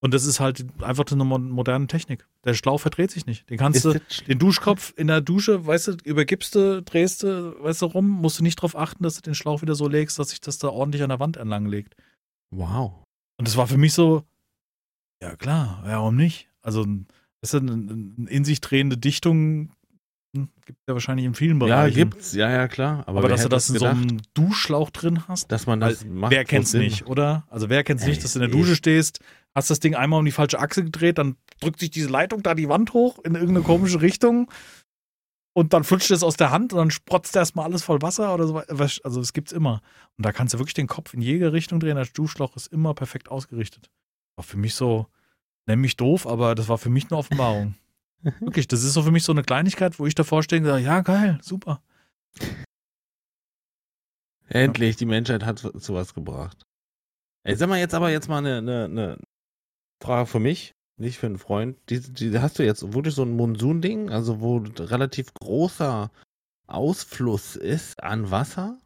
[0.00, 2.26] Und das ist halt einfach eine mo- moderne Technik.
[2.44, 3.50] Der Schlauch verdreht sich nicht.
[3.50, 7.24] Den kannst Ist du, das den Duschkopf in der Dusche, weißt du, übergibst du, drehst
[7.24, 9.88] du, weißt du, rum, musst du nicht drauf achten, dass du den Schlauch wieder so
[9.88, 11.96] legst, dass sich das da ordentlich an der Wand entlang legt.
[12.54, 13.02] Wow.
[13.38, 14.22] Und das war für mich so,
[15.22, 16.48] ja klar, warum nicht?
[16.62, 16.86] Also,
[17.42, 19.70] weißt du, eine in sich drehende Dichtung
[20.36, 21.96] hm, gibt ja wahrscheinlich in vielen Ja, Bereichen.
[22.10, 23.02] gibt's, ja, ja, klar.
[23.08, 26.04] Aber, Aber, dass du das in so gedacht, einem Duschschlauch drin hast, dass man das
[26.04, 26.30] macht.
[26.32, 27.46] wer kennt's Sinn nicht, oder?
[27.48, 29.20] Also wer kennt's Ey, nicht, dass du in der ich- Dusche stehst,
[29.58, 32.54] hast das Ding einmal um die falsche Achse gedreht, dann drückt sich diese Leitung da
[32.54, 34.50] die Wand hoch in irgendeine komische Richtung
[35.58, 38.46] und dann flutscht es aus der Hand und dann sprotzt erstmal alles voll Wasser oder
[38.46, 38.58] so.
[38.58, 39.82] Also es gibt's immer.
[40.16, 41.96] Und da kannst du wirklich den Kopf in jede Richtung drehen.
[41.96, 43.90] Der Duschschlauch ist immer perfekt ausgerichtet.
[44.36, 45.08] War für mich so,
[45.66, 47.74] nenn mich doof, aber das war für mich eine Offenbarung.
[48.40, 50.84] Wirklich, das ist so für mich so eine Kleinigkeit, wo ich davor stehe und sage,
[50.84, 51.82] ja, geil, super.
[54.48, 56.64] Endlich, die Menschheit hat zu was gebracht.
[57.42, 59.18] Ey, sag mal jetzt aber jetzt mal eine, eine, eine
[60.00, 61.76] Frage für mich, nicht für einen Freund.
[61.88, 66.10] Die, die hast du jetzt wirklich so ein Monsun-Ding, also wo relativ großer
[66.66, 68.78] Ausfluss ist an Wasser?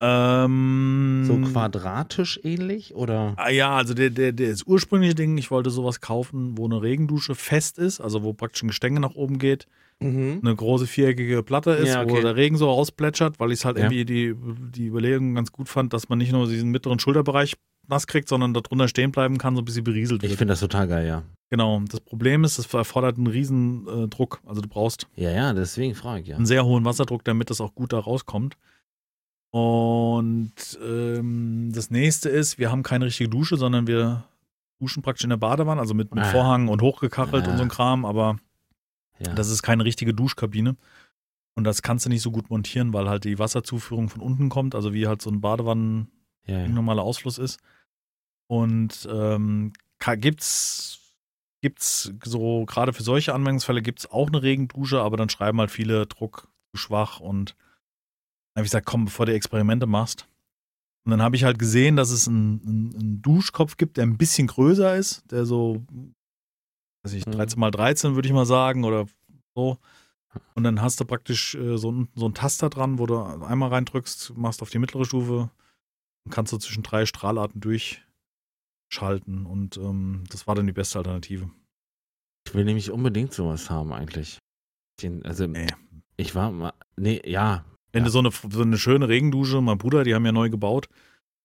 [0.00, 2.94] Ähm, So quadratisch ähnlich?
[2.94, 3.34] Oder?
[3.36, 6.82] Ah, ja, also der, der, der das ursprüngliche Ding, ich wollte sowas kaufen, wo eine
[6.82, 9.66] Regendusche fest ist, also wo praktisch ein Gestänge nach oben geht,
[9.98, 10.40] Mhm.
[10.42, 12.20] eine große viereckige Platte ist, Ja, wo okay.
[12.22, 13.84] der Regen so rausplätschert, weil ich es halt Ja.
[13.84, 14.34] irgendwie die,
[14.72, 17.54] die Überlegung ganz gut fand, dass man nicht nur diesen mittleren Schulterbereich
[17.88, 20.38] nass kriegt, sondern darunter stehen bleiben kann, so ein bisschen berieselt Ich wird.
[20.38, 21.22] finde das total geil, ja.
[21.50, 21.80] Genau.
[21.88, 24.40] Das Problem ist, es erfordert einen riesen äh, Druck.
[24.44, 26.36] Also du brauchst Ja, ja, deswegen frage ich ja.
[26.36, 28.56] einen sehr hohen Wasserdruck, damit das auch gut da rauskommt.
[29.52, 30.52] Und
[30.84, 34.24] ähm, das nächste ist, wir haben keine richtige Dusche, sondern wir
[34.80, 36.26] duschen praktisch in der Badewanne, also mit, mit Ah.
[36.28, 37.50] Vorhang und hochgekachelt Ah.
[37.52, 38.36] und so ein Kram, aber
[39.18, 39.32] Ja.
[39.34, 40.76] das ist keine richtige Duschkabine.
[41.54, 44.74] Und das kannst du nicht so gut montieren, weil halt die Wasserzuführung von unten kommt,
[44.74, 46.08] also wie halt so ein Badewannen
[46.46, 46.68] ja, ja.
[46.68, 47.60] normaler Ausfluss ist.
[48.46, 51.00] Und ähm, gibt's
[51.62, 56.06] gibt's so gerade für solche Anwendungsfälle gibt's auch eine Regendusche, aber dann schreiben halt viele
[56.06, 57.56] Druck zu schwach und
[58.54, 60.28] dann habe ich gesagt, komm, bevor du Experimente machst.
[61.04, 64.18] Und dann habe ich halt gesehen, dass es einen, einen, einen Duschkopf gibt, der ein
[64.18, 65.84] bisschen größer ist, der so,
[67.06, 67.32] weiß ich, Mhm.
[67.32, 69.06] 13 mal 13 würde ich mal sagen oder
[69.54, 69.78] so.
[70.54, 73.70] Und dann hast du praktisch äh, so, ein, so einen Taster dran, wo du einmal
[73.70, 75.50] reindrückst, machst auf die mittlere Stufe
[76.24, 79.46] und kannst du zwischen drei Strahlarten durchschalten.
[79.46, 81.48] Und ähm, das war dann die beste Alternative.
[82.46, 84.38] Ich will nämlich unbedingt sowas haben eigentlich.
[85.02, 85.66] Den, also, Nee.
[86.16, 87.64] ich war mal, nee, ja.
[87.92, 88.06] Wenn Ja.
[88.06, 90.88] du so eine, so eine schöne Regendusche, mein Bruder, die haben ja neu gebaut,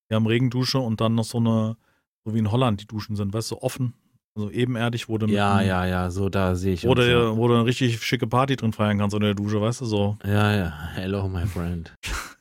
[0.09, 1.77] die haben Regendusche und dann noch so eine,
[2.25, 3.93] so wie in Holland die Duschen sind, weißt du, offen,
[4.37, 6.85] also ebenerdig, mit Ja, einem- ja, ja, so da sehe ich
[7.31, 7.37] ja.
[7.37, 10.17] wo du eine richtig schicke Party drin feiern kannst unter der Dusche, weißt du, so.
[10.23, 10.89] Ja, ja.
[10.93, 11.93] Hello, my friend.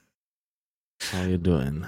[1.12, 1.84] How you doing?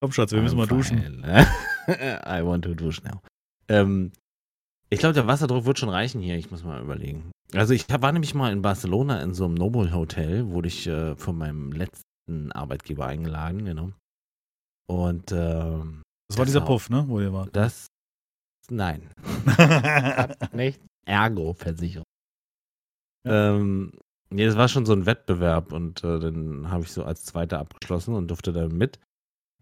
[0.00, 0.98] Komm, Schatz, wir müssen mal I'm duschen.
[0.98, 1.46] fine.
[2.26, 3.20] I want to duschen now.
[3.68, 4.12] Ähm,
[4.90, 6.36] ich glaube, der Wasserdruck wird schon reichen hier.
[6.36, 7.30] Ich muss mal überlegen.
[7.54, 11.16] Also ich war nämlich mal in Barcelona in so einem Noble Hotel, wurde ich äh,
[11.16, 13.92] von meinem letzten Arbeitgeber eingeladen, genau.
[14.88, 16.02] Und ähm,
[16.34, 16.64] Das war Das dieser.
[16.64, 17.50] Puff, ne, wo ihr wart.
[17.52, 17.86] das,
[18.68, 19.08] nein,
[20.52, 22.04] nicht Ergo-Versicherung.
[23.26, 23.92] Ähm,
[24.30, 27.58] nee, das war schon so ein Wettbewerb und äh, dann habe ich so als Zweiter
[27.58, 28.98] abgeschlossen und durfte dann mit.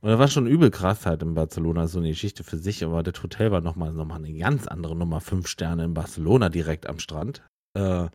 [0.01, 3.05] Und das war schon übel krass halt in Barcelona, so eine Geschichte für sich, aber
[3.05, 6.89] das Hotel war nochmal noch mal eine ganz andere Nummer, fünf Sterne in Barcelona direkt
[6.89, 7.43] am Strand.
[7.75, 8.09] Äh,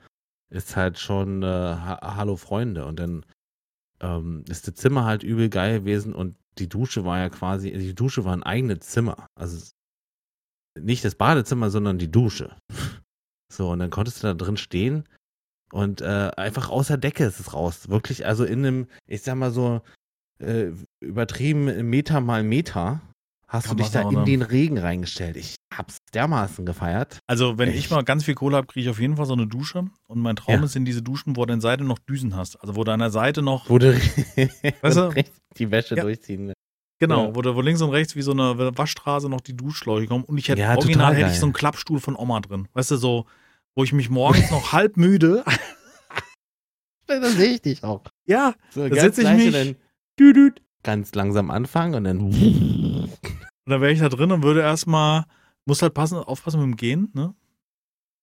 [0.49, 3.25] ist halt schon äh, ha Hallo Freunde und dann
[4.01, 7.95] ähm, ist das Zimmer halt übel geil gewesen und die Dusche war ja quasi, die
[7.95, 9.27] Dusche war ein eigenes Zimmer.
[9.35, 9.71] Also
[10.79, 12.55] nicht das Badezimmer, sondern die Dusche.
[13.49, 15.07] So, und dann konntest du da drin stehen
[15.71, 17.88] und äh, einfach außer Decke ist es raus.
[17.88, 19.81] Wirklich, also in einem, ich sag mal so,
[20.39, 23.01] äh, übertrieben Meter mal Meter
[23.48, 24.24] hast Kann du dich da in ne?
[24.26, 25.38] den Regen reingestellt.
[25.38, 27.19] Ich hab's dermaßen gefeiert.
[27.28, 27.91] Also, wenn ich Echt?
[27.91, 29.86] mal ganz viel Kohle habe, kriege ich auf jeden Fall so eine Dusche.
[30.07, 30.64] Und mein Traum Ja.
[30.65, 32.60] ist in diese Duschen, wo du an der Seite noch Düsen hast.
[32.61, 33.94] Also, wo du an der Seite noch, Wo du
[34.82, 35.14] Weißt du?
[35.57, 36.03] die Wäsche Ja.
[36.03, 36.53] durchziehen.
[36.99, 37.36] genau, Ja.
[37.36, 40.24] wo, du, wo links und rechts wie so eine Waschstraße noch die Duschschläuche kommen.
[40.26, 42.68] Und ich hätte Ja, original hätte ich so einen Klappstuhl von Oma drin.
[42.74, 43.26] Weißt du, so,
[43.76, 45.44] wo ich mich morgens noch halb müde
[47.07, 48.03] Da sehe ich dich auch.
[48.26, 49.76] Ja, So, Da setz ich mich- und Dann,
[50.19, 52.19] düdüt, ganz langsam anfangen und dann.
[52.31, 53.09] und
[53.65, 55.25] dann wäre ich da drin und würde erstmal,
[55.65, 57.35] muss halt passen, aufpassen mit dem Gehen, ne?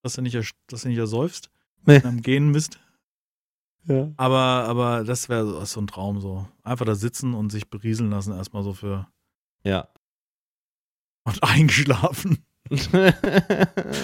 [0.02, 0.34] Dass du nicht,
[0.68, 1.50] dass du nicht ersäufst.
[1.86, 2.00] Nee.
[2.02, 2.80] Am Gehen bist.
[3.86, 4.10] Ja.
[4.16, 6.48] Aber, aber das wäre so- so ein Traum so.
[6.62, 9.06] Einfach da sitzen und sich berieseln lassen, erstmal so für.
[9.64, 9.88] Ja.
[11.26, 12.38] Und eingeschlafen.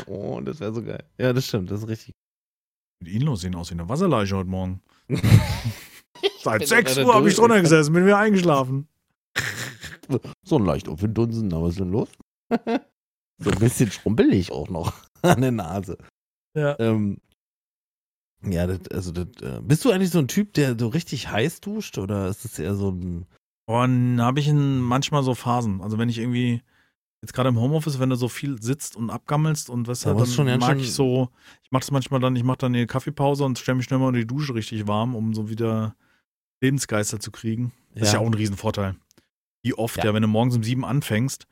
[0.07, 1.03] oh, das wäre so geil.
[1.17, 2.13] Ja, das stimmt, das ist richtig.
[3.03, 4.83] Mit Ihnen los sehen aus wie eine Wasserleiche heute Morgen.
[6.43, 8.89] Seit bin 6 gerade Uhr habe ich drunter gesessen, bin wieder eingeschlafen.
[10.45, 12.09] So ein leicht Dunsen, aber was ist denn los?
[12.51, 14.93] so ein bisschen schrumpelig auch noch
[15.23, 15.99] an der Nase.
[16.57, 16.77] Ja.
[16.81, 17.19] Ähm,
[18.43, 21.61] ja, das, also das, äh, bist du eigentlich so ein Typ, der so richtig heiß
[21.61, 23.27] duscht oder ist es eher so ein.
[23.67, 25.81] Und da habe ich in manchmal so Phasen.
[25.81, 26.63] Also wenn ich irgendwie,
[27.23, 30.39] jetzt gerade im Homeoffice, wenn du so viel sitzt und abgammelst und was halt, musst
[30.39, 31.29] dann schon mag ich so,
[31.63, 34.07] ich mache das manchmal dann, ich mache dann eine Kaffeepause und stelle mich schnell mal
[34.09, 35.95] unter die Dusche richtig warm, um so wieder
[36.63, 37.73] Lebensgeister zu kriegen.
[37.95, 38.97] Das ist ja auch ein Riesenvorteil.
[39.63, 40.07] Wie oft, Ja.
[40.07, 41.47] ja, wenn du morgens um sieben anfängst,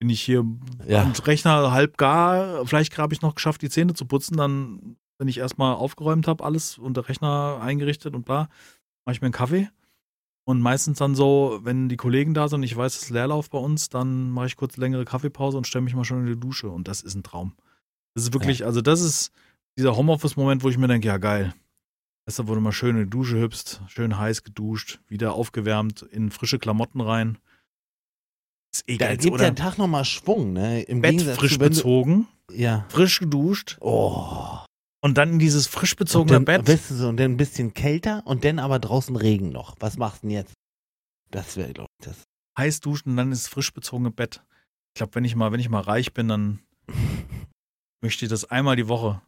[0.00, 0.44] bin ich hier
[0.86, 1.02] Ja.
[1.02, 5.28] am Rechner halb gar, vielleicht habe ich noch geschafft, die Zähne zu putzen, dann, wenn
[5.28, 8.48] ich erstmal aufgeräumt habe, alles und der Rechner eingerichtet und bla,
[9.04, 9.68] mache ich mir einen Kaffee.
[10.44, 13.58] Und meistens dann so, wenn die Kollegen da sind ich weiß, es ist Leerlauf bei
[13.58, 16.68] uns, dann mache ich kurz längere Kaffeepause und stelle mich mal schon in die Dusche.
[16.68, 17.54] Und das ist ein Traum.
[18.14, 19.32] Das ist wirklich, also das ist
[19.78, 21.54] dieser Homeoffice-Moment, wo ich mir denke, ja geil.
[22.26, 26.02] Weißt du, wo du mal schön in die Dusche hüpfst, schön heiß geduscht, wieder aufgewärmt,
[26.02, 27.38] in frische Klamotten rein.
[28.72, 30.82] Ist eh Da gibt der Tag nochmal Schwung, ne?
[30.82, 32.84] Im Bett Gegensatz frisch zu, bezogen, Ja.
[32.88, 34.58] frisch geduscht Oh.
[35.02, 36.68] Und dann in dieses frisch Und bezogene dann, Bett.
[36.68, 39.76] Weißt du, so, und dann ein bisschen kälter und dann aber draußen Regen noch.
[39.80, 40.54] Was machst du denn jetzt?
[41.30, 42.22] Das wäre, glaube ich, das.
[42.58, 44.42] heiß duschen und dann ins frisch bezogene Bett.
[44.94, 46.60] Ich glaube, wenn ich mal, wenn ich mal reich bin, dann
[48.02, 49.22] möchte ich das einmal die Woche.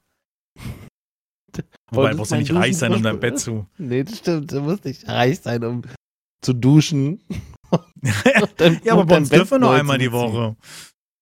[1.90, 3.66] Wobei, das musst du mein nicht reich sein, um dein Bett zu.
[3.78, 4.52] Nee, das stimmt.
[4.52, 5.82] Du musst nicht reich sein, um
[6.42, 7.22] zu duschen.
[8.84, 10.56] ja, aber bei uns dürfen wir nur einmal die Woche.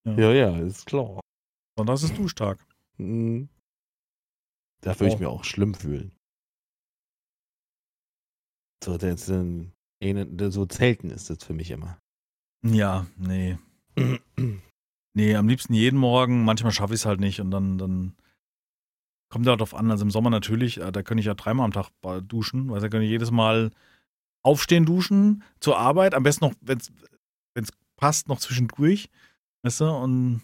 [0.04, 1.20] Ja, ja, ist klar.
[1.78, 2.58] Und das ist Duschtag.
[2.98, 3.48] Mhm.
[4.82, 5.18] Da würde ich Oh.
[5.18, 6.12] mir auch schlimm fühlen.
[8.84, 11.98] So, das, eine- so Zelten ist das für mich immer.
[12.64, 13.58] Ja, nee.
[15.14, 16.42] Nee, am liebsten jeden Morgen.
[16.42, 18.16] Manchmal schaffe ich es halt nicht und dann, dann
[19.30, 19.90] kommt ja darauf an.
[19.90, 21.90] Also im Sommer natürlich, äh, da kann ich ja dreimal am Tag
[22.26, 23.72] duschen, weil da kann ich jedes Mal
[24.42, 26.14] aufstehen, duschen, zur Arbeit.
[26.14, 26.90] Am besten noch, wenn es
[27.96, 29.10] passt, noch zwischendurch.
[29.66, 30.40] Weißt du, und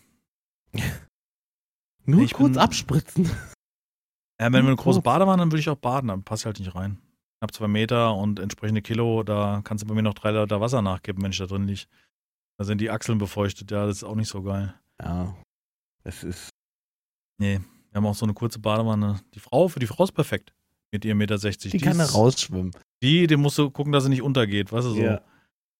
[2.05, 3.31] Nur Ich kurz bin- abspritzen.
[4.41, 5.01] Ja, wenn wir eine Nur große.
[5.01, 6.99] Badewanne, dann würde ich auch baden, dann passt halt nicht rein.
[7.39, 10.83] Knapp zwei Meter und entsprechende Kilo, da kannst du bei mir noch drei Liter Wasser
[10.83, 11.85] nachgeben, wenn ich da drin liege.
[12.59, 14.75] Da sind die Achseln befeuchtet, ja, das ist auch nicht so geil.
[15.01, 15.37] Ja.
[16.03, 16.51] Es ist.
[17.39, 17.61] Nee,
[17.91, 19.21] wir haben auch so eine kurze Badewanne.
[19.35, 20.53] Die Frau, für die Frau ist perfekt.
[20.91, 21.71] Mit ihrem Meter 60.
[21.71, 22.73] Die kann da rausschwimmen.
[23.03, 25.01] Die, dem musst du gucken, dass sie nicht untergeht, weißt du so.
[25.01, 25.21] Ja.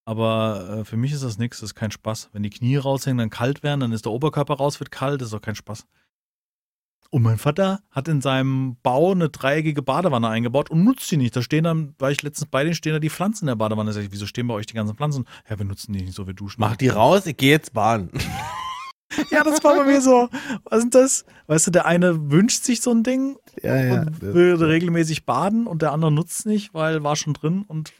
[0.05, 2.31] Aber äh, für mich ist das nichts, das ist kein Spaß.
[2.33, 5.29] Wenn die Knie raushängen, dann kalt werden, dann ist der Oberkörper raus, wird kalt, das
[5.29, 5.87] ist doch kein Spaß.
[7.11, 11.35] Und mein Vater hat in seinem Bau eine dreieckige Badewanne eingebaut und nutzt sie nicht.
[11.35, 13.93] Da stehen dann, war ich letztens bei denen, stehen da die Pflanzen in der Badewanne.
[13.95, 15.27] Sag ich, wieso stehen bei euch die ganzen Pflanzen?
[15.49, 16.61] Ja, wir nutzen die nicht so, wir duschen.
[16.61, 18.11] Mach die raus, ich gehe jetzt baden.
[19.31, 20.29] Ja, das war bei mir so.
[20.65, 21.25] Was ist das?
[21.47, 25.81] Weißt du, der eine wünscht sich so ein Ding ja, und will regelmäßig baden und
[25.81, 27.95] der andere nutzt nicht, weil war schon drin und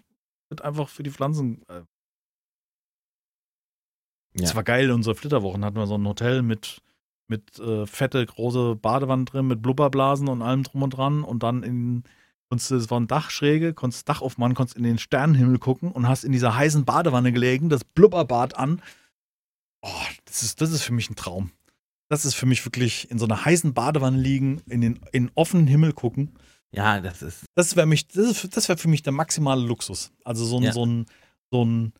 [0.51, 1.63] wird einfach für die Pflanzen.
[1.69, 1.81] Äh.
[4.35, 4.57] Das Ja.
[4.57, 6.83] war geil, unsere Flitterwochen hatten wir so ein Hotel mit,
[7.29, 11.63] mit äh, fette, große Badewanne drin, mit Blubberblasen und allem drum und dran und dann
[11.63, 12.05] in,
[12.49, 16.09] konntest du, es war ein Dachschräge, konntest Dach aufmachen, konntest in den Sternenhimmel gucken und
[16.09, 18.81] hast in dieser heißen Badewanne gelegen, das Blubberbad an.
[19.83, 19.89] Oh,
[20.25, 21.53] das ist, das ist für mich ein Traum.
[22.09, 25.67] Das ist für mich wirklich in so einer heißen Badewanne liegen, in den in offenen
[25.67, 26.33] Himmel gucken.
[26.73, 27.45] ja, das ist.
[27.55, 30.11] Das wäre mich, das, ist- das wäre für mich der maximale Luxus.
[30.25, 30.73] Also so ein, Ja.
[30.73, 31.05] so ein,
[31.51, 31.93] so ein,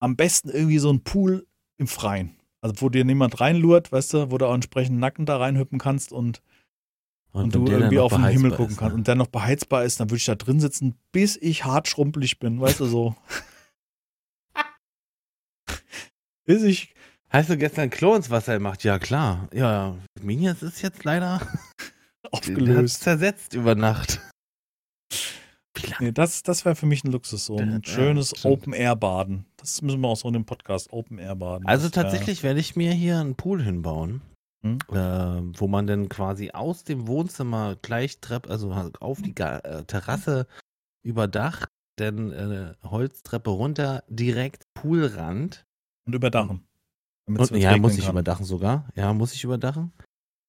[0.00, 1.46] am besten irgendwie so ein Pool
[1.78, 2.36] im Freien.
[2.62, 6.12] Also wo dir niemand reinlurt, weißt du, wo du auch entsprechend Nacken da reinhüppen kannst
[6.12, 6.42] und,
[7.32, 8.98] und, du wenn der irgendwie auf den Himmel gucken ist, kannst ne?
[8.98, 12.38] und der noch beheizbar ist, dann würde ich da drin sitzen, bis ich hart schrumpelig
[12.38, 13.16] bin, weißt du so.
[16.46, 16.94] bis ich,
[17.32, 18.84] Hast du gestern Klo ins Wasser gemacht?
[18.84, 19.48] Ja, klar.
[19.54, 21.40] Ja, Minias ist jetzt leider
[22.30, 23.00] aufgelöst.
[23.02, 24.20] zersetzt über Nacht.
[25.98, 28.44] Nee, das, das wäre für mich ein Luxus, so ein Ja, schönes.
[28.44, 29.46] Open-Air-Baden.
[29.62, 31.66] Das müssen wir auch so in dem Podcast, Open-Air-Baden.
[31.66, 34.20] Also Das tatsächlich werde ich mir hier einen Pool hinbauen,
[34.64, 34.78] Hm?
[34.90, 39.84] äh, wo man dann quasi aus dem Wohnzimmer gleich Treppe, also auf die Ga äh,
[39.84, 40.46] Terrasse
[41.04, 41.66] über Dach,
[41.96, 45.64] dann äh, Holztreppe runter, direkt Poolrand.
[46.06, 46.66] Und überdachen.
[47.26, 48.12] Und, ja, muss ich kann.
[48.14, 48.88] überdachen sogar.
[48.96, 49.92] Ja, muss ich überdachen.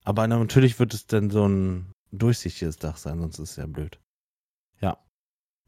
[0.04, 4.00] Aber natürlich wird es dann so ein durchsichtiges Dach sein, sonst ist es ja blöd.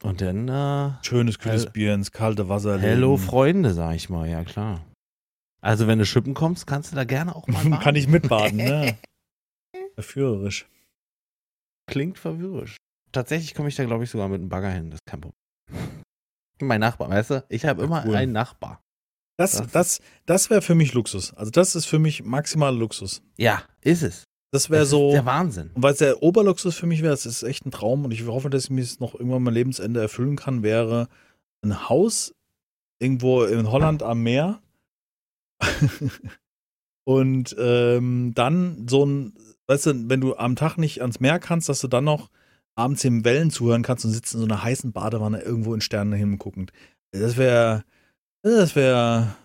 [0.04, 3.18] Und dann, äh, Schönes kühles Bier ins kalte Wasser hello.
[3.18, 4.86] Freunde, sag ich mal, ja klar.
[5.62, 7.80] Also wenn du schippen kommst, kannst du da gerne auch mal baden.
[7.80, 8.98] Kann ich mitbaden, ne?
[9.96, 10.68] Verführerisch.
[11.88, 12.78] Klingt verwirrisch.
[13.12, 14.90] Tatsächlich komme ich da, glaube ich, sogar mit einem Bagger hin.
[14.92, 15.40] Das ist kein Problem.
[16.62, 17.46] Mein Nachbar, weißt du?
[17.50, 18.16] Ich habe immer cool.
[18.16, 18.82] einen Nachbar.
[19.38, 21.34] Das, Das- das, das wäre für mich Luxus.
[21.34, 23.22] Also das ist für mich maximaler Luxus.
[23.38, 24.24] Ja, ist es.
[24.52, 25.72] Das wäre so, der Wahnsinn.
[25.74, 28.26] und weil es der Oberluxus für mich wäre, das ist echt ein Traum und ich
[28.26, 31.10] hoffe, dass ich mir noch irgendwann mein Lebensende erfüllen kann, wäre
[31.64, 32.34] ein Haus
[33.00, 34.62] irgendwo in Holland am Meer
[37.04, 39.34] und ähm, dann so ein,
[39.68, 42.30] weißt du, wenn du am Tag nicht ans Meer kannst, dass du dann noch
[42.76, 46.38] abends den Wellen zuhören kannst und sitzt in so einer heißen Badewanne irgendwo in Sternenhimmel
[46.38, 46.72] guckend.
[47.12, 47.84] Das wäre,
[48.42, 49.36] das wäre,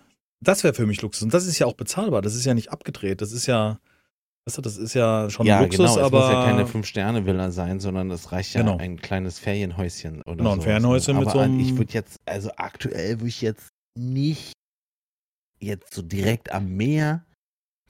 [0.41, 1.23] das wäre für mich Luxus.
[1.23, 2.21] Und das ist ja auch bezahlbar.
[2.21, 3.21] Das ist ja nicht abgedreht.
[3.21, 3.79] Das ist ja,
[4.47, 5.91] weißt du, das ist ja schon ja, Luxus, genau.
[5.91, 8.77] Es aber muss ja keine Fünf-Sterne-Villa sein, sondern es reicht ja Genau.
[8.77, 10.61] ein kleines Ferienhäuschen oder Genau, ein.
[10.61, 14.53] Ferienhäuschen mit so einem- Ich würde jetzt, also aktuell würde ich jetzt nicht
[15.59, 17.23] jetzt so direkt am Meer.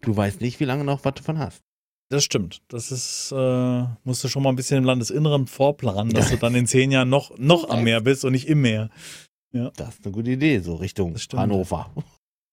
[0.02, 1.62] Du weißt nicht, wie lange noch was du von hast.
[2.10, 2.62] das stimmt.
[2.68, 6.56] Das ist, äh, musst du schon mal ein bisschen im Landesinneren vorplanen, dass du dann
[6.56, 8.90] in zehn Jahren noch, noch am Meer bist und nicht im Meer.
[9.54, 11.16] Das ist eine gute Idee, so Richtung.
[11.34, 11.90] Hannover.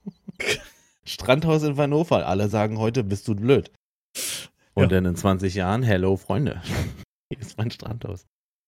[1.05, 2.27] Strandhaus in Hannover.
[2.27, 3.71] Alle sagen heute, bist du blöd.
[4.79, 5.01] Und Ja.
[5.01, 6.63] dann in 20 Jahren, hello Freunde.
[7.31, 8.27] Hier ist mein Strandhaus.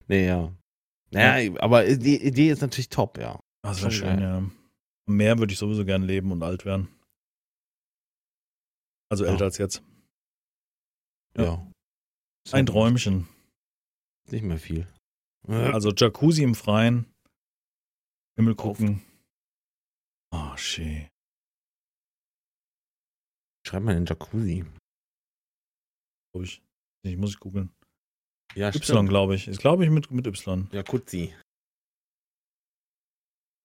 [0.08, 0.52] Nee, ja.
[1.12, 3.40] Naja, aber die Idee ist natürlich top, ja.
[3.62, 4.20] Das wäre schön, geil.
[4.22, 4.36] ja.
[4.38, 6.88] Am Meer würde ich sowieso gern leben und alt werden.
[9.10, 9.32] Also Ja.
[9.32, 9.82] älter als jetzt.
[11.36, 11.44] Ja.
[11.44, 11.72] Ja.
[12.52, 13.28] Ein ja Träumchen.
[14.30, 14.86] Nicht mehr viel.
[15.74, 17.06] Also Jacuzzi im Freien.
[18.36, 19.02] Himmel gucken.
[20.32, 21.08] Oh, schön.
[23.66, 24.64] Schreib mal in Jacuzzi.
[26.32, 26.62] Glaub ich.
[27.02, 27.70] Ich muss ich googeln.
[28.54, 29.48] Ja, Y, glaube ich.
[29.48, 30.68] Ist, glaube ich, mit, mit Y.
[30.72, 31.34] Jacuzzi.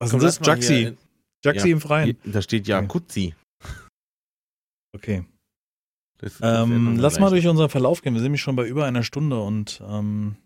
[0.00, 0.46] Was Komm, ist das?
[0.46, 0.96] Jaxi.
[1.44, 1.72] Jaxi Ja.
[1.72, 2.18] im Freien.
[2.24, 3.34] Da steht Jacuzzi.
[4.94, 5.24] Okay.
[6.18, 8.14] Das, das ändern Ähm, wir lass mal durch unseren Verlauf gehen.
[8.14, 10.36] Wir sind nämlich schon bei über einer Stunde und ähm,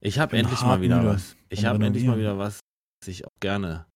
[0.00, 1.36] Ich habe endlich mal wieder müde was.
[1.48, 2.60] Ich habe endlich mal wieder was,
[3.00, 3.86] was ich auch gerne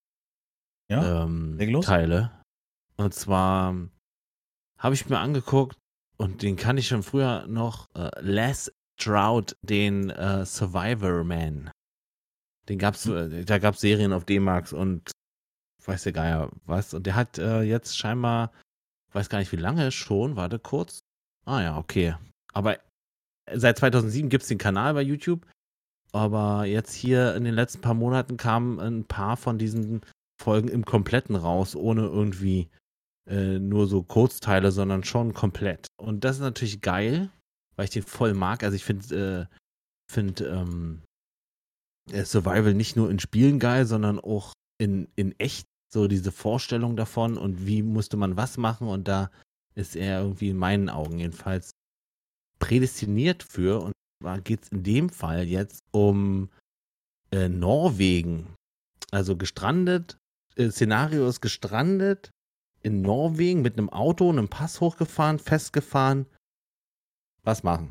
[0.91, 1.25] ja.
[1.25, 2.43] ähm, teile.
[2.97, 3.75] Und zwar
[4.79, 5.79] habe ich mir angeguckt
[6.21, 8.71] und den kann ich schon früher noch äh, Les
[9.01, 11.71] Stroud, den äh, Survivor Man.
[12.69, 15.13] Den gab's, äh, da gab's Serien auf D-Max und
[15.83, 16.93] weiß der Geier was.
[16.93, 18.53] Und der hat äh, jetzt scheinbar,
[19.13, 20.99] weiß gar nicht wie lange schon, warte kurz.
[21.47, 22.15] Ah ja, okay.
[22.53, 22.79] Aber
[23.51, 25.47] seit 2007 gibt's den Kanal bei YouTube.
[26.13, 30.03] Aber jetzt hier in den letzten paar Monaten kamen ein paar von diesen
[30.39, 32.69] Folgen im Kompletten raus, ohne irgendwie
[33.29, 35.87] äh, nur so Kurzteile, sondern schon komplett.
[36.01, 37.31] Und das ist natürlich geil,
[37.77, 38.63] weil ich den voll mag.
[38.63, 39.57] Also ich finde äh,
[40.11, 41.03] find, ähm,
[42.11, 46.97] äh, Survival nicht nur in Spielen geil, sondern auch in, in echt so diese Vorstellung
[46.97, 49.31] davon und wie musste man was machen und da
[49.75, 51.73] ist er irgendwie in meinen Augen jedenfalls
[52.59, 53.93] prädestiniert für und
[54.23, 56.51] zwar geht es in dem Fall jetzt um
[57.33, 58.55] äh, Norwegen.
[59.11, 60.17] Also gestrandet,
[60.57, 62.31] äh, Szenario ist gestrandet
[62.83, 66.27] in Norwegen mit einem Auto, einem Pass hochgefahren, festgefahren.
[67.43, 67.91] Was machen?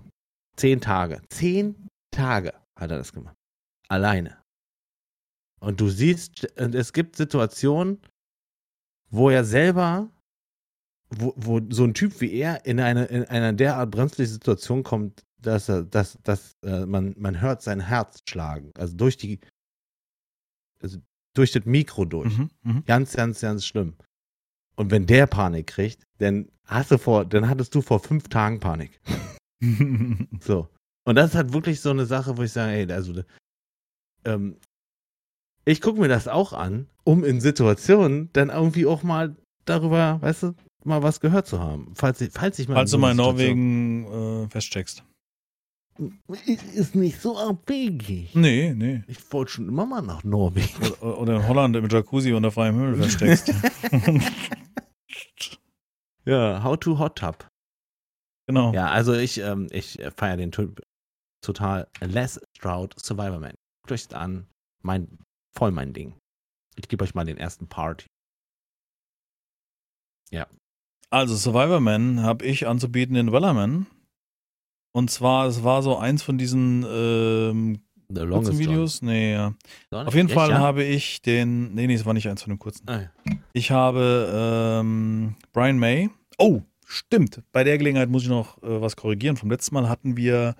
[0.55, 1.21] Zehn Tage.
[1.29, 3.35] Zehn Tage hat er das gemacht.
[3.87, 4.37] Alleine.
[5.59, 7.99] Und du siehst, und es gibt Situationen,
[9.09, 10.09] wo er selber,
[11.09, 15.23] wo, wo so ein Typ wie er in eine, in einer derart brenzliche Situation kommt,
[15.41, 18.71] dass er, dass, dass äh, man, man hört sein Herz schlagen.
[18.77, 19.39] Also durch die,
[20.81, 20.99] also
[21.35, 22.37] durch das Mikro durch.
[22.37, 22.85] Mhm, mhm.
[22.85, 23.95] Ganz, ganz, ganz schlimm.
[24.79, 28.59] Und wenn der Panik kriegt, dann hast du vor, dann hattest du vor fünf Tagen
[28.59, 28.99] Panik.
[30.39, 30.69] So.
[31.03, 33.23] Und das ist halt wirklich so eine Sache, wo ich sage, ey, also
[34.23, 34.55] ähm,
[35.65, 39.35] ich gucke mir das auch an, um in Situationen dann irgendwie auch mal
[39.65, 41.91] darüber, weißt du, mal was gehört zu haben.
[41.95, 42.75] Falls falls ich mal.
[42.75, 45.03] Falls in du so mal in Norwegen äh, festcheckst.
[46.75, 48.33] Ist nicht so abwegig.
[48.35, 49.03] Nee, nee.
[49.07, 50.73] Ich wollte schon immer mal nach Norwegen.
[51.01, 53.53] Oder, oder in Holland im Jacuzzi unter freiem Himmel feststeckst.
[56.25, 57.47] Ja, How to Hot Tub.
[58.45, 58.71] genau.
[58.71, 60.83] Ja, also ich, ähm, ich feiere den Typ
[61.41, 61.87] total.
[62.01, 63.55] Les Stroud Survivor Man.
[63.81, 64.45] Guckt euch das an.
[64.83, 65.07] Mein,
[65.57, 66.13] voll mein Ding.
[66.75, 68.05] Ich gebe euch mal den ersten Part.
[71.11, 73.87] Also Survivor Man habe ich anzubieten in Wellerman.
[74.91, 77.79] Und zwar, es war so eins von diesen ähm,
[78.13, 79.01] kurzen Videos.
[79.01, 79.53] Nee, ja.
[79.91, 80.07] John.
[80.07, 80.59] Auf jeden Echt, Fall ja?
[80.59, 81.73] habe ich den.
[81.73, 82.83] Nee, nee, es war nicht eins von den kurzen.
[82.87, 83.35] Ah, ja.
[83.53, 86.09] Ich habe ähm, Brian May.
[86.37, 87.41] Oh, stimmt.
[87.51, 89.37] Bei der Gelegenheit muss ich noch äh, was korrigieren.
[89.37, 90.55] Vom letzten Mal hatten wir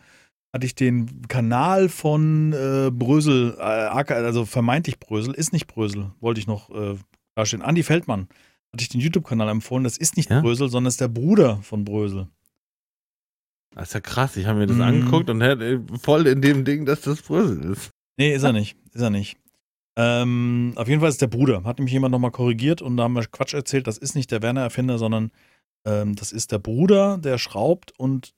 [0.54, 6.40] hatte ich den Kanal von äh, Brösel, äh, also vermeintlich Brösel, ist nicht Brösel, wollte
[6.40, 6.96] ich noch äh,
[7.36, 7.62] darstellen.
[7.62, 8.28] Andi Feldmann
[8.74, 9.84] hatte ich den YouTube-Kanal empfohlen.
[9.84, 10.42] Das ist nicht Ja?
[10.42, 12.28] Brösel, sondern ist der Bruder von Brösel.
[13.80, 14.36] Das ist ja krass.
[14.36, 14.82] Ich habe mir das Mhm.
[14.84, 17.92] angeguckt und hätte voll in dem Ding, dass das Brüssel ist.
[18.18, 18.78] Nee, ist er nicht.
[18.94, 19.38] Ist er nicht.
[19.98, 21.64] Ähm, auf jeden Fall ist der Bruder.
[21.64, 23.88] Hat nämlich jemand nochmal korrigiert und da haben wir Quatsch erzählt.
[23.88, 25.32] Das ist nicht der Werner-Erfinder, sondern
[25.86, 28.34] ähm, das ist der Bruder, der schraubt und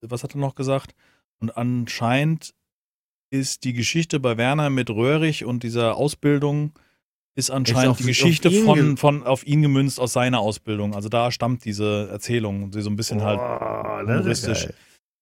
[0.00, 0.94] was hat er noch gesagt?
[1.40, 2.54] Und anscheinend
[3.30, 6.72] ist die Geschichte bei Werner mit Röhrig und dieser Ausbildung
[7.38, 10.96] ist anscheinend die Geschichte von, von auf ihn gemünzt aus seiner Ausbildung.
[10.96, 14.66] Also da stammt diese Erzählung, die so ein bisschen halt Boah, humoristisch.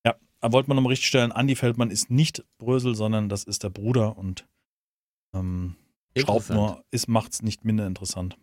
[0.02, 0.16] geil.
[0.40, 3.68] da wollte man nochmal richtig stellen, Andi Feldmann ist nicht Brösel, sondern das ist der
[3.68, 4.46] Bruder und
[5.34, 5.76] ähm,
[6.16, 8.38] schraubt nur, ist, macht's nicht minder interessant.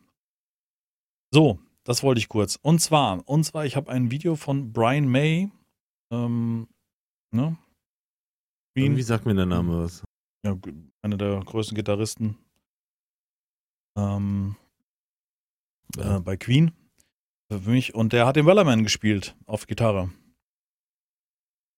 [1.34, 2.60] So, das wollte ich kurz.
[2.62, 5.50] Und zwar, und zwar, ich habe ein Video von Brian May,
[6.12, 6.68] ähm,
[7.32, 7.58] ne?
[8.76, 10.04] Irgendwie sagt mir der Name was.
[10.46, 10.56] ja,
[11.02, 12.38] einer der größten Gitarristen
[13.96, 14.56] ähm,
[15.98, 16.72] äh, bei Queen.
[17.52, 17.94] Für mich.
[17.94, 20.10] Und der hat den Wellerman gespielt auf Gitarre.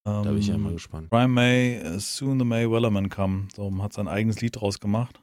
[0.06, 1.10] Da bin ich ja Ähm, mal gespannt.
[1.10, 3.48] Brian May, uh, Soon the May Wellerman Come.
[3.56, 5.22] So, hat sein eigenes Lied draus gemacht.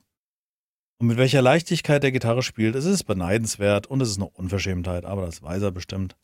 [1.01, 5.05] Und mit welcher Leichtigkeit der Gitarre spielt, es ist beneidenswert und es ist noch Unverschämtheit,
[5.05, 6.16] aber das weiß er bestimmt.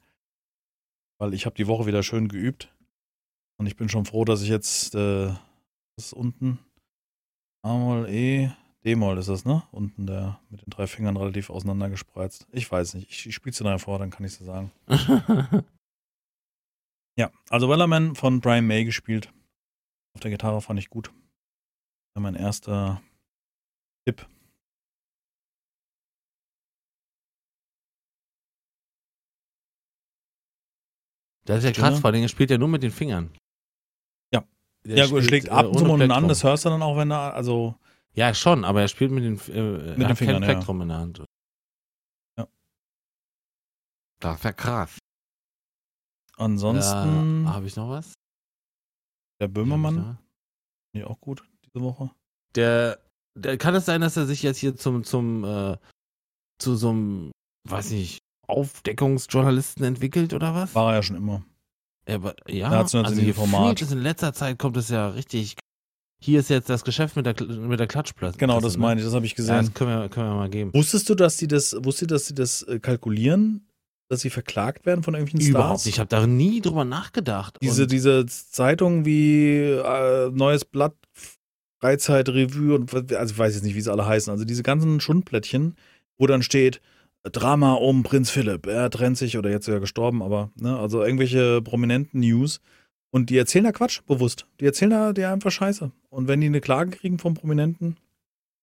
[1.19, 2.75] Weil ich habe die Woche wieder schön geübt.
[3.59, 5.29] Und ich bin schon froh, dass ich jetzt, äh,
[5.97, 6.59] das ist unten,
[7.63, 8.51] A-Moll, E,
[8.85, 9.63] D-Moll ist das, ne?
[9.73, 12.47] Unten der mit den drei Fingern relativ auseinandergespreizt.
[12.53, 14.45] Ich weiß nicht, ich, ich spiele es dir nachher vor, dann kann ich es dir
[14.45, 14.73] sagen.
[17.19, 19.33] Ja, also Wellerman von Brian May gespielt.
[20.15, 21.13] Auf der Gitarre fand ich gut.
[22.15, 23.03] Ja, mein erster
[24.07, 24.25] Tipp.
[31.45, 33.31] das ist ja krass, vor allem er spielt ja nur mit den Fingern.
[34.33, 34.45] Ja.
[34.85, 37.35] Der ja, gut, schlägt äh, ab und an, das hörst du dann auch, wenn er,
[37.35, 37.75] also,
[38.19, 40.55] Ja, schon, aber er spielt mit den, äh, den er hat Fingern, kein ja.
[40.55, 41.23] Plektrum in der Hand.
[42.37, 42.49] Ja.
[44.19, 44.99] Das ja krass.
[46.37, 48.15] ansonsten, Ja, Habe ich noch was?
[49.41, 50.19] der Böhmermann,
[50.93, 52.11] nee, auch gut diese Woche.
[52.57, 52.99] Der,
[53.37, 55.77] der, kann es sein, dass er sich jetzt hier zum, zum, äh,
[56.59, 57.31] zu so einem,
[57.69, 58.19] weiß nicht,
[58.49, 60.75] Aufdeckungsjournalisten entwickelt oder was?
[60.75, 61.45] War er ja schon immer.
[62.05, 63.81] Er, ja, Er hat so ein also Format.
[63.81, 65.55] ist in letzter Zeit kommt es ja richtig.
[66.21, 68.39] Hier ist jetzt das Geschäft mit der, mit der Klatschplatte.
[68.39, 69.45] Genau, das meine ich, das habe ich ne?
[69.45, 69.67] Ja, gesehen.
[69.67, 70.75] das können wir, können wir mal geben.
[70.75, 73.69] Wusstest du, dass die das, wusstet dass sie das äh, kalkulieren,
[74.09, 75.85] dass sie verklagt werden von irgendwelchen Überhaupt Stars?
[75.85, 75.95] nicht.
[75.95, 77.59] Ich habe da nie drüber nachgedacht.
[77.63, 80.95] Diese, Und diese Zeitungen wie äh, Neues Blatt,
[81.81, 84.31] Freizeitrevue und also ich weiß jetzt nicht, wie sie alle heißen.
[84.33, 85.77] Also diese ganzen Schundblättchen,
[86.19, 86.81] wo dann steht,
[87.23, 91.63] Drama um Prinz Philipp, er trennt sich oder jetzt sogar gestorben, aber ne, also irgendwelche
[91.63, 92.61] prominenten News.
[93.11, 94.47] Und die erzählen da Quatsch, bewusst.
[94.61, 95.91] Die erzählen da dir einfach Scheiße.
[96.11, 97.97] Und wenn die eine Klage kriegen vom Prominenten,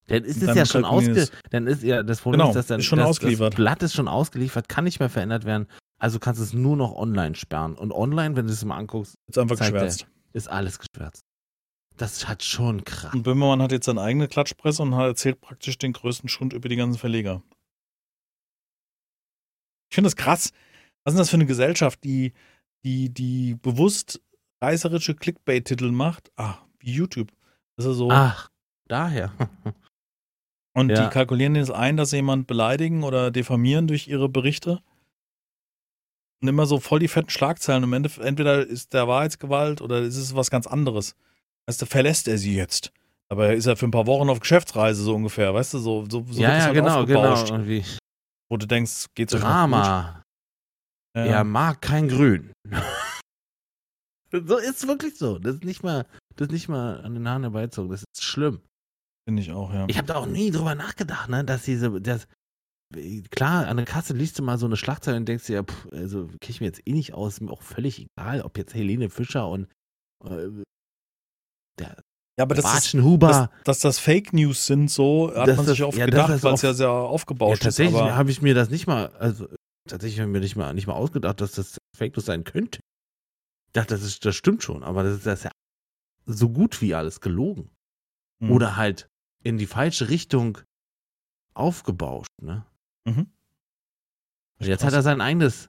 [0.07, 1.27] dann ist es ja schon ausge.
[1.49, 3.53] Dann ist ja das Problem Genau, ist, dass dann ist schon das, ausgeliefert.
[3.53, 5.67] Das Blatt ist schon ausgeliefert, kann nicht mehr verändert werden.
[5.97, 7.75] Also kannst du es nur noch online sperren.
[7.75, 10.07] Und online, wenn du es mal anguckst, ist einfach geschwärzt.
[10.33, 11.23] ist alles geschwärzt.
[11.97, 13.13] Das hat schon krass.
[13.13, 16.67] Und Böhmermann hat jetzt seine eigene Klatschpresse und hat erzählt praktisch den größten Schund über
[16.69, 17.41] die ganzen Verleger.
[19.89, 20.51] Ich finde das krass.
[21.03, 22.33] Was ist denn das für eine Gesellschaft, die,
[22.83, 24.21] die, die bewusst
[24.61, 26.31] reißerische Clickbait-Titel macht?
[26.37, 27.31] Ah, wie YouTube.
[27.77, 28.09] Das ist so.
[28.11, 28.49] Ach,
[28.87, 29.31] daher.
[30.73, 31.03] und ja.
[31.03, 34.81] die kalkulieren jetzt ein, dass sie jemand beleidigen oder diffamieren durch ihre Berichte.
[36.41, 37.83] Und immer so voll die fetten Schlagzeilen.
[37.83, 41.15] Im Endeffekt, entweder ist der Wahrheitsgewalt oder ist es was ganz anderes.
[41.67, 42.91] Weißt du, verlässt er sie jetzt.
[43.29, 46.23] Aber ist er für ein paar Wochen auf Geschäftsreise, so ungefähr, weißt du, so, so,
[46.29, 47.19] so ja, wird ja, halt genau, genau.
[47.19, 47.83] aufgebauscht, Irgendwie.
[48.49, 50.23] Wo du denkst, geht's euch Drama.
[51.13, 51.25] gut?
[51.25, 52.51] Er mag kein Grün.
[54.45, 55.39] So ist wirklich so.
[55.39, 56.05] Das ist nicht mal,
[56.35, 57.89] das ist nicht mal an den Haaren herbeizogen.
[57.91, 58.61] Das ist schlimm.
[59.27, 59.85] Finde ich auch, ja.
[59.89, 62.27] Ich habe da auch nie drüber nachgedacht, ne, dass diese, das,
[63.31, 65.87] klar, an der Kasse liest du mal so eine Schlagzeile und denkst dir, ja, pff,
[65.91, 68.73] also kenne ich mir jetzt eh nicht aus, ist mir auch völlig egal, ob jetzt
[68.75, 69.67] Helene Fischer und
[70.23, 70.49] äh,
[71.79, 71.97] der
[72.37, 73.27] Ja, aber das ist, Batschenhuber.
[73.27, 76.53] dass, dass das Fake News sind, so hat man sich das- oft ja, gedacht, weil
[76.53, 77.63] es ja sehr ja, aufgebauscht ist.
[77.63, 79.47] tatsächlich habe ich mir das nicht mal, also
[79.89, 82.79] tatsächlich habe ich mir nicht mal, nicht mal ausgedacht, dass das Fake News sein könnte.
[83.75, 85.51] Ich dachte, das, ist, das stimmt schon, aber das ist, das ist ja
[86.25, 87.69] so gut wie alles gelogen.
[88.41, 88.51] Hm.
[88.51, 89.09] Oder halt
[89.43, 90.59] in die falsche Richtung
[91.53, 92.65] aufgebauscht, ne?
[93.05, 93.29] Mhm.
[94.59, 95.67] Und jetzt hat er sein eigenes,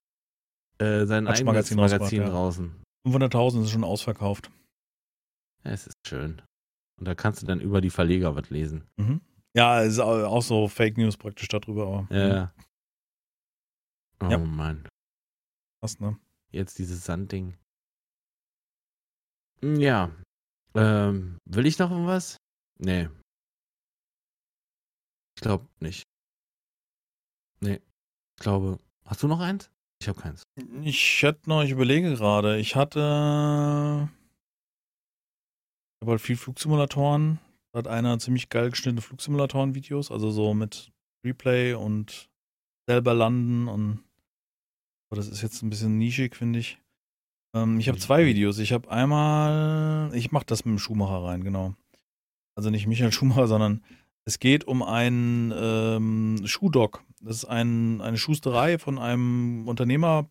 [0.78, 2.28] äh, sein eigenes Magazin rausgebracht, ja.
[2.28, 2.80] draußen.
[3.08, 4.52] 500.000 ist schon ausverkauft.
[5.64, 6.40] Ja, es ist schön.
[7.00, 8.86] Und da kannst du dann über die Verleger was lesen.
[8.98, 9.20] Mhm.
[9.56, 11.86] Ja, ist au- auch so Fake News praktisch darüber.
[11.88, 12.28] Aber, Ja.
[12.28, 12.54] ja.
[14.22, 14.38] Oh Ja.
[14.38, 14.86] Mann.
[15.80, 16.16] Krass, ne?
[16.52, 17.56] Jetzt dieses Sandding.
[19.62, 20.10] Ja.
[20.74, 22.36] Ähm, will ich noch was?
[22.78, 23.08] Nee.
[25.36, 26.02] Ich glaube nicht.
[27.60, 27.80] Nee.
[28.36, 28.78] Ich glaube.
[29.04, 29.70] Hast du noch eins?
[30.00, 30.42] Ich habe keins.
[30.82, 34.10] Ich hätte noch, ich überlege gerade, ich hatte.
[35.94, 37.38] Ich habe halt viel Flugsimulatoren.
[37.72, 40.92] Da hat einer ziemlich geil geschnittene Flugsimulatoren-Videos, also so mit
[41.24, 42.28] Replay und
[42.86, 44.04] selber landen und.
[45.08, 46.78] Aber das ist jetzt ein bisschen nischig, finde ich.
[47.56, 48.58] Ähm, ich habe zwei Videos.
[48.58, 50.10] Ich habe einmal.
[50.14, 51.74] Ich mache das mit dem Schuhmacher rein, genau.
[52.54, 53.82] Also nicht Michael Schumacher, sondern
[54.24, 57.02] es geht um einen ähm, Schuhdock.
[57.20, 60.28] Das ist ein, eine Schusterei von einem Unternehmer,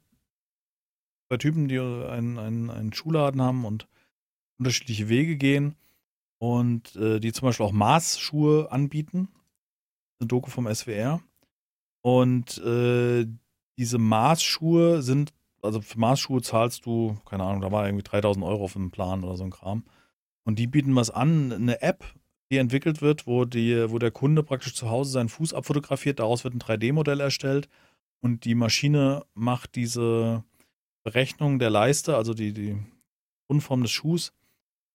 [1.28, 3.88] zwei Typen, die einen, einen, einen Schuhladen haben und
[4.60, 5.76] unterschiedliche Wege gehen
[6.40, 9.30] und äh, die zum Beispiel auch Maßschuhe anbieten.
[10.20, 11.22] Eine Doku vom SWR.
[12.02, 13.26] Und äh,
[13.78, 15.34] diese Maßschuhe sind,
[15.66, 19.24] also für Maßschuhe zahlst du, keine Ahnung, da war irgendwie 3000 Euro auf dem Plan
[19.24, 19.84] oder so ein Kram.
[20.44, 22.06] Und die bieten was an, eine App,
[22.52, 26.44] die entwickelt wird, wo, die, wo der Kunde praktisch zu Hause seinen Fuß abfotografiert, daraus
[26.44, 27.68] wird ein 3D-Modell erstellt
[28.22, 30.44] und die Maschine macht diese
[31.04, 32.78] Berechnung der Leiste, also die, die
[33.48, 34.34] Grundform des Schuhs,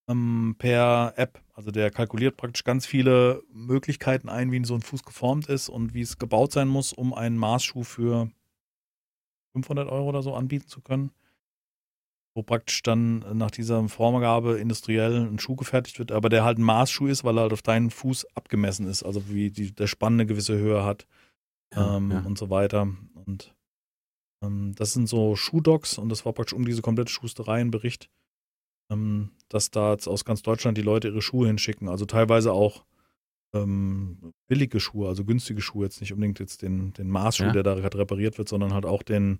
[0.09, 1.41] ähm, per App.
[1.55, 5.95] Also der kalkuliert praktisch ganz viele Möglichkeiten ein, wie so ein Fuß geformt ist und
[5.95, 8.31] wie es gebaut sein muss, um einen Maßschuh für
[9.53, 11.11] 500 Euro oder so anbieten zu können
[12.35, 16.63] wo praktisch dann nach dieser Vorgabe industriell ein Schuh gefertigt wird, aber der halt ein
[16.63, 20.15] Maßschuh ist, weil er halt auf deinen Fuß abgemessen ist, also wie die, der Spann
[20.15, 21.07] eine gewisse Höhe hat
[21.75, 22.21] ja, ähm, ja.
[22.21, 22.89] und so weiter.
[23.27, 23.55] Und
[24.45, 28.09] ähm, das sind so Schuhdocs und das war praktisch um diese komplette Schusterei ein Bericht,
[28.93, 32.85] ähm, dass da aus ganz Deutschland die Leute ihre Schuhe hinschicken, also teilweise auch
[33.55, 37.53] ähm, billige Schuhe, also günstige Schuhe, jetzt nicht unbedingt jetzt den, den Maßschuh, ja.
[37.53, 39.39] der da repariert wird, sondern halt auch den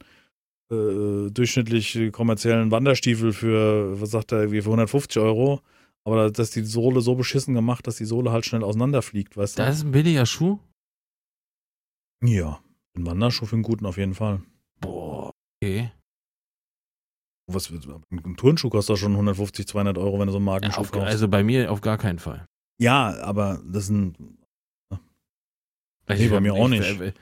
[0.73, 5.61] äh, durchschnittlich kommerziellen Wanderstiefel für, was sagt er, irgendwie für 150 Euro.
[6.05, 9.63] Aber dass die Sohle so beschissen gemacht, dass die Sohle halt schnell auseinanderfliegt, weißt du?
[9.63, 10.59] Das ist ein billiger Schuh?
[12.25, 12.61] Ja,
[12.97, 14.43] ein Wanderschuh für einen guten auf jeden Fall.
[14.81, 15.93] Boah, okay.
[17.47, 21.09] Was, ein Turnschuh kostet schon 150, 200 Euro, wenn du so einen Markenschuh ja, kaufst.
[21.09, 22.47] Also bei mir auf gar keinen Fall.
[22.81, 24.17] Ja, aber das sind.
[26.09, 27.15] Nee, bei mir auch nicht.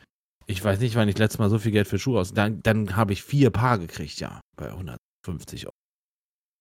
[0.47, 2.33] Ich weiß nicht, wann ich letztes Mal so viel Geld für Schuhe aus.
[2.33, 5.75] Dann, dann habe ich vier Paar gekriegt, ja, bei 150 Euro.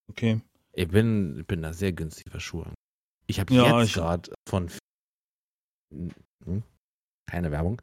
[0.10, 0.42] Okay.
[0.74, 2.74] Ich bin, bin da sehr günstig für Schuhe.
[3.28, 4.70] Ich habe ja, jetzt gerade von
[5.94, 6.64] hm,
[7.30, 7.82] keine Werbung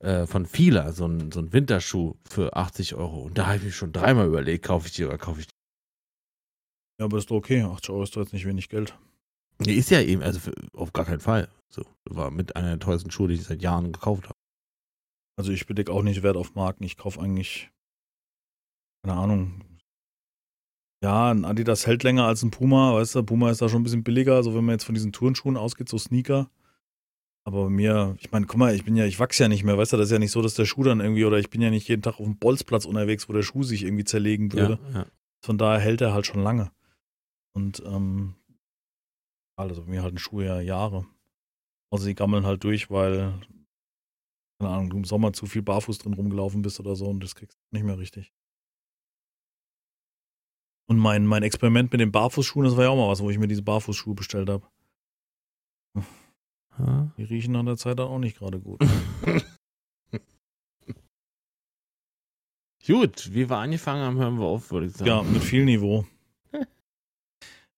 [0.00, 3.22] äh, von Fila so ein, so ein Winterschuh für 80 Euro.
[3.22, 5.52] Und da habe ich mich schon dreimal überlegt, kaufe ich die oder kaufe ich die.
[7.00, 7.62] Ja, aber ist doch okay.
[7.62, 8.96] 80 Euro ist doch jetzt nicht wenig Geld.
[9.58, 11.48] Nee, ist ja eben, also für, auf gar keinen Fall.
[11.68, 14.38] So, war mit einer der teuersten Schuhe, die ich seit Jahren gekauft habe.
[15.38, 16.84] Also ich bedecke auch nicht Wert auf Marken.
[16.84, 17.70] Ich kaufe eigentlich,
[19.02, 19.62] keine Ahnung.
[21.02, 23.84] Ja, ein Adidas hält länger als ein Puma, weißt du, Puma ist da schon ein
[23.84, 26.50] bisschen billiger, also wenn man jetzt von diesen Turnschuhen ausgeht, so Sneaker.
[27.44, 29.78] Aber bei mir, ich meine, guck mal, ich bin ja, ich wachse ja nicht mehr,
[29.78, 31.60] weißt du, das ist ja nicht so, dass der Schuh dann irgendwie, oder ich bin
[31.60, 34.80] ja nicht jeden Tag auf dem Bolzplatz unterwegs, wo der Schuh sich irgendwie zerlegen würde.
[34.92, 35.06] Ja, ja.
[35.44, 36.72] Von daher hält er halt schon lange.
[37.52, 38.34] Und, ähm,
[39.56, 41.06] also bei mir halten Schuhe ja Jahre.
[41.90, 43.40] Also die gammeln halt durch, weil
[44.58, 47.34] keine Ahnung, du im Sommer zu viel barfuß drin rumgelaufen bist oder so und das
[47.34, 48.32] kriegst du nicht mehr richtig.
[50.88, 53.38] Und mein, mein Experiment mit den Barfußschuhen, das war ja auch mal was, wo ich
[53.38, 54.66] mir diese Barfußschuhe bestellt habe.
[57.16, 58.80] Die riechen nach der Zeit dann auch nicht gerade gut.
[62.86, 65.08] gut, wie wir angefangen haben, hören wir auf, würde ich sagen.
[65.08, 66.06] Ja, mit viel Niveau.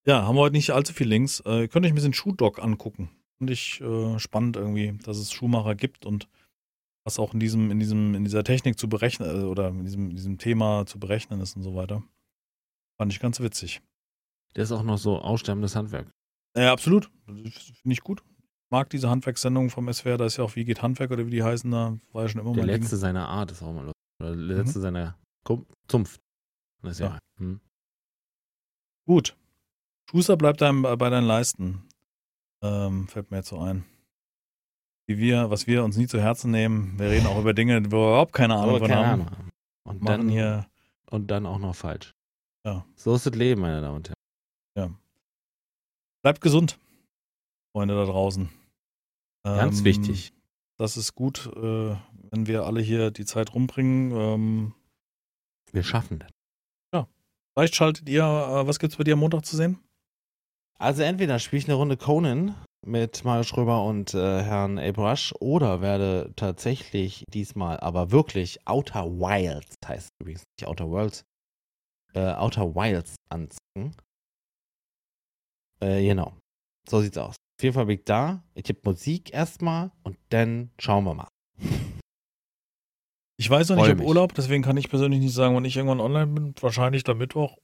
[0.09, 1.41] Ja, haben wir heute nicht allzu viel Links.
[1.41, 3.11] Äh, könnt euch ein bisschen Schuhdoc angucken.
[3.37, 6.29] Finde ich äh, spannend irgendwie, dass es Schuhmacher gibt und
[7.05, 10.11] was auch in diesem, in diesem, in dieser Technik zu berechnen äh, oder in diesem,
[10.11, 12.03] in diesem Thema zu berechnen ist und so weiter.
[12.97, 13.83] Fand ich ganz witzig.
[14.57, 16.11] Der ist auch noch so aussterbendes Handwerk.
[16.57, 17.11] Ja, absolut.
[17.27, 17.53] Finde
[17.85, 18.23] ich gut.
[18.71, 21.43] Mag diese Handwerkssendung vom SWR, da ist ja auch Wie geht Handwerk oder wie die
[21.43, 22.67] heißen, da war ja schon immer Der mal.
[22.67, 23.01] Der letzte Ding.
[23.01, 23.85] seiner Art ist auch mal.
[23.85, 24.83] Oder der letzte mhm.
[24.83, 25.19] seiner
[25.87, 26.21] Zunft.
[26.83, 27.07] Das ist ja.
[27.09, 27.19] ja.
[27.39, 27.61] Hm.
[29.07, 29.37] Gut.
[30.11, 31.83] Schuster bleibt dein, bei deinen Leisten.
[32.63, 33.85] Ähm, fällt mir jetzt so ein
[35.09, 36.99] wie wir, was wir uns nie zu Herzen nehmen.
[36.99, 39.23] Wir reden auch über Dinge, wo wir überhaupt keine Ahnung von haben.
[39.23, 39.51] Ahnung.
[39.85, 40.67] Und dann hier.
[41.11, 42.13] Und dann auch noch falsch.
[42.65, 42.85] Ja.
[42.95, 44.17] So ist das Leben, meine Damen und Herren.
[44.77, 44.95] Ja.
[46.23, 46.79] Bleibt gesund,
[47.73, 48.51] Freunde da draußen.
[49.45, 50.35] Ganz ähm, wichtig.
[50.77, 51.97] Das ist gut, äh,
[52.31, 54.13] wenn wir alle hier die Zeit rumbringen.
[54.13, 54.75] Ähm,
[55.73, 56.29] wir schaffen das.
[56.93, 57.09] Ja.
[57.55, 59.79] Vielleicht schaltet ihr, äh, was gibt's bei dir am Montag zu sehen?
[60.81, 62.55] Also entweder spiele ich eine Runde Conan
[62.87, 69.75] mit Mario Schröber und äh, Herrn Abrash oder werde tatsächlich diesmal aber wirklich Outer Wilds,
[69.85, 71.25] heißt übrigens nicht Outer Worlds,
[72.15, 73.97] äh, Outer Wilds anziehen.
[75.81, 76.37] Äh, genau.
[76.89, 77.35] So sieht's aus.
[77.35, 78.45] Auf jeden Fall bin ich da.
[78.55, 81.29] Ich tippe Musik erstmal und dann schauen wir mal.
[83.37, 84.05] Ich weiß noch nicht, ich habe.
[84.05, 86.55] Urlaub, deswegen kann ich persönlich nicht sagen, wann ich irgendwann online bin.
[86.61, 87.57] Wahrscheinlich dann Mittwoch.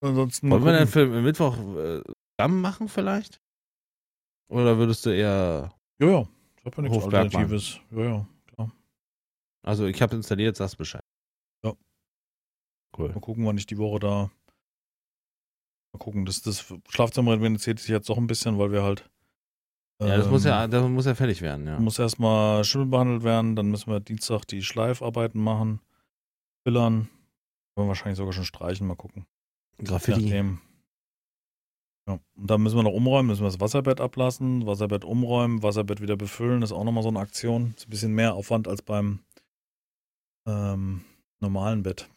[0.00, 0.88] Ansonsten Wollen wir gucken.
[0.88, 2.02] für Mittwoch äh,
[2.38, 3.40] zusammen machen vielleicht?
[4.48, 5.72] Oder würdest du eher.
[6.00, 6.28] Ja, ja.
[6.58, 7.22] Ich habe ja nichts Hofbergmann.
[7.26, 7.80] Alternatives.
[7.90, 8.28] Ja, ja.
[8.46, 8.72] Klar.
[9.62, 11.04] Also ich habe installiert, sagst Bescheid.
[11.64, 11.74] Ja.
[12.96, 13.10] Cool.
[13.10, 14.30] Mal gucken, wann ich die Woche da.
[15.92, 16.24] Mal gucken.
[16.24, 19.08] Das, das Schlafzimmer reduziert sich jetzt doch ein bisschen, weil wir halt.
[20.02, 21.78] Ja, das muss ja, ähm, das muss ja fertig werden, ja.
[21.78, 25.80] Muss erstmal Schimmel behandelt werden, dann müssen wir Dienstag die Schleifarbeiten machen,
[26.64, 26.72] wir
[27.76, 29.26] wahrscheinlich sogar schon streichen, mal gucken.
[29.84, 30.22] Graffiti.
[30.22, 30.60] nachdem.
[32.08, 32.14] Ja.
[32.36, 36.16] Und dann müssen wir noch umräumen, müssen wir das Wasserbett ablassen, Wasserbett umräumen, Wasserbett wieder
[36.16, 36.60] befüllen.
[36.60, 37.74] Das ist auch nochmal so eine Aktion.
[37.76, 39.20] Ist ein bisschen mehr Aufwand als beim
[40.46, 41.04] ähm,
[41.40, 42.08] normalen Bett.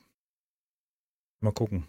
[1.42, 1.86] Mal gucken.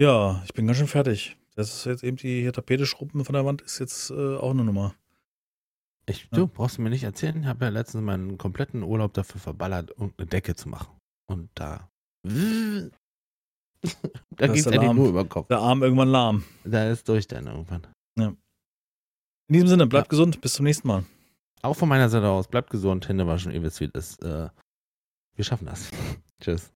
[0.00, 1.36] Ja, ich bin ganz schön fertig.
[1.54, 4.50] Das ist jetzt eben die hier Tapete schrubben von der Wand ist jetzt äh, auch
[4.50, 4.94] eine Nummer.
[6.06, 6.28] Ich, Ja.
[6.38, 10.12] du brauchst mir nicht erzählen, ich habe ja letztens meinen kompletten Urlaub dafür verballert, um
[10.16, 10.96] eine Decke zu machen.
[11.26, 11.90] Und da.
[13.82, 13.98] da
[14.38, 14.96] der endlich Alarm.
[14.96, 15.48] nur über den Kopf.
[15.48, 16.44] Der Arm irgendwann lahm.
[16.64, 17.86] Da ist durch dann irgendwann.
[18.16, 20.40] In diesem Sinne, bleibt gesund.
[20.40, 21.04] Bis zum nächsten Mal.
[21.62, 24.16] Auch von meiner Seite aus, bleibt gesund, Hände waschen, ihr wisst, wie das.
[24.20, 24.48] Äh,
[25.34, 25.90] wir schaffen das.
[26.40, 26.72] Tschüss.